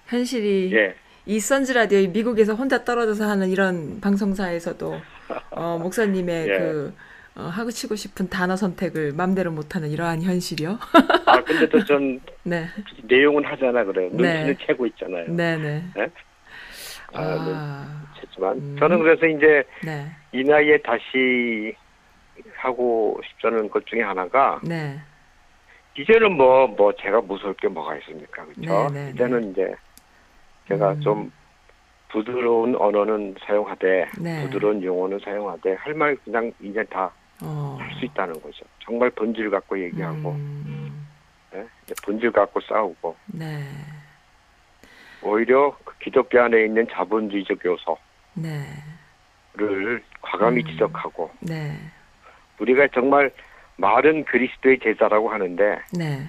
현실이 0.07 0.72
예 0.74 0.94
이 1.26 1.40
선즈 1.40 1.72
라디오 1.72 2.09
미국에서 2.09 2.55
혼자 2.55 2.84
떨어져서 2.84 3.28
하는 3.28 3.51
이런 3.51 4.01
방송사에서도 4.01 4.99
어, 5.51 5.78
목사님의 5.78 6.49
예. 6.49 6.57
그 6.57 6.94
어, 7.36 7.42
하고 7.42 7.70
치고 7.70 7.96
싶은 7.96 8.30
단어 8.30 8.57
선택을 8.57 9.12
맘대로 9.12 9.53
못하는 9.53 9.90
이러한 9.90 10.22
현실이요. 10.22 10.78
아 11.26 11.44
근데도 11.44 11.84
전 11.84 12.18
네, 12.44 12.64
내용은 13.03 13.44
하잖아 13.44 13.84
그래요. 13.84 14.09
네. 14.14 14.22
눈치는 14.22 14.57
채고 14.66 14.86
있잖아요. 14.86 15.26
네, 15.28 15.59
네. 15.59 15.84
네? 15.94 16.07
아, 17.12 17.20
아, 17.22 18.07
그렇지만 18.18 18.57
음. 18.57 18.76
저는 18.80 18.99
그래서 19.01 19.26
이제 19.26 19.64
네, 19.84 20.07
이 20.32 20.42
나이에 20.42 20.78
다시 20.78 21.74
하고 22.59 23.20
싶다는 23.28 23.70
것 23.70 23.86
중에 23.86 24.02
하나가 24.02 24.61
네, 24.62 24.98
이제는 25.96 26.32
뭐뭐 26.32 26.92
제가 27.00 27.20
무서울 27.22 27.54
게 27.54 27.68
뭐가 27.68 27.96
있습니까 27.98 28.44
그렇죠? 28.44 28.90
네, 28.92 29.04
네, 29.06 29.11
이제는 29.11 29.52
이제 29.52 29.74
제가 30.68 30.92
음. 30.92 31.00
좀 31.00 31.32
부드러운 32.11 32.74
언어는 32.76 33.36
사용하되 33.44 34.09
네. 34.20 34.42
부드러운 34.42 34.82
용어는 34.82 35.20
사용하되 35.24 35.74
할 35.74 35.94
말 35.94 36.16
그냥 36.24 36.52
이제 36.61 36.82
다 36.84 37.11
할수 37.40 37.44
어, 37.44 37.78
있다는 38.02 38.34
거죠. 38.40 38.64
정말 38.80 39.11
본질 39.11 39.50
갖고 39.50 39.78
얘기하고 39.80 40.30
음, 40.32 41.06
예? 41.54 41.64
이제 41.84 41.94
본질 42.04 42.32
갖고 42.32 42.61
싸우고 42.61 43.14
네, 43.26 43.62
오히려 45.22 45.76
그 45.84 45.96
기독교 46.00 46.40
안에 46.40 46.64
있는 46.64 46.86
자본주의적 46.90 47.59
요소를 47.64 47.96
네, 48.34 48.64
과감히 50.20 50.62
음. 50.62 50.66
지적하고 50.66 51.30
네, 51.40 51.72
우리가 52.61 52.88
정말 52.94 53.30
말은 53.76 54.24
그리스도의 54.24 54.78
제자라고 54.82 55.30
하는데 55.30 55.78
네. 55.96 56.26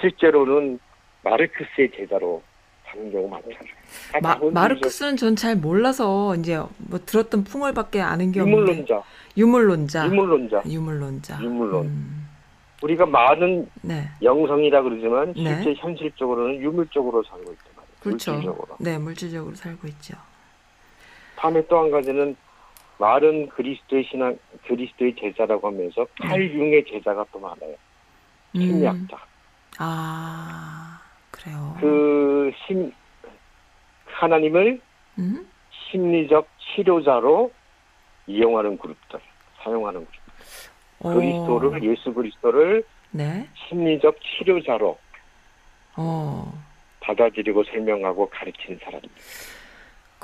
실제로는 0.00 0.78
마르크스의 1.24 1.90
제자로 1.96 2.42
사는 2.86 3.10
경우 3.10 3.28
많잖아요. 3.28 3.72
다 4.12 4.20
마, 4.20 4.38
마르크스는 4.50 5.16
전 5.16 5.36
잘 5.36 5.56
몰라서 5.56 6.34
이제 6.36 6.58
뭐 6.78 6.98
들었던 6.98 7.44
풍월밖에 7.44 8.00
아는 8.02 8.32
게 8.32 8.40
없는데 8.40 8.60
유물론자, 8.72 9.02
유물론자, 9.36 10.06
유물론자. 10.06 10.62
유물론자, 10.66 11.38
유물론. 11.42 11.86
음, 11.86 12.28
우리가 12.82 13.06
말은 13.06 13.68
네, 13.82 14.08
영성이라 14.22 14.82
그러지만 14.82 15.32
네. 15.34 15.62
실제 15.62 15.80
현실적으로는 15.80 16.60
유물적으로 16.60 17.22
살고 17.22 17.52
있단 17.52 17.64
말이에요. 17.76 17.96
그렇죠. 18.00 18.32
물질적으로. 18.32 18.76
네, 18.78 18.98
물질적으로 18.98 19.54
살고 19.54 19.88
있죠. 19.88 20.14
다음에 21.36 21.64
또 21.66 21.78
한 21.80 21.90
가지는 21.90 22.36
말은 22.98 23.48
그리스도의 23.48 24.04
신앙, 24.04 24.38
그리스도의 24.66 25.16
제자라고 25.16 25.68
하면서 25.68 26.06
팔융의 26.20 26.84
제자가 26.84 27.24
또 27.32 27.38
많아요. 27.40 27.74
음, 28.54 28.60
심리학자. 28.60 29.18
아, 29.78 31.00
그래요. 31.30 31.76
그 31.80 32.52
심, 32.66 32.92
하나님을 34.06 34.80
음? 35.18 35.48
심리적 35.90 36.48
치료자로 36.74 37.50
이용하는 38.26 38.78
그룹들, 38.78 39.20
사용하는 39.62 40.06
그룹. 40.06 40.22
어, 41.00 41.14
그리스도를, 41.14 41.82
예수 41.82 42.14
그리스도를 42.14 42.84
네, 43.10 43.48
심리적 43.68 44.16
치료자로 44.20 44.96
어, 45.96 46.64
받아들이고 47.00 47.64
설명하고 47.64 48.28
가르치는 48.30 48.78
사람입니다. 48.82 49.14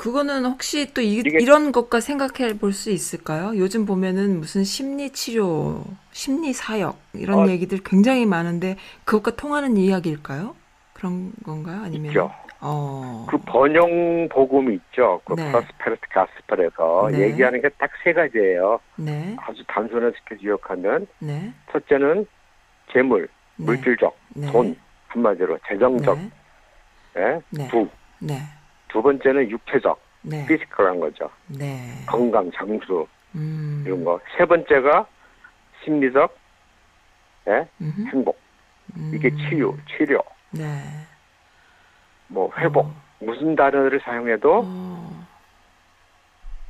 그거는 0.02 0.44
혹시 0.46 0.94
또 0.94 1.00
이, 1.00 1.16
이게- 1.18 1.38
이런 1.40 1.72
것과 1.72 1.98
생각해 2.00 2.56
볼 2.58 2.72
수 2.72 2.90
있을까요? 2.90 3.52
요즘 3.56 3.84
보면은 3.84 4.38
무슨 4.38 4.62
심리 4.62 5.10
치료, 5.10 5.82
심리 6.12 6.52
사역 6.52 6.96
이런 7.14 7.40
어. 7.40 7.48
얘기들 7.48 7.78
굉장히 7.84 8.24
많은데 8.24 8.76
그것과 9.04 9.34
통하는 9.34 9.76
이야기일까요? 9.76 10.54
그런 10.94 11.32
건가요? 11.44 11.82
아니면 11.82 12.06
있죠. 12.12 12.30
어, 12.60 13.26
그 13.28 13.38
번영 13.38 14.28
복음이 14.30 14.74
있죠. 14.76 15.20
그 15.24 15.34
네. 15.34 15.50
prosperity 15.50 16.02
gospel에서 16.10 17.08
네. 17.10 17.20
얘기하는 17.30 17.60
게 17.60 17.68
딱 17.70 17.90
세 18.04 18.12
가지예요. 18.12 18.78
네, 18.96 19.36
아주 19.40 19.64
단순화시켜 19.66 20.36
기억하면 20.36 21.06
네, 21.18 21.52
첫째는 21.72 22.24
재물, 22.92 23.28
네, 23.56 23.64
물질적, 23.64 24.16
네, 24.34 24.50
돈 24.52 24.76
한마디로 25.08 25.58
재정적, 25.68 26.18
네, 26.18 26.30
예? 27.16 27.40
네, 27.50 27.68
부. 27.68 27.88
네, 28.88 28.92
두 28.92 29.02
번째는 29.02 29.50
육체적, 29.50 30.00
네, 30.22 30.46
physical한 30.46 31.00
거죠. 31.00 31.30
네, 31.46 32.04
건강, 32.06 32.50
장수 32.52 33.06
음, 33.34 33.84
이런 33.86 34.04
거. 34.04 34.18
세 34.36 34.44
번째가 34.44 35.06
심리적, 35.84 36.36
예? 37.48 37.68
음흠, 37.80 38.06
행복. 38.08 38.38
이게 39.12 39.28
음, 39.28 39.36
치유, 39.36 39.76
치료, 39.86 40.22
네, 40.50 40.82
뭐 42.28 42.50
회복. 42.58 42.86
어, 42.86 43.08
무슨 43.20 43.56
단어를 43.56 44.00
사용해도 44.00 44.62
어, 44.64 45.26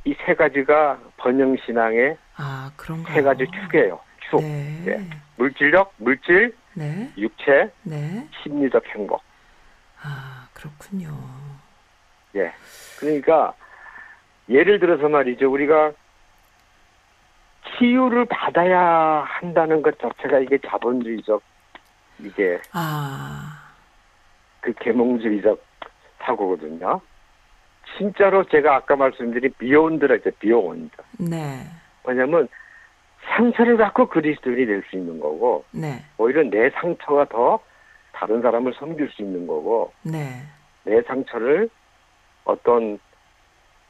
이세 0.03 0.33
가지가 0.33 0.99
번영 1.17 1.55
신앙의 1.63 2.17
아? 2.35 2.71
세 3.13 3.21
가지 3.21 3.45
축이에요. 3.45 3.99
축. 4.29 4.41
네, 4.41 4.83
예. 4.87 5.09
물질적, 5.37 5.93
물질, 5.97 6.55
네, 6.73 7.11
육체, 7.17 7.71
네, 7.83 8.27
심리적 8.41 8.83
행복. 8.87 9.21
아 10.01 10.47
그렇군요. 10.53 11.09
예. 12.35 12.51
그러니까 12.99 13.53
예를 14.49 14.79
들어서 14.79 15.07
말이죠. 15.09 15.51
우리가 15.51 15.91
치유를 17.77 18.25
받아야 18.25 18.79
한다는 19.27 19.81
것 19.81 19.97
자체가 19.99 20.39
이게 20.39 20.57
자본주의적 20.65 21.41
이게 22.19 22.59
아, 22.73 23.71
그 24.59 24.73
계몽주의적 24.73 25.63
사고거든요. 26.19 26.99
진짜로 27.97 28.43
제가 28.45 28.75
아까 28.75 28.95
말씀드린 28.95 29.53
beyond라 29.57 30.15
했죠. 30.15 30.31
beyond. 30.39 30.89
네, 31.19 31.65
왜냐면 32.03 32.47
상처를 33.35 33.77
갖고 33.77 34.07
그리스도인이 34.09 34.65
될 34.65 34.83
수 34.89 34.95
있는 34.97 35.19
거고 35.19 35.63
네, 35.71 36.03
오히려 36.17 36.43
내 36.43 36.69
상처가 36.71 37.25
더 37.25 37.59
다른 38.11 38.41
사람을 38.41 38.73
섬길 38.73 39.09
수 39.11 39.21
있는 39.21 39.47
거고 39.47 39.93
네, 40.03 40.41
내 40.83 41.01
상처를 41.03 41.69
어떤 42.49 42.99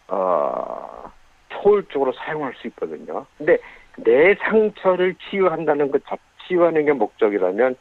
어 0.08 1.12
초월적으로 1.50 2.14
사용할 2.14 2.54
수 2.56 2.68
있거든요. 2.68 3.26
근데 3.38 3.58
내 3.98 4.36
상처를 4.36 5.16
치유한다는 5.30 5.92
것, 5.92 6.04
자- 6.06 6.18
치유하는 6.48 6.86
게 6.86 6.94
목적이라면 6.94 7.76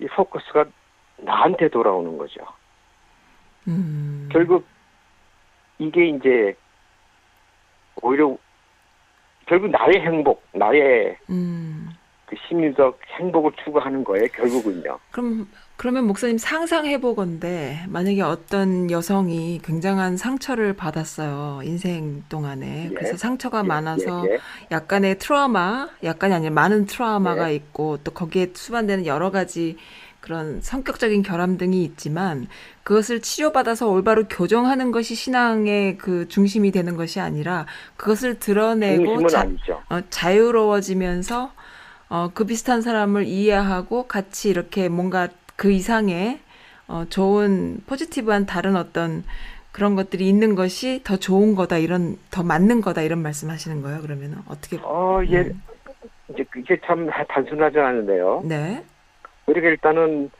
이 0.00 0.06
포커스가 0.08 0.66
나한테 1.18 1.68
돌아오는 1.68 2.18
거죠. 2.18 2.40
음, 3.68 4.28
결국 4.32 4.66
이게 5.78 6.06
이제 6.08 6.56
오히려 8.02 8.36
결국 9.46 9.70
나의 9.70 10.00
행복, 10.00 10.42
나의 10.52 11.16
음, 11.30 11.88
그 12.26 12.36
심리적 12.48 13.00
행복을 13.18 13.52
추구하는 13.64 14.04
거예요. 14.04 14.26
결국은요. 14.32 14.98
그럼 15.12 15.48
그러면 15.76 16.06
목사님 16.06 16.38
상상해 16.38 17.00
보건데 17.00 17.84
만약에 17.88 18.22
어떤 18.22 18.90
여성이 18.90 19.60
굉장한 19.62 20.16
상처를 20.16 20.72
받았어요 20.72 21.60
인생 21.64 22.24
동안에 22.28 22.90
예. 22.90 22.94
그래서 22.94 23.16
상처가 23.16 23.58
예, 23.58 23.62
많아서 23.62 24.24
예, 24.26 24.32
예. 24.32 24.38
약간의 24.70 25.18
트라우마, 25.18 25.90
약간이 26.02 26.32
아니라 26.34 26.52
많은 26.52 26.86
트라우마가 26.86 27.48
네. 27.48 27.54
있고 27.56 27.98
또 28.04 28.12
거기에 28.12 28.52
수반되는 28.54 29.06
여러 29.06 29.30
가지 29.30 29.76
그런 30.20 30.60
성격적인 30.60 31.22
결함 31.22 31.56
등이 31.56 31.84
있지만 31.84 32.48
그것을 32.82 33.20
치료받아서 33.20 33.88
올바로 33.88 34.24
교정하는 34.28 34.90
것이 34.90 35.14
신앙의 35.14 35.98
그 35.98 36.26
중심이 36.28 36.72
되는 36.72 36.96
것이 36.96 37.20
아니라 37.20 37.66
그것을 37.96 38.38
드러내고 38.40 39.28
자. 39.28 39.46
어, 39.88 40.00
자유로워지면서 40.10 41.52
어, 42.08 42.30
그 42.34 42.44
비슷한 42.44 42.82
사람을 42.82 43.26
이해하고 43.26 44.08
같이 44.08 44.48
이렇게 44.48 44.88
뭔가 44.88 45.28
그 45.56 45.72
이상의 45.72 46.38
어, 46.88 47.04
좋은 47.08 47.80
포지티브한 47.86 48.46
다른 48.46 48.76
어떤 48.76 49.24
그런 49.72 49.94
것들이 49.94 50.28
있는 50.28 50.54
것이 50.54 51.02
더 51.04 51.16
좋은 51.16 51.54
거다 51.54 51.78
이런 51.78 52.16
더 52.30 52.42
맞는 52.42 52.80
거다 52.80 53.02
이런 53.02 53.22
말씀하시는 53.22 53.82
거예요. 53.82 54.00
그러면 54.00 54.42
어떻게? 54.48 54.78
어, 54.82 55.20
예, 55.26 55.40
음. 55.40 55.62
이제 56.30 56.44
그게 56.44 56.80
참 56.86 57.08
단순하지 57.28 57.78
않은데요. 57.78 58.42
네, 58.44 58.84
우리가 59.46 59.68
일단은 59.68 60.30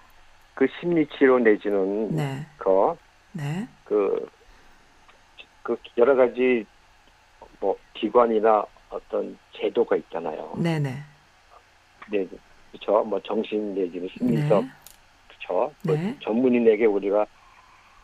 그 0.55 0.67
심리 0.81 1.07
치료 1.19 1.39
내지는 1.39 2.14
네, 2.14 2.47
거, 2.59 2.97
네, 3.33 3.69
그, 3.85 4.27
그 5.62 5.77
여러 5.99 6.14
가지 6.17 6.64
뭐 7.61 7.77
기관이나 7.95 8.64
어떤 8.89 9.37
제도가 9.53 9.97
있잖아요. 9.97 10.55
네, 10.57 10.79
네, 10.79 10.95
네, 12.11 12.27
그렇죠. 12.73 13.05
뭐 13.05 13.21
정신 13.21 13.75
내지는 13.75 14.09
네, 14.09 14.14
심리적, 14.17 14.64
그렇죠. 15.47 15.72
뭐 15.84 15.97
네. 15.97 16.16
전문인에게 16.20 16.86
우리가 16.86 17.26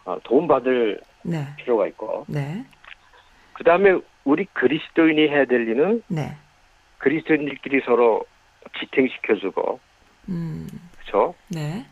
어, 0.05 0.19
도움받을 0.25 1.01
네, 1.23 1.47
필요가 1.57 1.87
있고, 1.89 2.25
네, 2.29 2.65
그 3.53 3.65
다음에 3.65 3.99
우리 4.25 4.47
그리스도인이 4.47 5.29
해야 5.29 5.45
될 5.45 5.69
일은 5.69 6.03
네, 6.09 6.37
그리스도인들끼리 6.99 7.83
서로 7.85 8.25
지탱시켜주고, 8.79 9.79
음, 10.29 10.67
그렇죠. 10.99 11.35
네, 11.49 11.85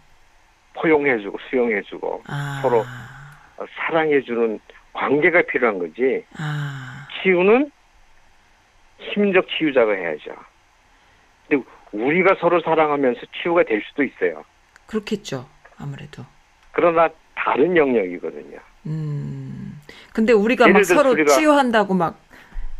포용해주고 0.75 1.39
수용해주고 1.51 2.23
아, 2.27 2.61
서로. 2.63 2.85
어, 3.61 3.67
사랑해주는 3.77 4.59
관계가 4.95 5.43
필요한 5.43 5.79
거지. 5.79 6.25
아, 6.39 7.07
치유는 7.23 7.71
심적 9.13 9.47
치유자가 9.51 9.93
해야죠. 9.93 10.35
근데 11.47 11.65
우리가 11.93 12.37
서로 12.41 12.61
사랑하면서 12.61 13.21
치유가 13.41 13.63
될 13.65 13.83
수도 13.83 14.03
있어요. 14.03 14.45
그렇겠죠. 15.01 15.47
아무래도. 15.79 16.25
그러나 16.73 17.09
다른 17.37 17.77
영역이거든요. 17.77 18.59
음. 18.87 19.81
근데 20.13 20.33
우리가 20.33 20.67
막 20.69 20.85
서로 20.85 21.15
우리가- 21.15 21.29
치유한다고 21.29 21.95
막, 21.95 22.19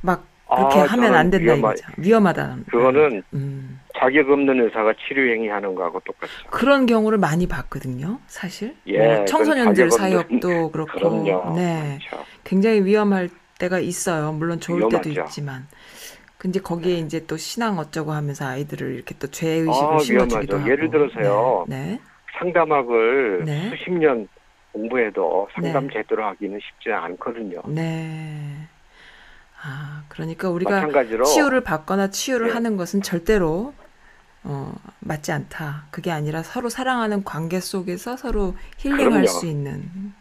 막 0.01 0.27
그렇게 0.49 0.81
아, 0.81 0.85
하면 0.87 1.15
안 1.15 1.31
된다 1.31 1.53
위험하- 1.53 1.59
이거죠. 1.75 1.87
위험하다. 1.97 2.57
그거는 2.69 3.23
음. 3.35 3.81
자격 3.97 4.29
없는 4.31 4.61
의사가 4.65 4.95
치료 5.07 5.33
행위하는 5.33 5.75
거하고 5.77 6.01
똑같죠. 6.01 6.33
그런 6.51 6.87
경우를 6.87 7.19
많이 7.19 7.47
봤거든요. 7.47 8.19
사실. 8.27 8.75
예, 8.87 8.99
뭐 9.17 9.25
청소년들 9.27 9.91
사역도 9.93 10.71
그렇고. 10.73 10.99
그럼요. 10.99 11.55
네. 11.55 11.99
그렇죠. 12.09 12.27
굉장히 12.43 12.85
위험할 12.85 13.29
때가 13.61 13.79
있어요. 13.79 14.33
물론 14.33 14.59
좋을 14.59 14.89
때도 14.89 15.11
위험하죠. 15.11 15.21
있지만. 15.29 15.69
근데 16.41 16.59
거기에 16.59 16.95
이제 17.01 17.27
또 17.27 17.37
신앙 17.37 17.79
어쩌고 17.79 18.13
하면서 18.13 18.47
아이들을 18.47 18.95
이렇게 18.95 19.15
또 19.19 19.27
죄 19.27 19.47
의식을 19.47 19.95
아, 19.95 19.99
심어주기도. 19.99 20.59
하고. 20.59 20.71
예를 20.71 20.91
들어서요. 20.91 21.67
네. 21.69 21.77
네. 21.85 22.01
상담학을 22.39 23.45
네. 23.45 23.69
수십 23.69 23.91
년 23.91 24.27
공부해도 24.73 25.49
상담 25.53 25.87
네. 25.89 25.93
제대로 25.93 26.25
하기는 26.25 26.59
쉽지 26.59 26.91
않거든요. 26.93 27.61
네. 27.67 28.41
아, 29.63 30.03
그러니까 30.09 30.49
우리가 30.49 30.71
마찬가지로 30.71 31.25
치유를 31.25 31.61
받거나 31.63 32.09
치유를 32.09 32.49
예. 32.49 32.53
하는 32.53 32.79
것은 32.79 33.03
절대로 33.03 33.75
어, 34.43 34.73
맞지 35.01 35.33
않다. 35.33 35.89
그게 35.91 36.11
아니라 36.11 36.43
서로 36.43 36.71
사랑하는 36.71 37.23
관계 37.23 37.61
속에서 37.61 38.17
서로 38.17 38.55
힐링할 38.79 39.09
그럼요. 39.11 39.27
수 39.27 39.47
있는. 39.47 40.15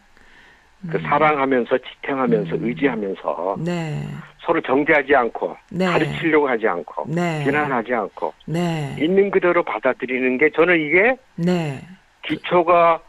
그 0.90 0.98
음. 0.98 1.02
사랑하면서 1.02 1.78
지탱하면서 1.78 2.56
음. 2.56 2.64
의지하면서 2.66 3.56
네. 3.64 4.06
서로 4.50 4.60
정죄하지 4.62 5.14
않고 5.14 5.56
네. 5.70 5.86
가르치려고 5.86 6.48
하지 6.48 6.66
않고 6.66 7.04
네. 7.08 7.44
비난하지 7.44 7.94
않고 7.94 8.34
네. 8.46 8.96
있는 8.98 9.30
그대로 9.30 9.62
받아들이는 9.62 10.38
게 10.38 10.50
저는 10.50 10.80
이게 10.80 11.16
네. 11.36 11.80
기초가 12.22 13.00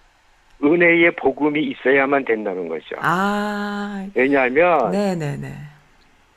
은혜의 0.63 1.15
복음이 1.15 1.59
있어야만 1.63 2.25
된다는 2.25 2.67
거죠. 2.67 2.95
아, 2.99 4.05
왜냐하면 4.13 4.91
네, 4.91 5.15
네, 5.15 5.35
네. 5.35 5.47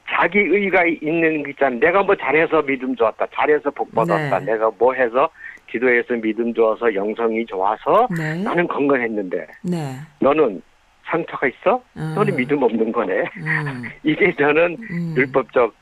자기 0.08 0.38
의가 0.38 0.84
있는 0.86 1.42
게 1.42 1.50
있잖아. 1.50 1.76
내가 1.76 2.02
뭐 2.02 2.16
잘해서 2.16 2.62
믿음 2.62 2.96
좋았다. 2.96 3.26
잘해서 3.34 3.70
복 3.72 3.94
받았다. 3.94 4.38
네. 4.38 4.52
내가 4.52 4.70
뭐 4.78 4.94
해서 4.94 5.28
기도해서 5.68 6.14
믿음 6.14 6.54
좋아서 6.54 6.94
영성이 6.94 7.44
좋아서 7.44 8.08
네. 8.16 8.42
나는 8.42 8.66
건강했는데 8.66 9.46
네. 9.64 9.96
너는 10.20 10.62
상처가 11.06 11.46
있어? 11.48 11.82
음. 11.96 12.14
너는 12.14 12.36
믿음 12.36 12.62
없는 12.62 12.92
거네. 12.92 13.24
음. 13.36 13.82
이게 14.02 14.34
저는 14.36 14.76
음. 14.90 15.14
율법적 15.16 15.74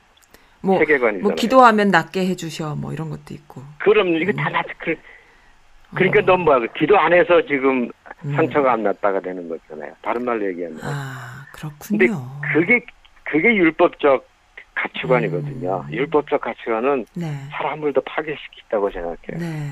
뭐, 0.62 0.78
세계관이잖아요. 0.78 1.22
뭐 1.22 1.34
기도하면 1.34 1.88
낫게 1.88 2.26
해주셔 2.26 2.76
뭐 2.76 2.92
이런 2.92 3.10
것도 3.10 3.34
있고. 3.34 3.62
그럼 3.78 4.08
이거 4.08 4.32
다 4.32 4.48
나, 4.48 4.62
그, 4.78 4.94
그러니까 5.94 6.20
어. 6.20 6.22
넌 6.24 6.40
뭐야 6.40 6.60
기도 6.76 6.98
안 6.98 7.12
해서 7.12 7.42
지금 7.42 7.90
음. 8.24 8.34
상처가 8.34 8.72
안 8.72 8.82
났다가 8.82 9.20
되는 9.20 9.48
거잖아요. 9.48 9.92
다른 10.02 10.24
말로 10.24 10.46
얘기하면. 10.46 10.78
아 10.82 11.46
근데 11.52 12.06
그렇군요. 12.06 12.40
그게 12.52 12.84
그게 13.24 13.54
율법적 13.54 14.26
가치관이거든요. 14.74 15.84
음. 15.88 15.92
율법적 15.92 16.40
가치관은 16.40 17.06
네. 17.14 17.26
사람을 17.50 17.92
더 17.92 18.00
파괴시킨다고 18.02 18.90
생각해요. 18.90 19.38
네. 19.38 19.70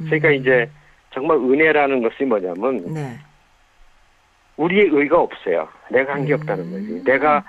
음. 0.00 0.04
그러니까 0.04 0.30
이제 0.30 0.70
정말 1.12 1.36
은혜라는 1.38 2.02
것이 2.02 2.24
뭐냐면 2.24 2.92
네. 2.92 3.18
우리의 4.58 4.88
의가 4.92 5.20
없어요. 5.20 5.68
내가 5.90 6.14
한게 6.14 6.34
음. 6.34 6.40
없다는 6.40 6.70
거지. 6.70 7.04
내가 7.04 7.42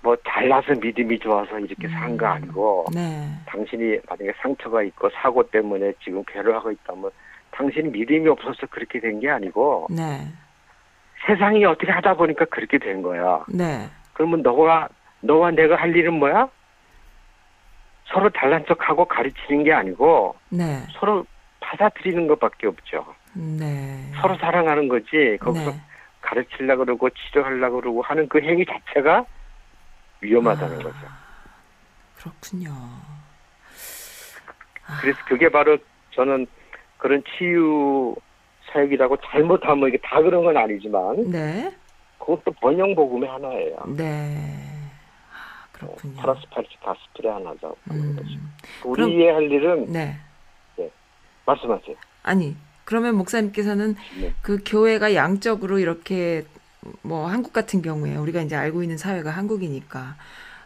뭐 0.00 0.16
잘나서 0.26 0.74
믿음이 0.80 1.18
좋아서 1.18 1.58
이렇게 1.58 1.88
산 1.88 2.16
거 2.16 2.26
아니고 2.26 2.86
네. 2.94 3.28
당신이 3.46 3.98
만약에 4.08 4.32
상처가 4.40 4.82
있고 4.82 5.10
사고 5.10 5.42
때문에 5.50 5.92
지금 6.02 6.22
괴로워하고 6.26 6.70
있다면 6.70 7.10
당신이 7.50 7.88
믿음이 7.90 8.28
없어서 8.28 8.66
그렇게 8.70 9.00
된 9.00 9.18
게 9.20 9.28
아니고 9.30 9.88
네. 9.90 10.20
세상이 11.26 11.64
어떻게 11.64 11.90
하다 11.90 12.14
보니까 12.14 12.44
그렇게 12.46 12.78
된 12.78 13.02
거야. 13.02 13.44
네. 13.48 13.88
그러면 14.12 14.42
너가 14.42 14.88
너와 15.20 15.50
내가 15.52 15.76
할 15.76 15.94
일은 15.96 16.14
뭐야? 16.14 16.48
서로 18.06 18.28
잘난 18.30 18.64
척하고 18.66 19.06
가르치는 19.06 19.64
게 19.64 19.72
아니고 19.72 20.36
네. 20.50 20.80
서로 21.00 21.24
받아들이는 21.60 22.26
것밖에 22.28 22.66
없죠. 22.66 23.06
네. 23.32 23.98
서로 24.20 24.36
사랑하는 24.36 24.86
거지. 24.88 25.38
거기서 25.40 25.70
네. 25.70 25.76
가르치려고 26.24 26.84
그러고 26.84 27.10
치료하려고 27.10 27.80
그러고 27.80 28.02
하는 28.02 28.28
그 28.28 28.40
행위 28.40 28.64
자체가 28.64 29.24
위험하다는 30.20 30.80
아. 30.80 30.82
거죠. 30.82 30.98
그렇군요. 32.16 32.70
아, 34.86 34.98
그래서 35.00 35.18
그게 35.28 35.48
바로 35.48 35.76
저는 36.12 36.46
그런 36.98 37.22
치유 37.36 38.14
사역이라고 38.72 39.18
잘못하면 39.18 39.88
이게 39.88 39.98
다 39.98 40.20
그런 40.22 40.44
건 40.44 40.56
아니지만 40.56 41.30
네. 41.30 41.74
그것도 42.18 42.52
번영 42.52 42.94
복음의 42.94 43.28
하나예요. 43.28 43.76
네. 43.96 44.60
아, 45.30 45.68
그렇군요. 45.72 46.20
팔스 46.22 46.40
가스플의 46.82 47.32
하나죠. 47.32 47.76
음. 47.90 48.16
우리의 48.84 49.32
할 49.32 49.42
일은 49.50 49.92
네. 49.92 50.18
말씀하세요. 51.46 51.96
아니, 52.22 52.56
그러면 52.84 53.16
목사님께서는 53.16 53.96
네. 54.20 54.32
그 54.42 54.58
교회가 54.64 55.14
양적으로 55.14 55.78
이렇게 55.78 56.44
뭐 57.02 57.26
한국 57.26 57.52
같은 57.52 57.82
경우에 57.82 58.16
우리가 58.16 58.42
이제 58.42 58.56
알고 58.56 58.82
있는 58.82 58.98
사회가 58.98 59.30
한국이니까 59.30 60.16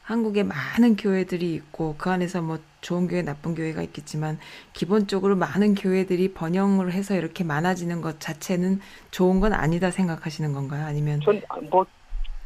한국에 0.02 0.42
많은 0.42 0.96
교회들이 0.96 1.52
있고 1.54 1.94
그 1.98 2.10
안에서 2.10 2.40
뭐 2.40 2.58
좋은 2.80 3.08
교회, 3.08 3.22
나쁜 3.22 3.54
교회가 3.54 3.82
있겠지만 3.82 4.38
기본적으로 4.72 5.36
많은 5.36 5.74
교회들이 5.74 6.32
번영을 6.32 6.92
해서 6.92 7.14
이렇게 7.14 7.44
많아지는 7.44 8.00
것 8.00 8.18
자체는 8.18 8.80
좋은 9.10 9.38
건 9.40 9.52
아니다 9.52 9.90
생각하시는 9.90 10.52
건가요? 10.54 10.86
아니면 10.86 11.20
전 11.20 11.40
뭐 11.70 11.84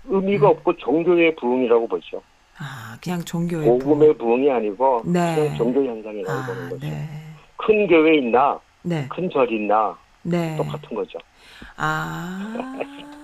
의미가 0.05 0.49
음. 0.49 0.51
없고 0.51 0.77
종교의 0.79 1.37
부흥이라고 1.37 1.87
보죠. 1.87 2.21
아 2.59 2.97
그냥 3.03 3.21
종교의 3.21 3.67
복음의 3.67 4.19
부흥이 4.19 4.51
아니고 4.51 5.03
네. 5.07 5.35
그냥 5.37 5.57
종교 5.57 5.85
현상이라고 5.85 6.47
보는 6.47 6.67
아, 6.67 6.69
거죠. 6.71 6.87
네. 6.87 7.09
큰 7.57 7.87
교회 7.87 8.17
있나 8.19 8.59
네. 8.83 9.09
큰절 9.09 9.53
있나 9.53 9.97
네. 10.23 10.57
똑같은 10.57 10.95
거죠. 10.95 11.19
아. 11.77 12.79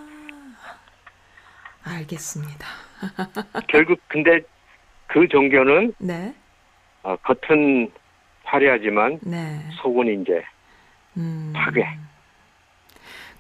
알겠습니다. 1.85 2.67
결국 3.69 4.01
근데 4.09 4.41
그 5.07 5.27
종교는 5.29 5.95
네. 5.99 6.35
어, 7.03 7.17
겉은 7.17 7.91
화려하지만 8.45 9.21
네. 9.23 9.61
속은 9.83 10.23
이제 10.23 10.45
음. 11.17 11.53
파괴. 11.55 11.87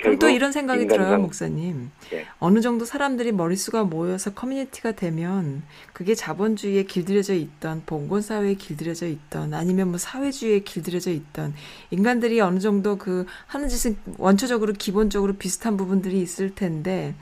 그럼 0.00 0.18
또 0.18 0.28
이런 0.28 0.52
생각이 0.52 0.82
인간상- 0.82 1.06
들어요, 1.06 1.18
목사님. 1.20 1.90
예. 2.12 2.26
어느 2.38 2.60
정도 2.60 2.84
사람들이 2.84 3.32
머릿수가 3.32 3.84
모여서 3.84 4.32
커뮤니티가 4.32 4.92
되면 4.92 5.62
그게 5.92 6.14
자본주의에 6.14 6.84
길들여져 6.84 7.34
있던 7.34 7.82
봉건 7.84 8.22
사회에 8.22 8.54
길들여져 8.54 9.08
있던 9.08 9.54
아니면 9.54 9.88
뭐 9.88 9.98
사회주의에 9.98 10.60
길들여져 10.60 11.10
있던 11.10 11.52
인간들이 11.90 12.40
어느 12.40 12.60
정도 12.60 12.96
그 12.96 13.26
하는 13.46 13.68
짓은 13.68 13.96
원초적으로 14.18 14.72
기본적으로 14.74 15.32
비슷한 15.34 15.76
부분들이 15.76 16.20
있을 16.20 16.54
텐데 16.54 17.14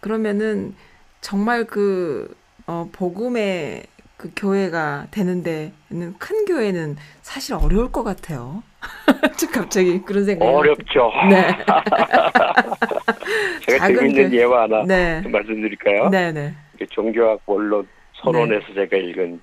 그러면은 0.00 0.74
정말 1.20 1.64
그 1.66 2.32
어, 2.66 2.88
복음의 2.92 3.84
그 4.18 4.30
교회가 4.36 5.06
되는데는 5.12 6.18
큰 6.18 6.44
교회는 6.44 6.96
사실 7.22 7.54
어려울 7.54 7.90
것 7.92 8.02
같아요. 8.02 8.64
갑자기 9.54 10.02
그런 10.02 10.24
생각이 10.24 10.50
어렵죠. 10.52 11.12
네. 11.30 11.46
제가 13.66 13.86
재밌는 13.86 14.30
교- 14.30 14.36
예화 14.36 14.62
하나 14.64 14.82
네. 14.84 15.20
말씀드릴까요? 15.20 16.08
네, 16.10 16.32
네. 16.32 16.52
그 16.76 16.84
종교학 16.88 17.40
원론 17.46 17.86
서론에서 18.14 18.74
제가 18.74 18.96
읽은 18.96 19.40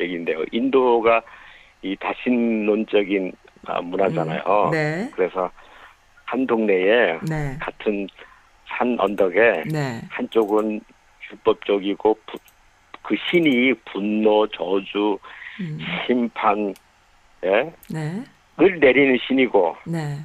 얘기인데요. 0.00 0.42
인도가 0.50 1.22
이 1.82 1.96
다신론적인 2.00 3.32
아, 3.66 3.80
문화잖아요. 3.80 4.70
네. 4.72 5.08
그래서 5.14 5.48
한 6.24 6.44
동네에 6.48 7.20
네. 7.28 7.56
같은 7.60 8.08
산 8.76 8.96
언덕에 8.98 9.62
네. 9.70 10.00
한쪽은 10.10 10.80
율법적이고 11.30 12.18
부- 12.26 12.38
그 13.06 13.14
신이 13.30 13.72
분노, 13.92 14.46
저주, 14.48 15.18
음. 15.60 15.78
심판, 16.06 16.74
예? 17.44 17.72
네. 17.88 18.22
을 18.58 18.80
내리는 18.80 19.16
신이고 19.26 19.76
네. 19.86 20.18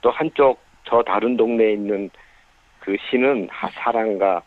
또 0.00 0.10
한쪽 0.10 0.60
저 0.84 1.02
다른 1.02 1.36
동네에 1.36 1.72
있는 1.72 2.08
그 2.80 2.96
신은 3.10 3.48
하- 3.50 3.68
사랑과 3.70 4.40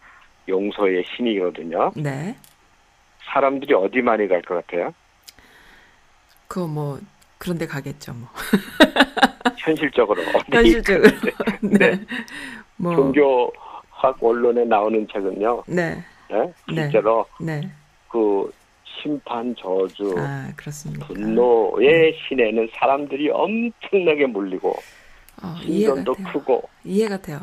용서의 0.47 1.03
신이거든요. 1.05 1.91
네. 1.97 2.35
사람들이 3.25 3.73
어디 3.73 4.01
많이 4.01 4.27
갈 4.27 4.41
것 4.41 4.65
같아요? 4.65 4.93
그거 6.47 6.67
뭐 6.67 6.99
그런 7.37 7.57
데 7.57 7.67
가겠죠, 7.67 8.13
뭐. 8.13 8.27
현실적으로. 9.57 10.21
현실적으로. 10.51 11.09
네. 11.61 11.77
네. 11.91 12.05
뭐 12.77 12.95
종교학 12.95 14.17
원론에 14.19 14.63
나오는 14.65 15.05
책은요. 15.11 15.63
네. 15.67 16.03
예? 16.31 16.53
네. 16.73 16.83
실제로 16.83 17.25
네. 17.39 17.61
그 18.09 18.51
심판 18.83 19.55
저주 19.55 20.15
아? 20.17 20.49
분노의 21.07 22.17
신에는 22.27 22.69
사람들이 22.73 23.29
엄청나게 23.29 24.27
몰리고 24.27 24.75
어, 25.43 25.55
신전도. 25.61 26.13
크고 26.31 26.69
이해가 26.83 27.17
돼요. 27.17 27.39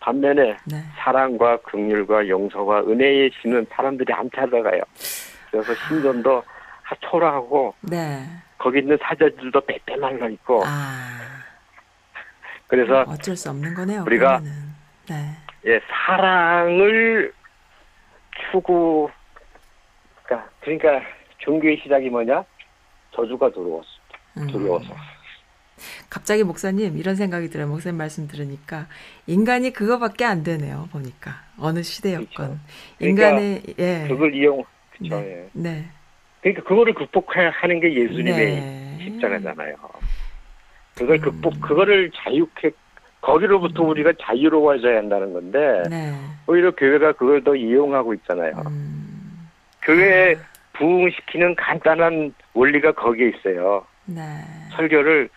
반면에 0.00 0.56
네. 0.66 0.82
사랑과 0.96 1.56
극률과 1.58 2.28
용서와 2.28 2.80
은혜의 2.80 3.30
신은 3.40 3.66
사람들이 3.70 4.12
안 4.12 4.30
찾아가요. 4.34 4.82
그래서 5.50 5.74
신전도 5.88 6.42
초라하고 7.10 7.74
네. 7.80 8.24
거기 8.58 8.78
있는 8.78 8.98
사자들도 9.00 9.60
빼빼 9.62 9.96
말라 9.96 10.28
있고 10.28 10.62
아, 10.64 11.20
그래서 12.66 13.04
어쩔 13.08 13.36
수 13.36 13.50
없는 13.50 13.74
거네요. 13.74 14.02
우리가. 14.02 14.40
네. 15.08 15.14
예, 15.66 15.80
사랑을 15.88 17.32
추구 18.54 19.10
그러니까, 20.22 20.48
그러니까 20.60 21.02
종교의 21.38 21.80
시작이 21.82 22.08
뭐냐? 22.08 22.44
저주가 23.12 23.50
들어왔어. 23.50 23.88
음. 24.38 24.46
들어와서. 24.46 24.94
갑자기 26.08 26.44
목사님 26.44 26.96
이런 26.96 27.16
생각이 27.16 27.50
들어요. 27.50 27.66
목사님 27.66 27.98
말씀 27.98 28.28
들으니까 28.28 28.86
인간이 29.26 29.72
그거밖에 29.72 30.24
안 30.24 30.44
되네요. 30.44 30.88
보니까 30.92 31.32
어느 31.58 31.82
시대였건 31.82 32.28
그렇죠. 32.30 32.58
인간의 33.00 33.62
예. 33.80 34.06
그걸 34.08 34.34
이용 34.34 34.64
그렇죠. 34.92 35.20
네. 35.20 35.26
예. 35.26 35.48
네. 35.52 35.84
그러니까 36.40 36.62
그거를 36.62 36.94
극복하는 36.94 37.80
게 37.80 37.92
예수님의 37.92 38.36
네. 38.36 38.98
십자가잖아요. 39.02 39.74
그걸 40.94 41.16
음. 41.16 41.20
극복 41.20 41.60
그거를 41.60 42.10
자유케 42.14 42.70
거기로부터 43.24 43.82
우리가 43.82 44.12
자유로워져야 44.20 44.98
한다는 44.98 45.32
건데 45.32 45.82
네. 45.88 46.12
오히려 46.46 46.70
교회가 46.72 47.12
그걸 47.12 47.42
더 47.42 47.56
이용하고 47.56 48.12
있잖아요. 48.14 48.52
음. 48.66 49.48
교회 49.82 50.36
부흥시키는 50.74 51.54
간단한 51.56 52.34
원리가 52.52 52.92
거기에 52.92 53.30
있어요. 53.30 53.84
네. 54.04 54.20
설교를 54.76 55.30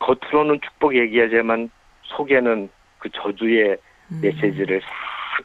겉으로는 0.00 0.60
축복 0.60 0.94
얘기하지만 0.94 1.70
속에는 2.04 2.68
그 2.98 3.08
저주의 3.10 3.76
음. 4.10 4.20
메시지를 4.22 4.80
싹 4.82 4.88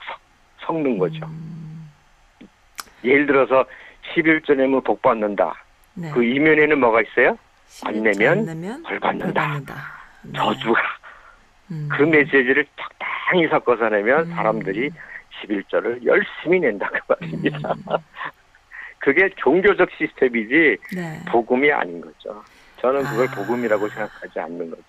섞- 0.05 0.19
섞는 0.67 0.97
거죠. 0.97 1.25
음. 1.27 1.89
예를 3.05 3.25
들어서 3.25 3.63
11절에는 4.13 4.83
복 4.83 5.01
받는다. 5.01 5.53
네. 5.93 6.11
그 6.11 6.23
이면에는 6.23 6.77
뭐가 6.79 7.01
있어요? 7.03 7.37
안 7.85 8.03
내면 8.03 8.39
안 8.39 8.45
내면 8.45 8.83
벌 8.83 8.99
받는다. 8.99 9.41
받는다. 9.41 9.75
네. 10.23 10.33
저주가. 10.37 10.81
음. 11.71 11.89
그 11.91 12.03
메시지를 12.03 12.65
적당히 12.75 13.47
섞어서 13.47 13.89
내면 13.89 14.29
음. 14.29 14.35
사람들이 14.35 14.91
11절을 15.41 16.05
열심히 16.05 16.59
낸다 16.59 16.89
그 16.89 17.13
말입니다. 17.19 17.73
음. 17.73 17.83
그게 18.99 19.29
종교적 19.37 19.89
시스템이지 19.97 20.77
네. 20.95 21.19
복음이 21.29 21.71
아닌 21.71 22.01
거죠. 22.01 22.43
저는 22.81 23.03
그걸 23.03 23.27
아. 23.27 23.35
복음이라고 23.35 23.87
생각하지 23.87 24.39
않는 24.39 24.69
거죠. 24.69 24.83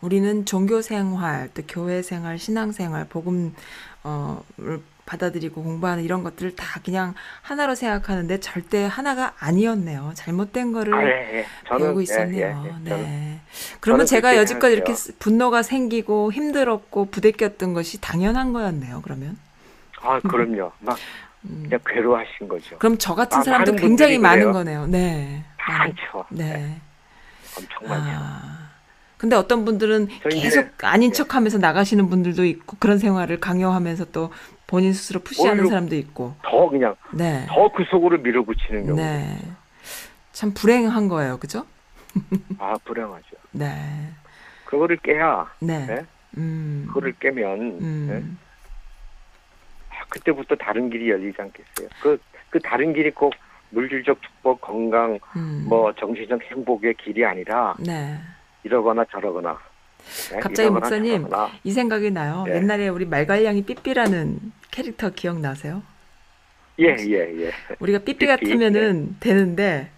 우리는 0.00 0.44
종교 0.44 0.82
생활, 0.82 1.48
또 1.54 1.62
교회 1.66 2.02
생활, 2.02 2.38
신앙 2.38 2.70
생활, 2.70 3.06
복음 3.08 3.54
어를 4.02 4.80
받아들이고 5.06 5.62
공부하는 5.62 6.04
이런 6.04 6.22
것들을 6.22 6.56
다 6.56 6.80
그냥 6.84 7.14
하나로 7.42 7.74
생각하는데 7.74 8.40
절대 8.40 8.84
하나가 8.84 9.32
아니었네요. 9.38 10.12
잘못된 10.14 10.72
거를 10.72 10.94
아, 10.94 11.02
예, 11.04 11.38
예. 11.38 11.46
저는 11.68 11.86
배우고 11.86 12.00
예, 12.00 12.02
있었네요. 12.02 12.46
예, 12.64 12.68
예. 12.68 12.72
저는 12.72 12.84
네. 12.84 13.40
그러면 13.80 14.04
제가 14.04 14.36
여지껏 14.36 14.70
이렇게 14.70 14.92
분노가 15.18 15.62
생기고 15.62 16.32
힘들었고 16.32 17.06
부대꼈던 17.06 17.72
것이 17.72 18.00
당연한 18.00 18.52
거였네요. 18.52 19.00
그러면. 19.02 19.38
아, 20.02 20.20
그럼요. 20.20 20.72
막 20.80 20.98
음. 21.44 21.62
그냥 21.64 21.80
괴로워하신 21.86 22.48
거죠. 22.48 22.76
그럼 22.78 22.98
저 22.98 23.14
같은 23.14 23.38
아, 23.38 23.42
사람도 23.42 23.72
많은 23.72 23.80
굉장히 23.82 24.18
많은. 24.18 24.52
거네요. 24.52 24.86
네. 24.88 25.44
많죠. 25.68 26.24
네. 26.30 26.80
엄청 27.56 27.88
많죠. 27.88 28.10
아. 28.12 28.56
근데 29.16 29.34
어떤 29.34 29.64
분들은 29.64 30.08
저 30.22 30.28
이제- 30.28 30.40
계속 30.42 30.66
아닌 30.84 31.10
네. 31.10 31.16
척하면서 31.16 31.58
나가시는 31.58 32.10
분들도 32.10 32.44
있고 32.44 32.76
그런 32.78 32.98
생활을 32.98 33.40
강요하면서 33.40 34.06
또 34.12 34.30
본인 34.66 34.92
스스로 34.92 35.20
푸시하는 35.20 35.66
사람도 35.68 35.94
있고. 35.96 36.34
더 36.42 36.68
그냥 36.68 36.94
네. 37.12 37.46
더 37.48 37.68
그 37.72 37.84
속으로 37.90 38.18
밀어붙이는 38.18 38.86
경우. 38.86 38.96
네. 38.96 39.38
참 40.32 40.52
불행한 40.54 41.08
거예요. 41.08 41.38
그죠? 41.38 41.66
아, 42.58 42.74
불행하죠. 42.84 43.36
네. 43.52 44.10
그거를 44.64 44.96
깨야 44.98 45.46
네. 45.60 45.86
네? 45.86 46.04
음. 46.38 46.84
그거를 46.88 47.14
깨면 47.20 47.60
음. 47.80 48.06
네? 48.10 49.96
아, 49.96 50.04
그때부터 50.08 50.54
다른 50.56 50.90
길이 50.90 51.10
열리지 51.10 51.40
않겠어요. 51.40 51.88
그, 52.02 52.18
그 52.50 52.58
다른 52.60 52.92
길이 52.92 53.10
꼭 53.10 53.34
물질적 53.70 54.20
축복, 54.22 54.60
건강, 54.60 55.18
음. 55.36 55.66
뭐 55.68 55.92
정신적 55.94 56.40
행복의 56.50 56.94
길이 56.94 57.24
아니라 57.24 57.74
네. 57.78 58.18
이러거나 58.64 59.04
저러거나. 59.10 59.58
네? 60.32 60.40
갑자기 60.40 60.70
목사님. 60.70 61.28
이 61.64 61.72
생각이 61.72 62.10
나요. 62.10 62.44
예. 62.48 62.56
옛날에 62.56 62.88
우리 62.88 63.04
말괄량이 63.04 63.64
삐삐라는 63.64 64.38
캐릭터 64.70 65.10
기억나세요? 65.10 65.82
예, 66.78 66.96
예, 66.98 67.44
예. 67.44 67.52
우리가 67.78 68.00
삐삐 68.00 68.18
삐삐, 68.18 68.26
같으면은 68.26 69.16
되는데 69.20 69.90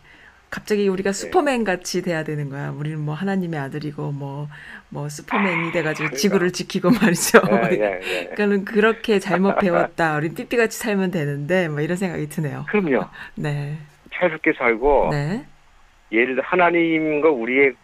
갑자기 0.50 0.82
네. 0.84 0.88
우리가 0.88 1.12
슈퍼맨 1.12 1.64
같이 1.64 2.02
돼야 2.02 2.24
되는 2.24 2.48
거야. 2.48 2.70
우리는 2.70 2.98
뭐 2.98 3.14
하나님의 3.14 3.60
아들이고 3.60 4.12
뭐뭐 4.12 5.08
슈퍼맨이 5.08 5.72
돼가지고 5.72 6.04
그러니까. 6.04 6.16
지구를 6.16 6.52
지키고 6.52 6.90
말이죠. 6.90 7.40
예, 7.50 7.76
예, 7.76 8.00
예. 8.02 8.24
그러니까는 8.24 8.64
그렇게 8.64 9.18
잘못 9.18 9.58
배웠다. 9.58 10.16
우리 10.16 10.32
삐삐 10.32 10.56
같이 10.56 10.78
살면 10.78 11.10
되는데 11.10 11.68
뭐 11.68 11.80
이런 11.80 11.96
생각이 11.96 12.28
드네요. 12.28 12.64
그럼요. 12.68 13.04
네, 13.36 13.76
자유롭게 14.14 14.54
살고 14.54 15.10
네, 15.10 15.44
예를 16.12 16.36
들어 16.36 16.46
하나님과 16.46 17.28
우리의 17.30 17.74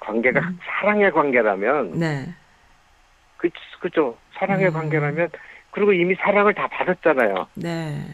관계가 0.00 0.40
음. 0.40 0.58
사랑의 0.62 1.12
관계라면 1.12 1.98
네, 1.98 2.26
그 3.36 3.48
그죠 3.80 4.16
사랑의 4.34 4.66
음. 4.68 4.72
관계라면 4.72 5.28
그리고 5.70 5.92
이미 5.92 6.14
사랑을 6.16 6.52
다 6.54 6.66
받았잖아요. 6.68 7.46
네. 7.54 8.04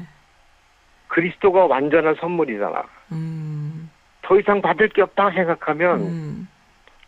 그리스도가 1.09 1.66
완전한 1.66 2.14
선물이잖아. 2.16 2.84
음, 3.12 3.91
더 4.22 4.39
이상 4.39 4.61
받을 4.61 4.89
게 4.89 5.03
없다 5.03 5.30
생각하면 5.30 6.01
음, 6.01 6.49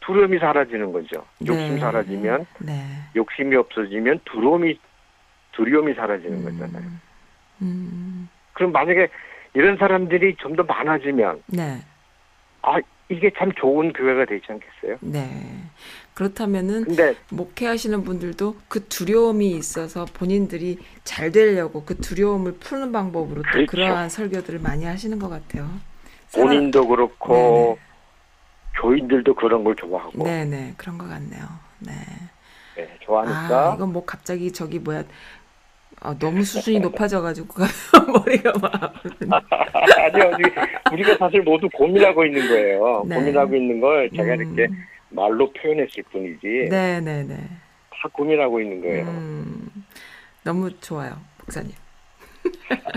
두려움이 0.01 0.39
사라지는 0.39 0.93
거죠. 0.93 1.25
욕심 1.47 1.75
네. 1.75 1.81
사라지면 1.81 2.47
네. 2.61 2.81
욕심이 3.17 3.55
없어지면 3.57 4.21
두려움이 4.25 4.79
두려움이 5.53 5.95
사라지는 5.95 6.45
거잖아요. 6.45 6.85
음, 6.87 7.01
음, 7.63 8.29
그럼 8.55 8.73
만약에 8.73 9.09
이런 9.55 9.77
사람들이 9.77 10.37
좀 10.37 10.55
더 10.57 10.63
많아지면 10.63 11.43
네, 11.49 11.79
아 12.63 12.79
이게 13.11 13.31
참 13.39 13.51
좋은 13.53 13.93
교회가 13.93 14.27
되지 14.27 14.45
않겠어요? 14.49 14.99
네. 15.01 15.63
그렇다면은 16.15 16.85
근데 16.85 17.15
목회하시는 17.31 18.05
분들도 18.05 18.57
그 18.69 18.87
두려움이 18.89 19.51
있어서 19.53 20.05
본인들이 20.05 20.79
잘 21.05 21.33
되려고 21.33 21.85
그 21.85 21.97
두려움을 21.97 22.55
푸는 22.55 22.93
방법으로 22.93 23.43
또 23.43 23.51
그렇죠. 23.51 23.67
그러한 23.71 24.09
설교들을 24.11 24.59
많이 24.59 24.85
하시는 24.85 25.19
것 25.19 25.29
같아요. 25.29 25.71
본인도 26.35 26.87
그렇고 26.87 27.79
교인들도 28.81 29.35
그런 29.35 29.65
걸 29.65 29.75
좋아하고 29.77 30.25
네네 30.25 30.75
그런 30.77 30.99
것 30.99 31.09
같네요. 31.09 31.45
네. 31.79 31.93
네, 32.77 32.97
좋아하니까 33.01 33.71
아 33.71 33.75
이건 33.75 33.93
뭐 33.93 34.05
갑자기 34.05 34.53
저기 34.53 34.79
뭐야 34.79 35.05
아, 36.01 36.15
너무 36.19 36.45
수준이 36.45 36.81
높아져가지고 36.81 37.55
머리가 38.25 38.53
막 38.61 38.95
아니요 39.99 40.33
우리- 40.39 40.53
우리가 40.93 41.17
사실 41.19 41.43
모두 41.43 41.69
고민하고 41.71 42.25
있는 42.25 42.49
거예요. 42.49 43.05
네. 43.07 43.17
고민하고 43.17 43.57
있는 43.57 43.81
걸 43.81 44.09
제가 44.11 44.35
음, 44.35 44.41
이렇게 44.57 44.73
말로 45.11 45.53
표현했을 45.53 46.03
뿐이지 46.13 46.69
네 46.71 47.01
네 47.01 47.25
네. 47.25 47.37
다 47.91 48.09
고민하고 48.13 48.61
있는 48.61 48.81
거예요. 48.81 49.05
음, 49.07 49.69
너무 50.45 50.71
좋아요 50.81 51.19
목사님. 51.41 51.73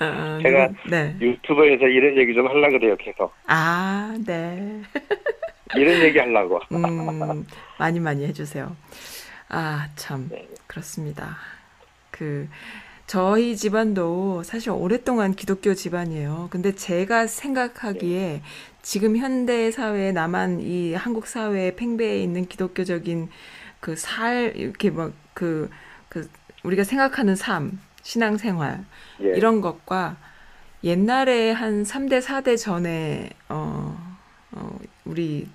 아, 0.00 0.38
제가 0.42 0.68
그리고- 0.68 0.90
네. 0.90 1.16
유튜브에서 1.20 1.86
이런 1.86 2.16
얘기 2.18 2.34
좀 2.34 2.46
하려고 2.46 2.78
그래요 2.78 2.96
계속 2.96 3.32
아 3.46 4.14
네. 4.26 4.80
이런 5.76 6.00
얘기 6.02 6.18
하려고 6.18 6.60
음, 6.72 7.46
많이 7.78 8.00
많이 8.00 8.24
해주세요. 8.26 8.74
아, 9.50 9.88
참, 9.96 10.28
네. 10.30 10.48
그렇습니다. 10.66 11.36
그, 12.10 12.48
저희 13.06 13.56
집안도 13.56 14.44
사실 14.44 14.70
오랫동안 14.70 15.34
기독교 15.34 15.74
집안이에요. 15.74 16.46
근데 16.50 16.74
제가 16.76 17.26
생각하기에 17.26 18.42
지금 18.82 19.16
현대 19.16 19.72
사회에 19.72 20.12
남한 20.12 20.60
이 20.60 20.94
한국 20.94 21.26
사회에 21.26 21.74
팽배해 21.74 22.22
있는 22.22 22.46
기독교적인 22.46 23.28
그 23.80 23.96
살, 23.96 24.52
이렇게 24.54 24.90
막 24.90 25.12
그, 25.34 25.68
그, 26.08 26.30
우리가 26.62 26.84
생각하는 26.84 27.34
삶, 27.34 27.80
신앙생활, 28.02 28.84
예. 29.22 29.36
이런 29.36 29.60
것과 29.60 30.16
옛날에 30.84 31.50
한 31.50 31.82
3대, 31.82 32.22
4대 32.22 32.56
전에, 32.56 33.30
어, 33.48 34.16
어, 34.52 34.78
우리 35.04 35.48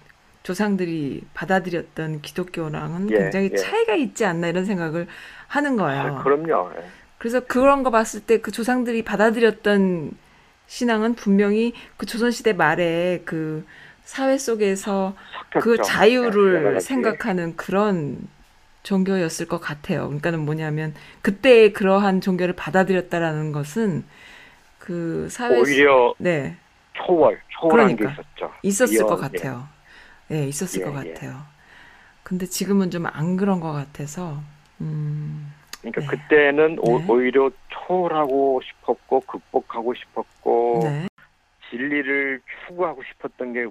조상들이 0.50 1.24
받아들였던 1.34 2.22
기독교랑은 2.22 3.10
예, 3.10 3.18
굉장히 3.18 3.50
예. 3.52 3.56
차이가 3.58 3.96
있지 3.96 4.26
않나 4.26 4.48
이런 4.48 4.64
생각을 4.66 5.08
하는 5.48 5.76
거예요. 5.76 6.18
아, 6.20 6.24
그럼요. 6.24 6.72
예. 6.78 6.84
그래서 7.18 7.40
그런 7.40 7.82
거 7.82 7.90
봤을 7.90 8.20
때 8.22 8.38
그 8.38 8.52
조상들이 8.52 9.04
받아들였던 9.04 10.12
신앙은 10.68 11.16
분명히 11.16 11.74
그 11.98 12.06
조선시대 12.06 12.54
말에 12.54 13.24
그 13.26 13.66
사회 14.04 14.38
속에서 14.38 15.16
그 15.60 15.62
섞였죠. 15.62 15.64
네, 15.64 15.74
여러 15.74 15.84
자유를 15.84 16.74
가지. 16.76 16.86
생각하는 16.86 17.56
그런 17.56 18.20
종교였을 18.84 19.48
것 19.48 19.60
같아요. 19.60 20.06
그러니까는 20.06 20.42
뭐냐면 20.42 20.94
그때 21.24 21.72
그러한 21.72 22.22
종교를 22.22 22.54
받아들였다라는 22.56 23.52
것은 23.52 24.04
그 24.78 25.28
사회 25.32 25.56
속- 25.56 25.64
오히려 25.64 26.14
네 26.20 26.56
초월, 26.94 27.40
초월한 27.50 27.96
그러니까. 27.96 28.06
게 28.06 28.12
있었죠. 28.14 28.54
있었을 28.62 29.06
것 29.08 29.14
이어, 29.14 29.18
같아요. 29.18 29.68
네 30.28 30.48
있었을 30.48 30.82
예, 30.82 30.86
것 30.86 31.06
예. 31.06 31.14
같아요. 31.14 31.42
근데 32.24 32.46
지금은 32.46 32.90
좀 32.92 33.06
안 33.06 33.38
그런 33.38 33.60
것 33.60 33.72
같아서 33.72 34.42
음, 34.82 35.54
그러니까 35.82 36.02
네. 36.02 36.08
그때는 36.08 36.80
오, 36.80 37.00
네. 37.00 37.06
오히려 37.08 37.52
초월하고 37.70 38.62
싶었고 38.64 39.20
극복하고 39.22 39.94
싶었고 39.94 40.80
네. 40.84 41.08
진리를 41.70 42.42
추구하고 42.68 43.04
싶었던 43.04 43.54
게 43.54 43.66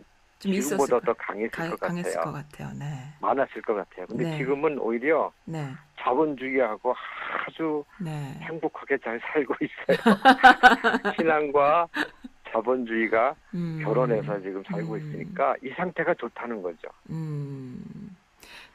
좀 0.44 0.52
지금보다 0.52 1.00
것, 1.00 1.04
더 1.06 1.12
강했을 1.14 1.50
가, 1.50 1.70
것 1.70 1.80
강했을 1.80 2.14
같아요. 2.16 2.24
것 2.24 2.32
같아요. 2.50 2.78
네, 2.78 2.84
많았을 3.20 3.62
것 3.62 3.74
같아요. 3.74 4.06
근데 4.06 4.24
네. 4.24 4.36
지금은 4.38 4.78
오히려 4.78 5.32
네, 5.46 5.66
자본주의하고 6.00 6.94
아주 7.46 7.82
네. 7.98 8.10
행복하게 8.42 8.98
잘 8.98 9.18
살고 9.32 9.54
있어요. 9.62 9.96
신앙과 11.16 11.88
자본주의가 12.54 13.34
음, 13.54 13.80
결혼해서 13.82 14.40
지금 14.40 14.62
살고 14.64 14.94
음. 14.94 14.98
있으니까 14.98 15.56
이 15.62 15.68
상태가 15.70 16.14
좋다는 16.14 16.62
거죠. 16.62 16.88
음. 17.10 18.16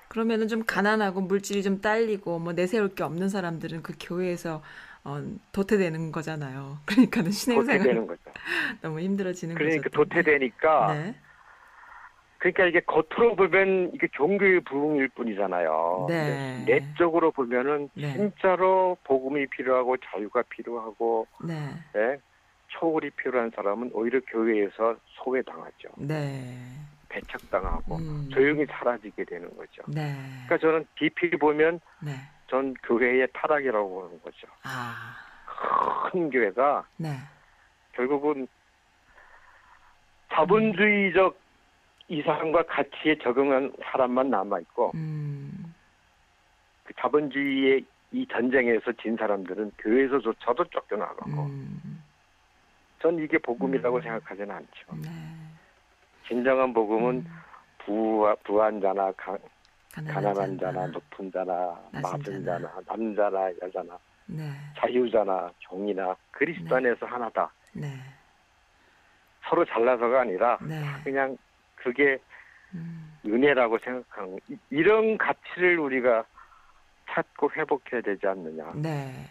그러면은 0.10 0.48
좀 0.48 0.64
가난하고 0.66 1.22
물질이 1.22 1.64
좀 1.64 1.82
딸리고 1.82 2.40
뭐 2.40 2.54
내세울 2.54 2.90
게 2.96 3.04
없는 3.04 3.30
사람들은 3.30 3.84
그 3.84 3.94
교회에서 4.00 4.62
어, 5.04 5.24
도태되는 5.54 6.12
거잖아요. 6.12 6.78
그러니까는 6.86 7.32
신행생활. 7.32 8.08
너무 8.82 9.00
힘들어지는 9.00 9.56
그러니까 9.56 9.84
거죠. 9.84 9.96
또. 9.96 10.04
도태되니까 10.04 10.94
네. 10.94 11.16
그러니까 12.40 12.66
이게 12.66 12.80
겉으로 12.82 13.36
보면 13.36 13.92
이게 13.94 14.08
종교의 14.14 14.62
부흥일 14.62 15.10
뿐이잖아요. 15.10 16.06
네. 16.08 16.64
내적으로 16.66 17.32
보면은 17.32 17.90
네. 17.94 18.14
진짜로 18.14 18.98
복음이 19.04 19.48
필요하고 19.48 19.98
자유가 19.98 20.42
필요하고 20.44 21.28
네. 21.46 21.70
예, 21.98 22.18
초월이 22.70 23.10
필요한 23.12 23.52
사람은 23.56 23.92
오히려 23.94 24.20
교회에서 24.28 24.96
소외당하죠. 25.06 25.90
네. 25.98 26.56
배척당하고 27.10 27.98
음. 27.98 28.30
조용히 28.32 28.66
사라지게 28.66 29.24
되는 29.26 29.50
거죠. 29.58 29.82
네. 29.88 30.14
그러니까 30.46 30.58
저는 30.60 30.86
깊이 30.96 31.30
보면 31.32 31.80
네. 32.04 32.12
전 32.48 32.74
교회의 32.84 33.28
타락이라고 33.34 33.90
보는 33.90 34.22
거죠. 34.22 34.48
아. 34.64 35.16
큰 36.12 36.30
교회가 36.30 36.88
네. 36.98 37.10
결국은 37.94 38.48
자본주의적 40.32 41.38
이상과 42.08 42.64
가치에 42.64 43.18
적응한 43.22 43.74
사람만 43.84 44.30
남아 44.30 44.60
있고 44.62 44.92
음. 44.96 45.76
그 46.84 46.94
자본주의의 47.00 47.86
이 48.12 48.28
전쟁에서 48.32 48.92
진 48.94 49.16
사람들은 49.18 49.72
교회에서조차도 49.78 50.66
쫓겨나가고 50.66 51.44
음. 51.44 51.89
전 53.02 53.18
이게 53.18 53.38
복음이라고 53.38 53.98
음. 53.98 54.02
생각하지는 54.02 54.52
않죠. 54.52 54.96
네. 55.02 55.10
진정한 56.28 56.74
복음은 56.74 57.16
음. 57.16 57.26
부, 57.80 58.36
부한 58.44 58.80
자나 58.82 59.12
가, 59.14 59.38
가난한 59.94 60.58
자나. 60.60 60.74
자나 60.74 60.88
높은 60.88 61.32
자나 61.32 61.80
낮은 61.92 62.44
자나. 62.46 62.60
자나 62.60 62.82
남자나 62.86 63.52
여자나 63.62 63.98
네. 64.28 64.52
자유자나 64.78 65.52
종이나 65.60 66.16
그리스도 66.32 66.70
네. 66.70 66.76
안에서 66.88 67.06
하나다. 67.06 67.52
네. 67.74 67.88
서로 69.48 69.66
잘나서가 69.66 70.22
아니라 70.22 70.60
네. 70.62 70.84
그냥 71.04 71.38
그게 71.76 72.20
음. 72.76 73.18
은혜라고 73.26 73.80
생각하는 73.80 74.38
이- 74.50 74.58
이런 74.70 75.18
가치를 75.18 75.80
우리가 75.80 76.24
찾고 77.10 77.52
회복해야 77.56 78.02
되지 78.02 78.28
않느냐. 78.28 78.72
네. 78.76 79.26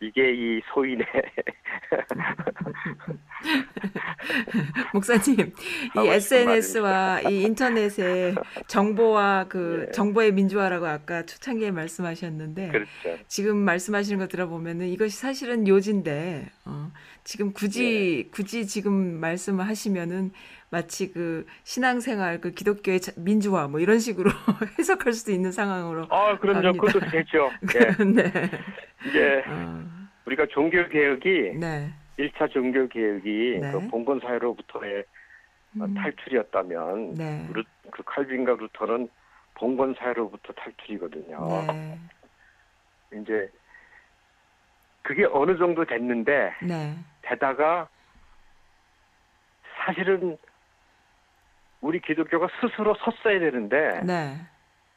이게 0.00 0.32
이 0.32 0.62
소인의 0.72 1.06
목사님, 4.94 5.52
이 5.96 6.08
SNS와 6.08 7.20
이 7.28 7.42
인터넷의 7.42 8.34
정보와 8.66 9.46
그 9.48 9.86
예. 9.88 9.92
정보의 9.92 10.32
민주화라고 10.32 10.86
아까 10.86 11.26
초창기에 11.26 11.70
말씀하셨는데 11.70 12.68
그렇죠. 12.68 12.88
지금 13.28 13.58
말씀하시는 13.58 14.18
거 14.18 14.26
들어보면은 14.26 14.88
이것이 14.88 15.16
사실은 15.16 15.68
요지인데 15.68 16.46
어, 16.64 16.90
지금 17.24 17.52
굳이 17.52 18.24
예. 18.26 18.30
굳이 18.30 18.66
지금 18.66 19.20
말씀을 19.20 19.68
하시면은 19.68 20.32
마치 20.70 21.12
그 21.12 21.46
신앙생활 21.64 22.40
그 22.40 22.52
기독교의 22.52 23.00
자- 23.00 23.12
민주화 23.16 23.66
뭐 23.66 23.80
이런 23.80 23.98
식으로 23.98 24.30
해석할 24.78 25.12
수도 25.12 25.32
있는 25.32 25.50
상황으로 25.50 26.06
아, 26.10 26.38
그럼요. 26.38 26.62
갑니다. 26.62 26.86
그것도 26.86 27.10
되죠. 27.10 27.50
예. 27.74 28.04
네. 28.04 28.30
이게 29.04 29.42
어, 29.48 29.84
우리가 30.26 30.46
종교 30.50 30.88
개혁이 30.88 31.54
네. 31.58 31.92
일 32.16 32.30
1차 32.32 32.50
종교 32.52 32.86
개혁이 32.86 33.58
네. 33.60 33.72
그 33.72 33.88
봉건 33.88 34.20
사회로부터의 34.20 35.04
음, 35.76 35.94
탈출이었다면 35.94 37.14
네. 37.14 37.48
루, 37.52 37.62
그 37.90 38.02
칼빈과 38.04 38.52
루터는 38.58 39.08
봉건 39.54 39.94
사회로부터 39.98 40.52
탈출이거든요. 40.52 41.66
네. 41.72 41.98
이제 43.20 43.50
그게 45.02 45.24
어느 45.24 45.56
정도 45.58 45.84
됐는데 45.84 46.52
네. 46.62 46.96
되다가 47.22 47.88
사실은 49.84 50.36
우리 51.80 52.00
기독교가 52.00 52.48
스스로 52.60 52.94
섰어야 52.94 53.38
되는데 53.38 54.00
네. 54.04 54.36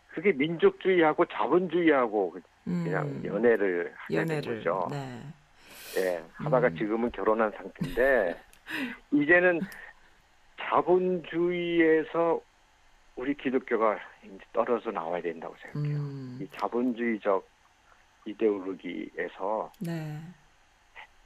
그게 0.10 0.32
민족주의하고 0.34 1.26
자본주의하고 1.26 2.36
그냥 2.66 3.08
음, 3.08 3.24
연애를 3.26 3.94
하게 3.96 4.16
된 4.16 4.30
연애를 4.30 4.58
거죠. 4.58 4.88
네. 4.92 5.22
예, 5.98 6.24
하다가 6.34 6.68
음. 6.68 6.78
지금은 6.78 7.12
결혼한 7.12 7.52
상태인데 7.52 8.40
이제는 9.12 9.62
자본주의에서 10.60 12.42
우리 13.16 13.36
기독교가 13.36 14.00
이제 14.24 14.44
떨어져 14.54 14.92
나와야 14.92 15.22
된다고 15.22 15.56
생각해요. 15.62 15.98
음, 15.98 16.40
이 16.42 16.48
자본주의적 16.58 17.48
이데올로기에서 18.26 19.72
네. 19.80 20.20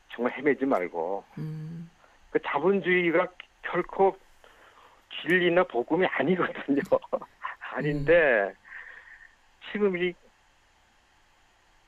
정말 0.10 0.34
헤매지 0.34 0.66
말고 0.66 1.24
음, 1.38 1.90
그 2.32 2.40
자본주의가 2.42 3.28
결코 3.62 4.18
진리나 5.10 5.64
복음이 5.64 6.06
아니거든요. 6.06 6.82
아닌데 7.74 8.54
지금 9.72 9.98
이 9.98 10.14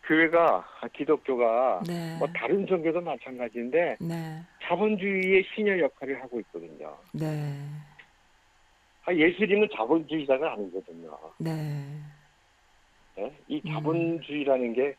교회가 0.03 0.67
아, 0.81 0.87
기독교가 0.87 1.81
네. 1.85 2.17
뭐 2.17 2.27
다른 2.33 2.65
종교도 2.65 3.01
마찬가지인데 3.01 3.97
네. 3.99 4.41
자본주의의 4.63 5.45
신여 5.53 5.79
역할을 5.79 6.21
하고 6.21 6.39
있거든요. 6.39 6.97
네. 7.11 7.59
아, 9.05 9.13
예수님은 9.13 9.69
자본주의자가 9.75 10.53
아니거든요. 10.53 11.17
네. 11.37 11.99
예? 13.19 13.31
이 13.47 13.61
음. 13.65 13.73
자본주의라는 13.73 14.73
게 14.73 14.95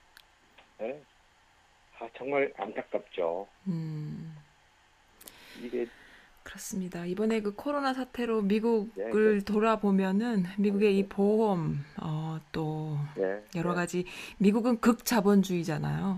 예? 0.82 1.02
아, 1.98 2.08
정말 2.16 2.52
안타깝죠. 2.56 3.46
음, 3.66 4.34
이게 5.60 5.86
그렇습니다. 6.50 7.06
이번에 7.06 7.42
그 7.42 7.54
코로나 7.54 7.94
사태로 7.94 8.42
미국을 8.42 9.38
네, 9.38 9.44
돌아보면은 9.44 10.46
미국의 10.58 10.98
이 10.98 11.08
보험, 11.08 11.84
어, 12.00 12.40
또 12.50 12.98
예, 13.18 13.40
여러 13.54 13.70
예. 13.70 13.74
가지 13.76 14.04
미국은 14.38 14.80
극자본주의잖아요. 14.80 16.16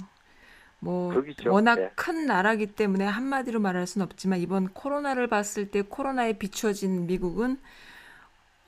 뭐 0.79 1.13
극이죠. 1.13 1.53
워낙 1.53 1.75
네. 1.77 1.91
큰 1.95 2.27
나라기 2.27 2.69
때문에 2.69 3.05
한마디로 3.05 3.61
말할 3.61 3.87
수는 3.87 4.07
없지만 4.07 4.41
이번 4.41 4.69
코로나를 4.69 5.27
봤을 5.29 5.71
때 5.71 5.83
코로나에 5.83 6.39
비추어진 6.39 7.07
미국은 7.07 7.59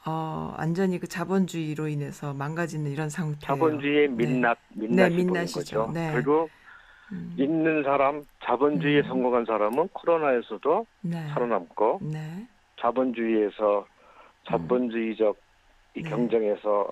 어, 0.04 0.54
완전히 0.58 1.00
그 1.00 1.08
자본주의로 1.08 1.88
인해서 1.88 2.34
망가지는 2.34 2.90
이런 2.90 3.08
상태예요. 3.08 3.38
자본주의의 3.40 4.08
네. 4.10 4.14
민낯, 4.14 4.58
민낯이 4.74 5.14
보이는 5.16 5.26
민낯이죠. 5.32 5.54
거죠. 5.54 5.90
네. 5.94 6.12
그리고 6.12 6.50
음, 7.14 7.36
있는 7.38 7.82
사람, 7.84 8.22
자본주의에 8.44 9.00
음. 9.00 9.08
성공한 9.08 9.44
사람은 9.44 9.88
코로나에서도 9.88 10.86
네. 11.02 11.26
살아남고 11.28 12.00
네. 12.02 12.46
자본주의에서 12.80 13.86
자본주의적 14.48 15.36
이 15.96 16.02
네. 16.02 16.10
경쟁에서 16.10 16.90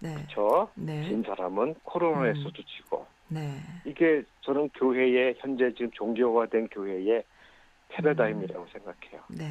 네. 0.00 1.02
진 1.04 1.22
사람은 1.22 1.74
코로나에서도 1.84 2.62
지고 2.64 3.06
네. 3.28 3.56
이게 3.84 4.22
저는 4.42 4.68
교회의 4.70 5.36
현재 5.38 5.72
지금 5.74 5.90
종교화된 5.92 6.68
교회의 6.68 7.22
패러다임이라고 7.88 8.66
생각해요. 8.72 9.22
네. 9.28 9.44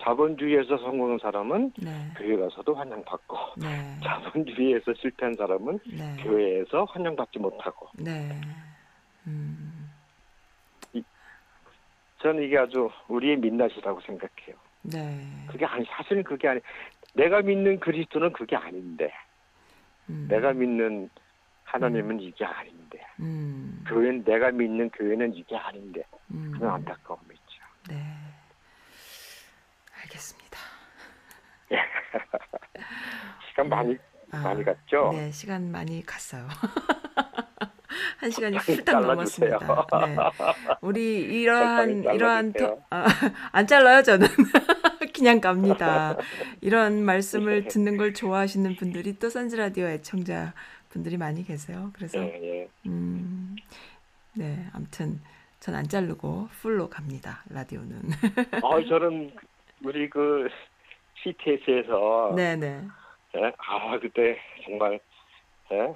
자본주의에서 0.00 0.78
성공한 0.78 1.18
사람은 1.20 1.72
네. 1.78 1.90
교회 2.16 2.36
가서도 2.36 2.74
환영받고 2.74 3.36
네. 3.58 3.68
자본주의에서 4.02 4.94
실패한 4.94 5.34
사람은 5.34 5.78
네. 5.86 6.22
교회에서 6.22 6.84
환영받지 6.84 7.38
못하고 7.38 7.88
네. 9.24 9.32
음, 9.32 9.90
저는 12.22 12.42
이게 12.44 12.58
아주 12.58 12.90
우리의 13.08 13.36
민낯이라고 13.36 14.00
생각해요. 14.02 14.56
네. 14.82 15.46
그게 15.48 15.64
아니 15.66 15.84
사실은 15.86 16.22
그게 16.22 16.48
아니. 16.48 16.60
내가 17.14 17.42
믿는 17.42 17.78
그리스도는 17.80 18.32
그게 18.32 18.56
아닌데, 18.56 19.12
음, 20.08 20.26
내가 20.30 20.52
믿는 20.52 21.10
하나님은 21.64 22.20
이게 22.20 22.44
아닌데, 22.44 23.04
음, 23.20 23.84
교회는 23.86 24.24
내가 24.24 24.50
믿는 24.50 24.88
교회는 24.90 25.34
이게 25.34 25.56
아닌데, 25.56 26.02
음, 26.30 26.52
그런 26.56 26.72
안타까움이 26.74 27.34
있죠. 27.34 27.62
네. 27.88 28.02
알겠습니다. 30.02 30.58
시간 33.50 33.68
많이 33.68 33.98
아, 34.32 34.38
많이 34.38 34.64
갔죠? 34.64 35.10
네, 35.12 35.30
시간 35.30 35.70
많이 35.70 36.02
갔어요. 36.04 36.48
한 38.18 38.30
시간이 38.30 38.56
훌딱. 38.58 39.00
넘었습니다. 39.00 39.86
네. 40.06 40.16
우리 40.80 41.20
이러한 41.20 42.04
이러한. 42.14 42.52
토, 42.52 42.82
아, 42.90 43.04
안 43.52 43.66
잘라요 43.66 44.02
저는 44.02 44.26
그냥 45.14 45.40
갑니다. 45.40 46.16
이런 46.60 47.04
말씀을 47.04 47.62
네. 47.62 47.68
듣는 47.68 47.96
걸 47.96 48.14
좋아하시는 48.14 48.76
분들이 48.76 49.18
또 49.18 49.28
선즈 49.28 49.56
라디오 49.56 49.86
애청자 49.86 50.52
분들이 50.90 51.16
많이 51.16 51.44
계세요. 51.44 51.90
그래서 51.94 52.18
예, 52.18 52.40
예. 52.42 52.68
음, 52.86 53.56
네, 54.34 54.66
아무튼 54.72 55.20
전 55.60 55.74
안 55.76 55.86
자르고 55.88 56.48
풀로 56.60 56.88
갑니다. 56.90 57.42
라디오는. 57.48 58.02
어, 58.62 58.84
저는 58.84 59.32
우리 59.84 60.10
그 60.10 60.48
CTS에서 61.22 62.32
네, 62.36 62.56
네. 62.56 62.82
예? 63.36 63.52
아 63.58 63.98
그때 64.00 64.36
정말 64.64 64.98
예? 65.70 65.94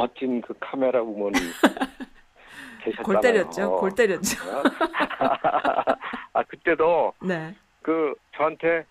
멋진 0.00 0.40
그 0.40 0.54
카메라 0.60 1.00
우먼이 1.02 1.32
계셨잖아요. 2.82 3.02
골 3.04 3.20
때렸죠. 3.20 3.76
골 3.76 3.94
때렸죠. 3.94 4.50
어? 4.50 4.62
아 6.32 6.42
그때도 6.44 7.12
네. 7.22 7.54
그 7.82 8.14
저한테 8.36 8.84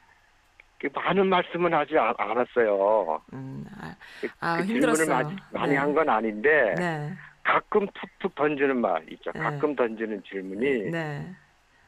그 0.80 0.88
많은 0.94 1.28
말씀은 1.28 1.74
하지 1.74 1.98
않, 1.98 2.14
않았어요. 2.18 3.22
음, 3.34 3.66
아, 3.82 3.96
그, 4.22 4.28
아, 4.40 4.58
그 4.58 4.64
힘들었어요. 4.66 5.06
질문을 5.06 5.24
많이, 5.24 5.36
많이 5.52 5.72
네. 5.72 5.78
한건 5.78 6.10
아닌데 6.10 6.76
네. 6.78 7.14
가끔 7.44 7.88
툭툭 7.94 8.36
던지는 8.36 8.80
말 8.80 9.04
있죠. 9.14 9.32
네. 9.34 9.40
가끔 9.40 9.76
던지는 9.76 10.22
질문이 10.24 10.92
네. 10.92 11.34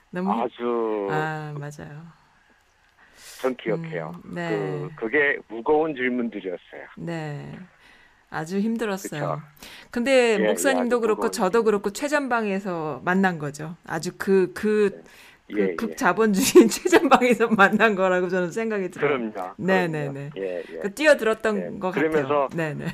너무 0.10 0.34
힘- 0.34 0.42
아주 0.42 1.08
아, 1.12 1.54
맞아요. 1.58 2.02
전 3.42 3.56
기억해요. 3.56 4.14
음, 4.26 4.36
네. 4.36 4.50
그 4.50 4.92
그게 4.96 5.38
무거운 5.48 5.94
질문들이었어요. 5.96 6.88
네. 6.98 7.58
아주 8.32 8.60
힘들었어요. 8.60 9.42
그쵸. 9.60 9.70
근데 9.92 10.40
예, 10.40 10.48
목사님도 10.48 10.96
예, 10.98 11.00
그렇고 11.02 11.30
저도 11.30 11.64
그렇고 11.64 11.92
최전방에서 11.92 13.02
만난 13.06 13.38
거죠. 13.38 13.76
아주 13.86 14.12
그 14.18 14.52
그 14.56 15.04
그 15.54 15.60
예, 15.60 15.72
예. 15.72 15.76
극자본주의 15.76 16.68
최전방에서 16.72 17.50
만난 17.50 17.94
거라고 17.94 18.30
저는 18.30 18.52
생각이 18.52 18.90
들어요. 18.90 19.18
그럼요. 19.32 19.54
네, 19.58 19.88
그럼요. 19.88 20.14
네, 20.14 20.30
네. 20.30 20.30
예, 20.38 20.64
예. 20.70 20.80
그 20.80 20.94
뛰어들었던 20.94 21.76
예, 21.76 21.80
것 21.80 21.92
그러면서 21.92 22.48
같아요. 22.48 22.50
네, 22.56 22.74
네. 22.74 22.86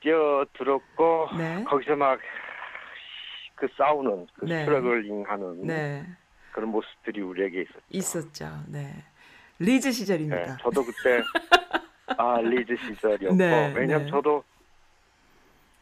뛰어들었고 0.00 1.28
네. 1.38 1.64
거기서 1.64 1.96
막 1.96 2.18
그 3.60 3.68
싸우는 3.76 4.26
그 4.38 4.46
네. 4.46 4.60
struggling하는 4.60 5.66
네. 5.66 6.06
그런 6.52 6.70
모습들이 6.70 7.20
우리에게 7.20 7.60
있었죠. 7.60 7.80
있었죠. 7.90 8.64
네. 8.68 8.90
리즈 9.58 9.88
네, 9.88 9.92
시절입니다. 9.92 10.56
저도 10.62 10.82
그때 10.82 11.22
아 12.16 12.40
리즈 12.40 12.76
시절이었고 12.76 13.36
네, 13.36 13.72
왜냐면 13.74 14.04
네. 14.04 14.10
저도 14.10 14.42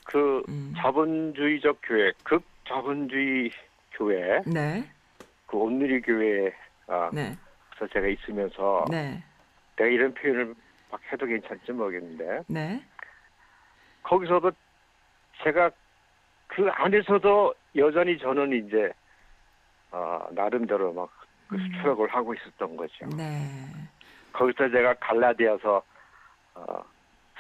그 0.05 0.43
음. 0.49 0.73
자본주의적 0.77 1.81
교회, 1.83 2.13
극 2.23 2.43
자본주의 2.67 3.51
교회, 3.93 4.41
네. 4.47 4.85
그 5.47 5.57
온누리 5.57 6.01
교회에서 6.03 7.11
네. 7.13 7.37
제가 7.93 8.07
있으면서 8.07 8.85
네. 8.91 9.23
내가 9.77 9.91
이런 9.91 10.13
표현을 10.15 10.55
막 10.91 11.01
해도 11.13 11.27
괜찮지 11.27 11.73
모르겠는데 11.73 12.43
네. 12.49 12.83
거기서도 14.03 14.51
제가 15.43 15.71
그 16.47 16.69
안에서도 16.71 17.55
여전히 17.77 18.19
저는 18.19 18.67
이제 18.67 18.91
어, 19.91 20.27
나름대로 20.33 20.93
막그 20.93 21.57
음. 21.57 21.59
스트럭을 21.59 22.09
하고 22.09 22.35
있었던 22.35 22.77
거죠. 22.77 23.07
네. 23.17 23.45
거기서 24.33 24.71
제가 24.71 24.95
갈라디아서 24.95 25.83
어, 26.59 26.83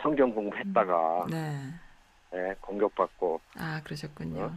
성경 0.00 0.32
공부했다가 0.32 1.26
네. 1.30 1.74
예, 2.34 2.54
공격받고 2.60 3.40
아, 3.58 3.80
그러셨군요. 3.84 4.44
어? 4.44 4.52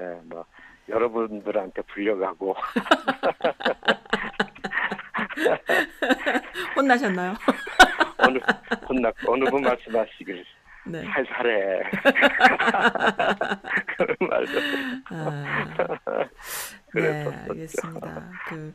예, 0.00 0.04
뭐 0.24 0.44
여러분들한테 0.88 1.82
불려가고 1.82 2.56
혼나셨나요? 6.76 7.34
어느 8.18 8.38
혼났고 8.88 9.32
어느 9.32 9.44
분 9.50 9.62
말씀하시길 9.62 10.44
네. 10.86 11.04
살살해 11.04 11.82
그런 13.96 14.16
말도 14.20 14.52
아, 15.10 15.44
네, 16.94 17.24
그랬었었죠. 17.24 17.50
알겠습니다. 17.50 18.30
그, 18.48 18.74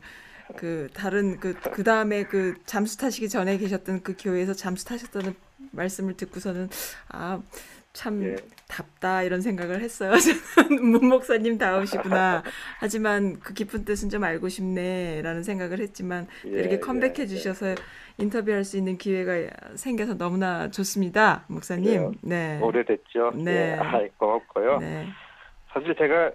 그, 0.56 0.88
다른, 0.94 1.38
그, 1.38 1.54
그 1.54 1.84
다음에 1.84 2.24
그 2.24 2.54
잠수 2.64 2.98
타시기 2.98 3.28
전에 3.28 3.58
계셨던 3.58 4.02
그 4.02 4.14
교회에서 4.18 4.54
잠수 4.54 4.84
타셨다는 4.86 5.34
말씀을 5.72 6.16
듣고서는, 6.16 6.68
아, 7.08 7.40
참 7.92 8.22
예. 8.22 8.36
답다, 8.68 9.22
이런 9.22 9.40
생각을 9.40 9.80
했어요. 9.80 10.12
문 10.70 11.08
목사님 11.08 11.58
다우시구나. 11.58 12.42
하지만 12.78 13.40
그 13.40 13.54
깊은 13.54 13.84
뜻은 13.84 14.08
좀 14.08 14.24
알고 14.24 14.48
싶네, 14.48 15.22
라는 15.22 15.42
생각을 15.42 15.80
했지만, 15.80 16.26
또 16.42 16.56
예, 16.56 16.60
이렇게 16.60 16.78
컴백해 16.78 17.14
예, 17.18 17.22
예. 17.22 17.26
주셔서 17.26 17.74
인터뷰할 18.18 18.64
수 18.64 18.76
있는 18.76 18.98
기회가 18.98 19.32
생겨서 19.74 20.16
너무나 20.16 20.70
좋습니다. 20.70 21.44
목사님. 21.48 22.12
네. 22.22 22.58
오래됐죠. 22.60 23.32
네. 23.36 23.72
예, 23.72 23.78
아, 23.80 24.00
고맙고요. 24.16 24.78
네. 24.78 25.06
사실 25.72 25.94
제가 25.96 26.32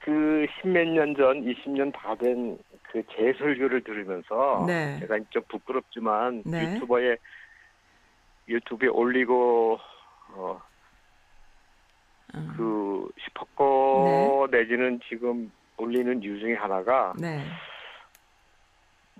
그 0.00 0.46
십몇 0.60 0.86
년 0.88 1.14
전, 1.16 1.44
20년 1.44 1.92
다 1.92 2.14
된 2.14 2.56
그 2.96 3.02
재설교를 3.14 3.82
들으면서 3.84 4.64
네. 4.66 4.98
제가 5.00 5.18
좀 5.28 5.42
부끄럽지만 5.48 6.42
네. 6.46 6.74
유튜버에 6.74 7.16
유튜브에 8.48 8.88
올리고 8.88 9.78
어, 10.32 10.62
음, 12.34 12.54
그 12.56 13.10
싶었고 13.18 14.48
내지는 14.50 14.98
지금 15.08 15.52
올리는 15.76 16.22
이유 16.22 16.40
중에 16.40 16.54
하나가 16.54 17.12
네. 17.18 17.44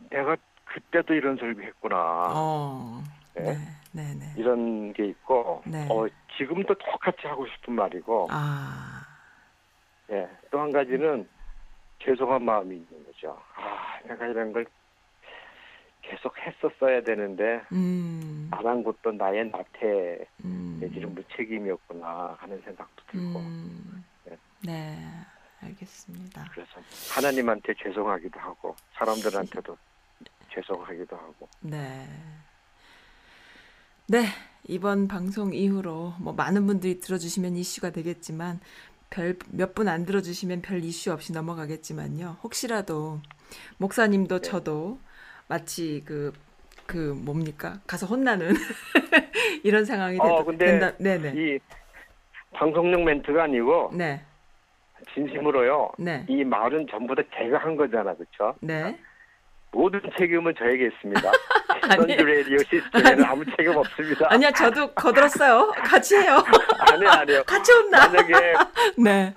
내가 0.08 0.36
그때도 0.64 1.12
이런 1.12 1.36
설교했구나 1.36 2.32
어. 2.34 3.02
네. 3.34 3.42
네. 3.42 3.58
네, 3.92 4.14
네. 4.14 4.24
이런 4.36 4.92
게 4.94 5.04
있고 5.06 5.62
네. 5.66 5.86
어, 5.90 6.06
지금도 6.38 6.74
똑같이 6.74 7.26
하고 7.26 7.46
싶은 7.46 7.74
말이고 7.74 8.28
아. 8.30 9.02
예, 10.10 10.28
또 10.50 10.60
한 10.60 10.72
가지는 10.72 11.28
죄송한 11.98 12.44
마음이 12.44 12.76
있는 12.76 13.04
거죠. 13.06 13.38
아, 13.56 13.98
내가 14.06 14.26
이런 14.26 14.52
걸 14.52 14.66
계속 16.02 16.34
했었어야 16.38 17.02
되는데 17.02 17.62
음. 17.72 18.48
안한 18.52 18.84
것도 18.84 19.12
나의 19.12 19.50
나태 19.50 20.26
음. 20.44 20.78
내지는 20.80 21.14
무책임이었구나 21.14 22.36
하는 22.38 22.60
생각도 22.62 23.02
들고 23.10 23.38
음. 23.40 24.04
네. 24.24 24.36
네. 24.60 24.96
알겠습니다. 25.62 26.44
그래서 26.52 26.70
하나님한테 27.12 27.74
죄송하기도 27.82 28.38
하고 28.38 28.76
사람들한테도 28.94 29.76
죄송하기도 30.52 31.16
하고 31.16 31.48
네. 31.60 32.06
네. 34.06 34.26
이번 34.68 35.08
방송 35.08 35.54
이후로 35.54 36.14
뭐 36.20 36.32
많은 36.32 36.66
분들이 36.66 37.00
들어주시면 37.00 37.56
이슈가 37.56 37.90
되겠지만 37.90 38.60
별 39.10 39.36
몇 39.52 39.74
분 39.74 39.88
안 39.88 40.04
들어주시면 40.04 40.62
별 40.62 40.82
이슈 40.82 41.12
없이 41.12 41.32
넘어가겠지만요. 41.32 42.38
혹시라도 42.42 43.20
목사님도 43.78 44.40
네. 44.40 44.48
저도 44.48 44.98
마치 45.48 46.02
그, 46.04 46.32
그 46.86 47.14
뭡니까? 47.24 47.78
가서 47.86 48.06
혼나는 48.06 48.52
이런 49.62 49.84
상황이 49.84 50.18
어, 50.20 50.44
되, 50.44 50.56
된다. 50.58 50.92
네네. 50.98 51.32
이 51.36 51.58
방송용 52.52 53.04
멘트가 53.04 53.44
아니고 53.44 53.90
네. 53.94 54.22
진심으로요. 55.14 55.92
네. 55.98 56.24
이 56.28 56.42
말은 56.44 56.86
전부 56.90 57.14
다 57.14 57.22
제가 57.36 57.58
한 57.58 57.76
거잖아, 57.76 58.14
그렇죠? 58.14 58.56
네. 58.60 58.98
모든 59.76 60.00
책임은 60.18 60.54
저에게 60.58 60.86
있습니다. 60.86 61.20
선주 61.96 62.24
레디오 62.24 62.56
시스템에는 62.58 63.24
아무 63.24 63.44
책임 63.56 63.76
없습니다. 63.76 64.26
아니야, 64.30 64.50
저도 64.50 64.90
거들었어요. 64.94 65.70
같이 65.84 66.16
해요. 66.16 66.42
아니 66.90 67.06
아니요. 67.06 67.42
같이 67.46 67.70
혼나. 67.72 68.08
만약에 68.08 68.32
네. 69.04 69.34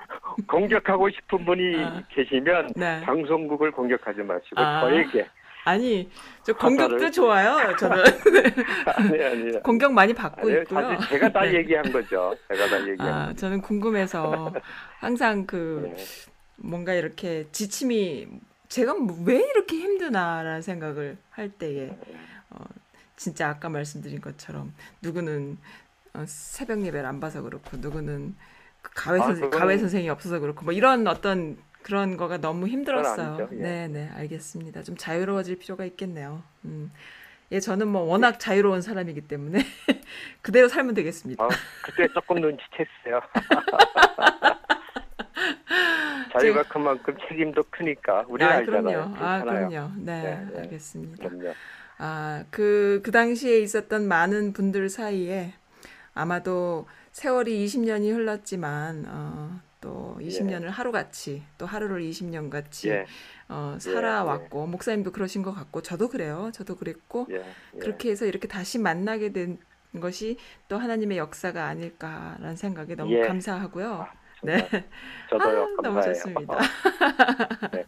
공격하고 0.47 1.09
싶은 1.09 1.43
분이 1.45 1.83
아. 1.83 2.01
계시면 2.15 2.69
네. 2.77 3.01
방송국을 3.01 3.71
공격하지 3.71 4.21
마시고 4.21 4.55
아. 4.61 4.81
저에게 4.81 5.27
아니 5.65 6.09
저 6.43 6.53
공격도 6.53 6.95
화살을- 6.97 7.13
좋아요. 7.13 7.75
저는 7.75 8.03
아니 8.95 9.23
아니. 9.25 9.59
공격 9.61 9.91
많이 9.91 10.13
받고 10.13 10.47
아니요, 10.47 10.61
있고요. 10.61 10.81
사실 10.95 11.09
제가 11.09 11.29
다 11.33 11.41
네. 11.41 11.55
얘기한 11.55 11.91
거죠. 11.91 12.33
제가 12.47 12.67
다 12.69 12.87
얘기한 12.87 13.09
아. 13.29 13.33
저는 13.33 13.61
궁금해서 13.61 14.53
항상 14.99 15.45
그 15.45 15.91
네. 15.93 16.03
뭔가 16.55 16.93
이렇게 16.93 17.45
지침이 17.51 18.27
제가 18.69 18.93
뭐왜 18.93 19.37
이렇게 19.49 19.75
힘드나라는 19.77 20.61
생각을 20.61 21.17
할 21.31 21.49
때에 21.49 21.89
어, 22.51 22.63
진짜 23.15 23.49
아까 23.49 23.67
말씀드린 23.67 24.21
것처럼 24.21 24.73
누구는 25.01 25.57
어, 26.13 26.23
새벽 26.27 26.81
예배를 26.85 27.05
안 27.05 27.19
봐서 27.19 27.41
그렇고 27.41 27.77
누구는 27.77 28.35
그 28.81 28.91
가외 28.95 29.19
아, 29.19 29.23
선생 29.23 29.49
가외 29.49 29.77
선생이 29.77 30.09
없어서 30.09 30.39
그렇고 30.39 30.63
뭐 30.63 30.73
이런 30.73 31.07
어떤 31.07 31.57
그런 31.81 32.17
거가 32.17 32.37
너무 32.37 32.67
힘들었어요. 32.67 33.49
예. 33.53 33.55
네, 33.55 33.87
네, 33.87 34.09
알겠습니다. 34.13 34.83
좀 34.83 34.95
자유로워질 34.95 35.57
필요가 35.57 35.85
있겠네요. 35.85 36.43
음. 36.65 36.91
예, 37.51 37.59
저는 37.59 37.87
뭐 37.87 38.01
워낙 38.01 38.39
자유로운 38.39 38.81
사람이기 38.81 39.21
때문에 39.21 39.59
그대로 40.43 40.67
살면 40.67 40.93
되겠습니다. 40.93 41.43
아, 41.43 41.47
그때 41.83 42.07
조금 42.13 42.37
눈치챘어요. 42.37 43.21
자유가 46.39 46.63
그만큼 46.63 47.15
책임도 47.27 47.63
크니까 47.69 48.25
우리 48.27 48.43
아, 48.43 48.57
알잖아요. 48.57 48.83
그럼요. 48.83 49.15
아. 49.17 49.41
그럼요. 49.41 49.91
네, 49.97 50.21
네, 50.23 50.47
네. 50.53 50.59
알겠습니다. 50.59 51.29
그럼요. 51.29 51.53
아, 51.97 52.45
그, 52.49 53.01
그 53.03 53.11
당시에 53.11 53.59
있었던 53.59 54.07
많은 54.07 54.53
분들 54.53 54.89
사이에 54.89 55.53
아마도 56.13 56.87
세월이 57.11 57.65
20년이 57.65 58.13
흘렀지만, 58.13 59.05
어, 59.07 59.59
또 59.81 60.17
20년을 60.21 60.67
하루같이, 60.67 61.43
또 61.57 61.65
하루를 61.65 62.01
20년 62.01 62.49
같이, 62.49 62.89
예, 62.89 63.05
어, 63.49 63.77
살아왔고, 63.79 64.63
예. 64.63 64.71
목사님도 64.71 65.11
그러신 65.11 65.43
것 65.43 65.53
같고, 65.53 65.81
저도 65.81 66.07
그래요. 66.09 66.51
저도 66.53 66.75
그랬고, 66.75 67.27
예, 67.31 67.43
예. 67.75 67.79
그렇게 67.79 68.11
해서 68.11 68.25
이렇게 68.25 68.47
다시 68.47 68.79
만나게 68.79 69.31
된 69.31 69.57
것이 69.99 70.37
또 70.67 70.77
하나님의 70.77 71.17
역사가 71.17 71.65
아닐까라는 71.65 72.55
생각에 72.55 72.95
너무 72.95 73.11
예. 73.13 73.21
감사하고요. 73.21 74.07
아, 74.39 74.45
네. 74.45 74.69
저도요. 75.29 75.63
아, 75.63 75.81
너무. 75.81 76.01
좋습니다. 76.01 76.57
네. 77.71 77.85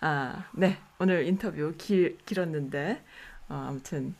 아, 0.00 0.44
네. 0.52 0.78
오늘 0.98 1.26
인터뷰 1.26 1.74
길, 1.76 2.16
길었는데, 2.24 3.02
어, 3.48 3.66
아무튼 3.68 4.14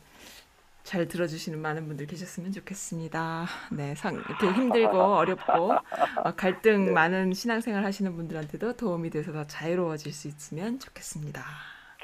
잘 0.83 1.07
들어주시는 1.07 1.59
많은 1.59 1.87
분들 1.87 2.07
계셨으면 2.07 2.51
좋겠습니다. 2.51 3.45
네, 3.71 3.93
상, 3.95 4.15
이렇게 4.15 4.51
힘들고 4.51 4.97
어렵고 5.17 5.71
어, 5.71 6.31
갈등 6.35 6.85
네. 6.87 6.91
많은 6.91 7.33
신앙생활 7.33 7.85
하시는 7.85 8.15
분들한테도 8.15 8.73
도움이 8.73 9.11
돼서 9.11 9.31
더 9.31 9.45
자유로워질 9.45 10.11
수 10.11 10.27
있으면 10.27 10.79
좋겠습니다. 10.79 11.43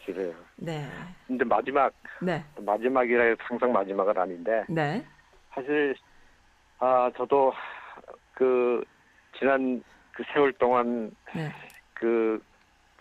그래요. 0.06 0.36
네, 0.58 0.88
근데 1.26 1.44
마지막 1.44 1.92
네, 2.22 2.44
마지막이라 2.60 3.36
항상 3.40 3.74
마지막은 3.74 4.16
아닌데 4.20 4.64
네, 4.70 5.04
사실 5.50 5.96
아 6.78 7.10
저도 7.18 7.52
그 8.36 8.84
지난 9.40 9.84
그 10.14 10.24
세월 10.34 10.54
동안 10.54 11.12
네, 11.36 11.50
그 11.94 12.42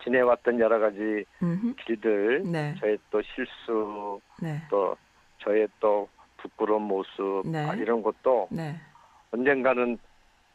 지내왔던 0.03 0.59
여러 0.59 0.79
가지 0.79 1.25
음흠, 1.41 1.75
길들 1.85 2.43
네, 2.51 2.75
저의 2.79 2.97
또 3.09 3.21
실수 3.21 4.21
네, 4.41 4.61
또 4.69 4.95
저의 5.39 5.67
또 5.79 6.09
부끄러운 6.37 6.83
모습 6.83 7.43
네. 7.45 7.59
아, 7.65 7.73
이런 7.75 8.01
것도 8.01 8.49
네, 8.51 8.75
언젠가는 9.31 9.97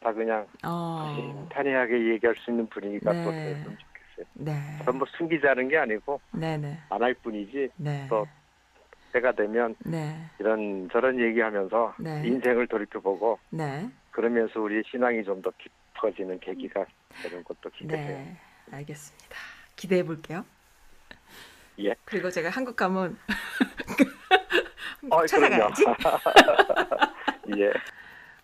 다 0.00 0.12
그냥 0.12 0.46
어, 0.64 1.46
편하게 1.50 2.12
얘기할 2.12 2.34
수 2.36 2.50
있는 2.50 2.66
분위기가 2.68 3.12
또 3.22 3.30
네. 3.30 3.42
됐으면 3.54 3.76
좋겠어요. 3.78 4.26
네, 4.34 4.78
저는 4.84 4.98
뭐 4.98 5.06
숨기자는 5.16 5.68
게 5.68 5.78
아니고 5.78 6.20
안 6.90 7.02
할 7.02 7.14
뿐이지 7.14 7.70
네, 7.76 8.06
또 8.08 8.26
때가 9.12 9.32
되면 9.32 9.74
네, 9.86 10.14
이런 10.38 10.88
저런 10.90 11.18
얘기하면서 11.18 11.94
네. 12.00 12.22
인생을 12.24 12.66
돌이켜보고 12.68 13.38
네. 13.50 13.88
그러면서 14.10 14.60
우리 14.60 14.82
신앙이 14.90 15.24
좀 15.24 15.40
더 15.42 15.50
깊어지는 15.58 16.38
계기가 16.40 16.84
되는 17.22 17.42
것도 17.44 17.70
기대돼요. 17.70 18.18
네, 18.18 18.36
알겠습니다. 18.72 19.36
기대해 19.76 20.02
볼게요. 20.02 20.44
예. 21.78 21.94
그리고 22.04 22.30
제가 22.30 22.50
한국 22.50 22.76
가면 22.76 23.18
어, 25.10 25.24
찾아가야지. 25.26 25.84
예. 27.56 27.72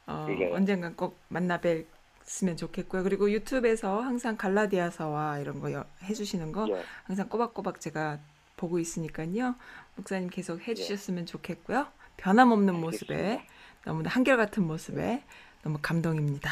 어, 0.07 0.27
이게. 0.31 0.51
언젠간 0.53 0.97
꼭 0.97 1.19
만나 1.29 1.59
뵀으면 1.61 2.57
좋겠고요. 2.57 3.03
그리고 3.03 3.31
유튜브에서 3.31 4.01
항상 4.01 4.37
갈라디아서와 4.37 5.39
이런 5.41 5.61
거 5.61 5.73
여- 5.73 5.85
해주시는 6.05 6.53
거 6.53 6.67
예. 6.71 6.83
항상 7.05 7.29
꼬박꼬박 7.29 7.81
제가 7.81 8.19
보고 8.57 8.79
있으니까요. 8.79 9.55
목사님 9.97 10.31
계속 10.31 10.61
예. 10.61 10.71
해주셨으면 10.71 11.27
좋겠고요. 11.27 11.87
변함없는 12.17 12.75
알겠습니다. 12.77 13.15
모습에 13.15 13.47
너무나 13.85 14.09
한결같은 14.11 14.63
모습에 14.67 15.23
너무 15.63 15.79
감동입니다. 15.83 16.51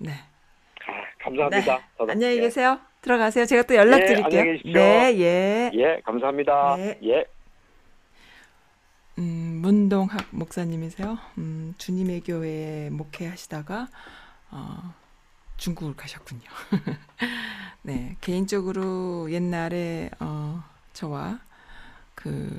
네. 0.00 0.12
아, 0.12 0.92
감사합니다. 1.18 1.80
저도. 1.98 2.12
안녕히 2.12 2.36
예. 2.36 2.40
계세요. 2.42 2.80
들어가세요. 3.02 3.46
제가 3.46 3.62
또 3.62 3.74
연락드릴게요. 3.74 4.24
안녕히 4.24 4.52
계십시오. 4.52 4.72
네, 4.72 5.14
예. 5.18 5.70
예, 5.74 6.00
감사합니다. 6.04 6.76
네. 6.76 6.98
예. 7.04 7.24
음, 9.18 9.60
문동학 9.62 10.26
목사님이세요. 10.30 11.18
음, 11.38 11.74
주님의 11.78 12.20
교회에 12.22 12.90
목회하시다가 12.90 13.88
어, 14.50 14.94
중국을 15.56 15.94
가셨군요. 15.96 16.42
네, 17.82 18.16
개인적으로 18.20 19.30
옛날에 19.30 20.10
어, 20.20 20.62
저와 20.92 21.38
그 22.14 22.58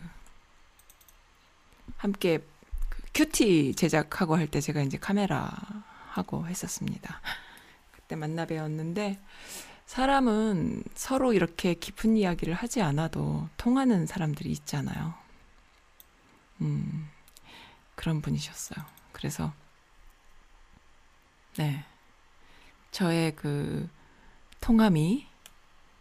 함께 1.97 2.39
그 2.39 2.56
큐티 3.17 3.73
제작하고 3.73 4.37
할 4.37 4.45
때 4.45 4.61
제가 4.61 4.83
이제 4.83 4.99
카메라 4.99 5.49
하고 6.11 6.45
했었습니다. 6.45 7.19
그때 7.91 8.15
만나 8.15 8.45
뵈었는데 8.45 9.19
사람은 9.87 10.83
서로 10.93 11.33
이렇게 11.33 11.73
깊은 11.73 12.15
이야기를 12.15 12.53
하지 12.53 12.83
않아도 12.83 13.49
통하는 13.57 14.05
사람들이 14.05 14.51
있잖아요. 14.51 15.15
음, 16.61 17.09
그런 17.95 18.21
분이셨어요. 18.21 18.85
그래서, 19.13 19.51
네. 21.57 21.83
저의 22.91 23.35
그 23.35 23.89
통함이 24.61 25.27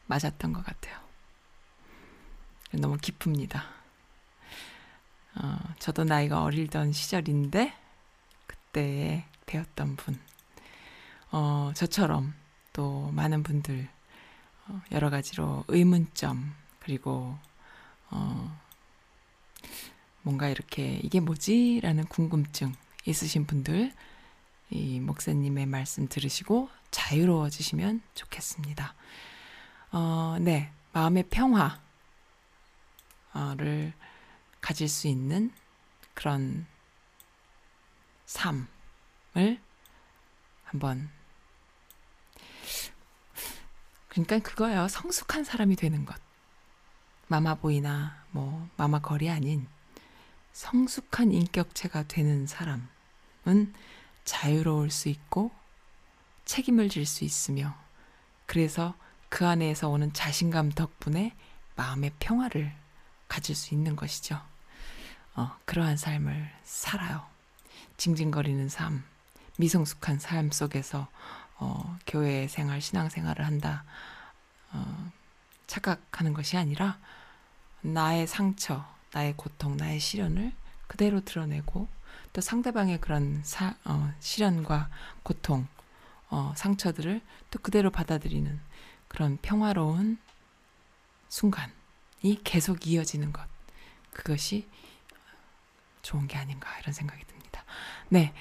맞았던 0.06 0.52
것 0.52 0.62
같아요. 0.62 1.00
너무 2.72 2.98
기쁩니다. 2.98 3.75
어, 5.36 5.58
저도 5.78 6.04
나이가 6.04 6.42
어리던 6.42 6.92
시절인데, 6.92 7.74
그때 8.46 9.24
배웠던 9.46 9.96
분. 9.96 10.18
어, 11.30 11.72
저처럼 11.74 12.34
또 12.72 13.10
많은 13.12 13.42
분들, 13.42 13.88
어, 14.68 14.82
여러 14.92 15.10
가지로 15.10 15.64
의문점, 15.68 16.54
그리고, 16.80 17.36
어, 18.10 18.58
뭔가 20.22 20.48
이렇게 20.48 20.98
이게 21.04 21.20
뭐지? 21.20 21.80
라는 21.82 22.04
궁금증 22.04 22.74
있으신 23.04 23.46
분들 23.46 23.92
이 24.70 24.98
목사님의 24.98 25.66
말씀 25.66 26.08
들으시고 26.08 26.68
자유로워지시면 26.90 28.02
좋겠습니다. 28.14 28.94
어, 29.92 30.36
네. 30.40 30.72
마음의 30.92 31.28
평화를 31.30 31.78
가질 34.66 34.88
수 34.88 35.06
있는 35.06 35.52
그런 36.12 36.66
삶을 38.24 38.66
한번 40.64 41.08
그러니까 44.08 44.40
그거예요. 44.40 44.88
성숙한 44.88 45.44
사람이 45.44 45.76
되는 45.76 46.04
것. 46.04 46.20
마마보이나 47.28 48.24
뭐 48.32 48.68
마마걸이 48.76 49.30
아닌 49.30 49.68
성숙한 50.52 51.30
인격체가 51.30 52.08
되는 52.08 52.48
사람은 52.48 53.72
자유로울 54.24 54.90
수 54.90 55.08
있고 55.08 55.52
책임을 56.44 56.88
질 56.88 57.06
수 57.06 57.22
있으며 57.22 57.72
그래서 58.46 58.96
그 59.28 59.46
안에서 59.46 59.88
오는 59.90 60.12
자신감 60.12 60.72
덕분에 60.72 61.36
마음의 61.76 62.14
평화를 62.18 62.74
가질 63.28 63.54
수 63.54 63.72
있는 63.72 63.94
것이죠. 63.94 64.55
어, 65.36 65.54
그러한 65.66 65.98
삶을 65.98 66.50
살아요. 66.64 67.26
징징거리는 67.98 68.68
삶, 68.70 69.04
미성숙한 69.58 70.18
삶 70.18 70.50
속에서 70.50 71.08
어, 71.58 71.96
교회 72.06 72.48
생활, 72.48 72.80
신앙 72.80 73.10
생활을 73.10 73.44
한다. 73.44 73.84
어, 74.72 75.10
착각하는 75.66 76.32
것이 76.32 76.56
아니라 76.56 76.98
나의 77.82 78.26
상처, 78.26 78.86
나의 79.12 79.34
고통, 79.36 79.76
나의 79.76 80.00
시련을 80.00 80.52
그대로 80.86 81.20
드러내고 81.20 81.88
또 82.32 82.40
상대방의 82.40 83.00
그런 83.00 83.42
사, 83.44 83.74
어, 83.84 84.12
시련과 84.20 84.88
고통, 85.22 85.66
어, 86.30 86.54
상처들을 86.56 87.20
또 87.50 87.58
그대로 87.58 87.90
받아들이는 87.90 88.58
그런 89.08 89.38
평화로운 89.42 90.18
순간 91.28 91.70
계속 92.42 92.86
이어지는 92.86 93.32
것. 93.32 93.46
그것이 94.12 94.68
좋은 96.06 96.28
게 96.28 96.38
아닌가 96.38 96.68
이런 96.78 96.92
생각이 96.92 97.24
듭니다. 97.24 97.64
네. 98.08 98.32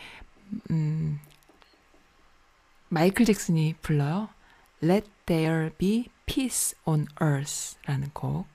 음, 0.70 1.20
마이클 2.90 3.26
잭슨이 3.26 3.76
불러요. 3.82 4.30
Let 4.84 5.10
There 5.26 5.72
Be 5.72 6.10
Peace 6.28 6.78
on 6.86 7.08
Earth 7.20 7.78
라는 7.86 8.12
곡 8.14 8.48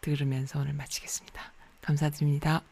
들으면서 0.00 0.58
오늘 0.58 0.72
마치겠습니다. 0.72 1.52
감사드립니다. 1.80 2.62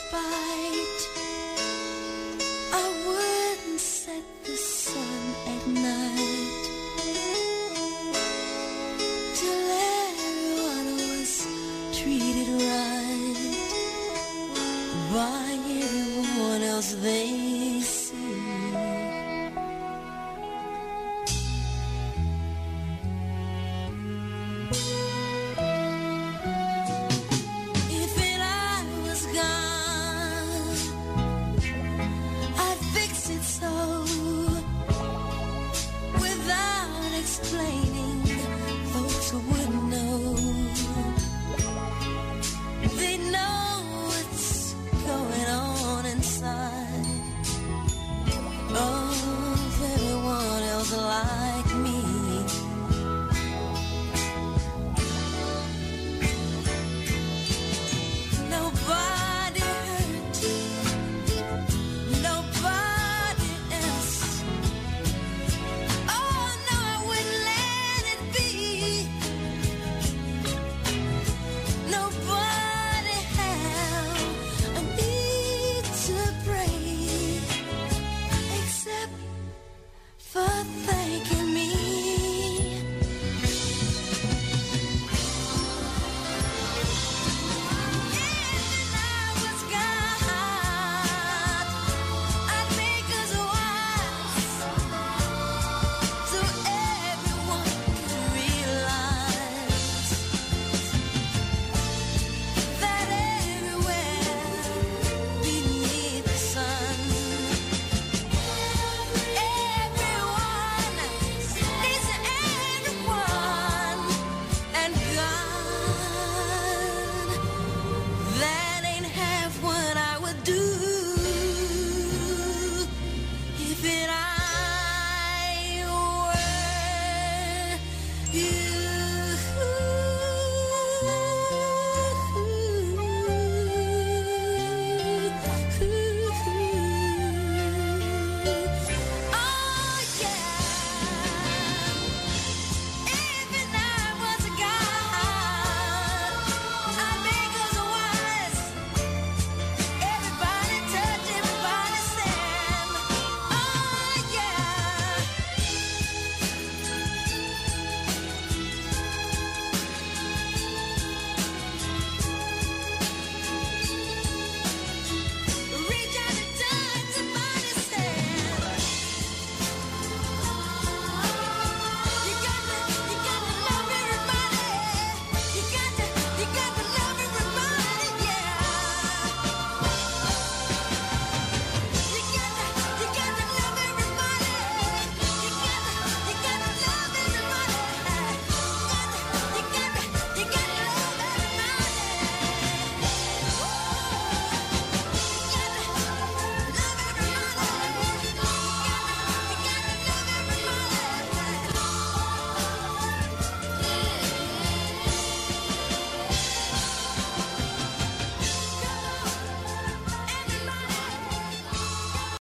Spite, 0.00 0.99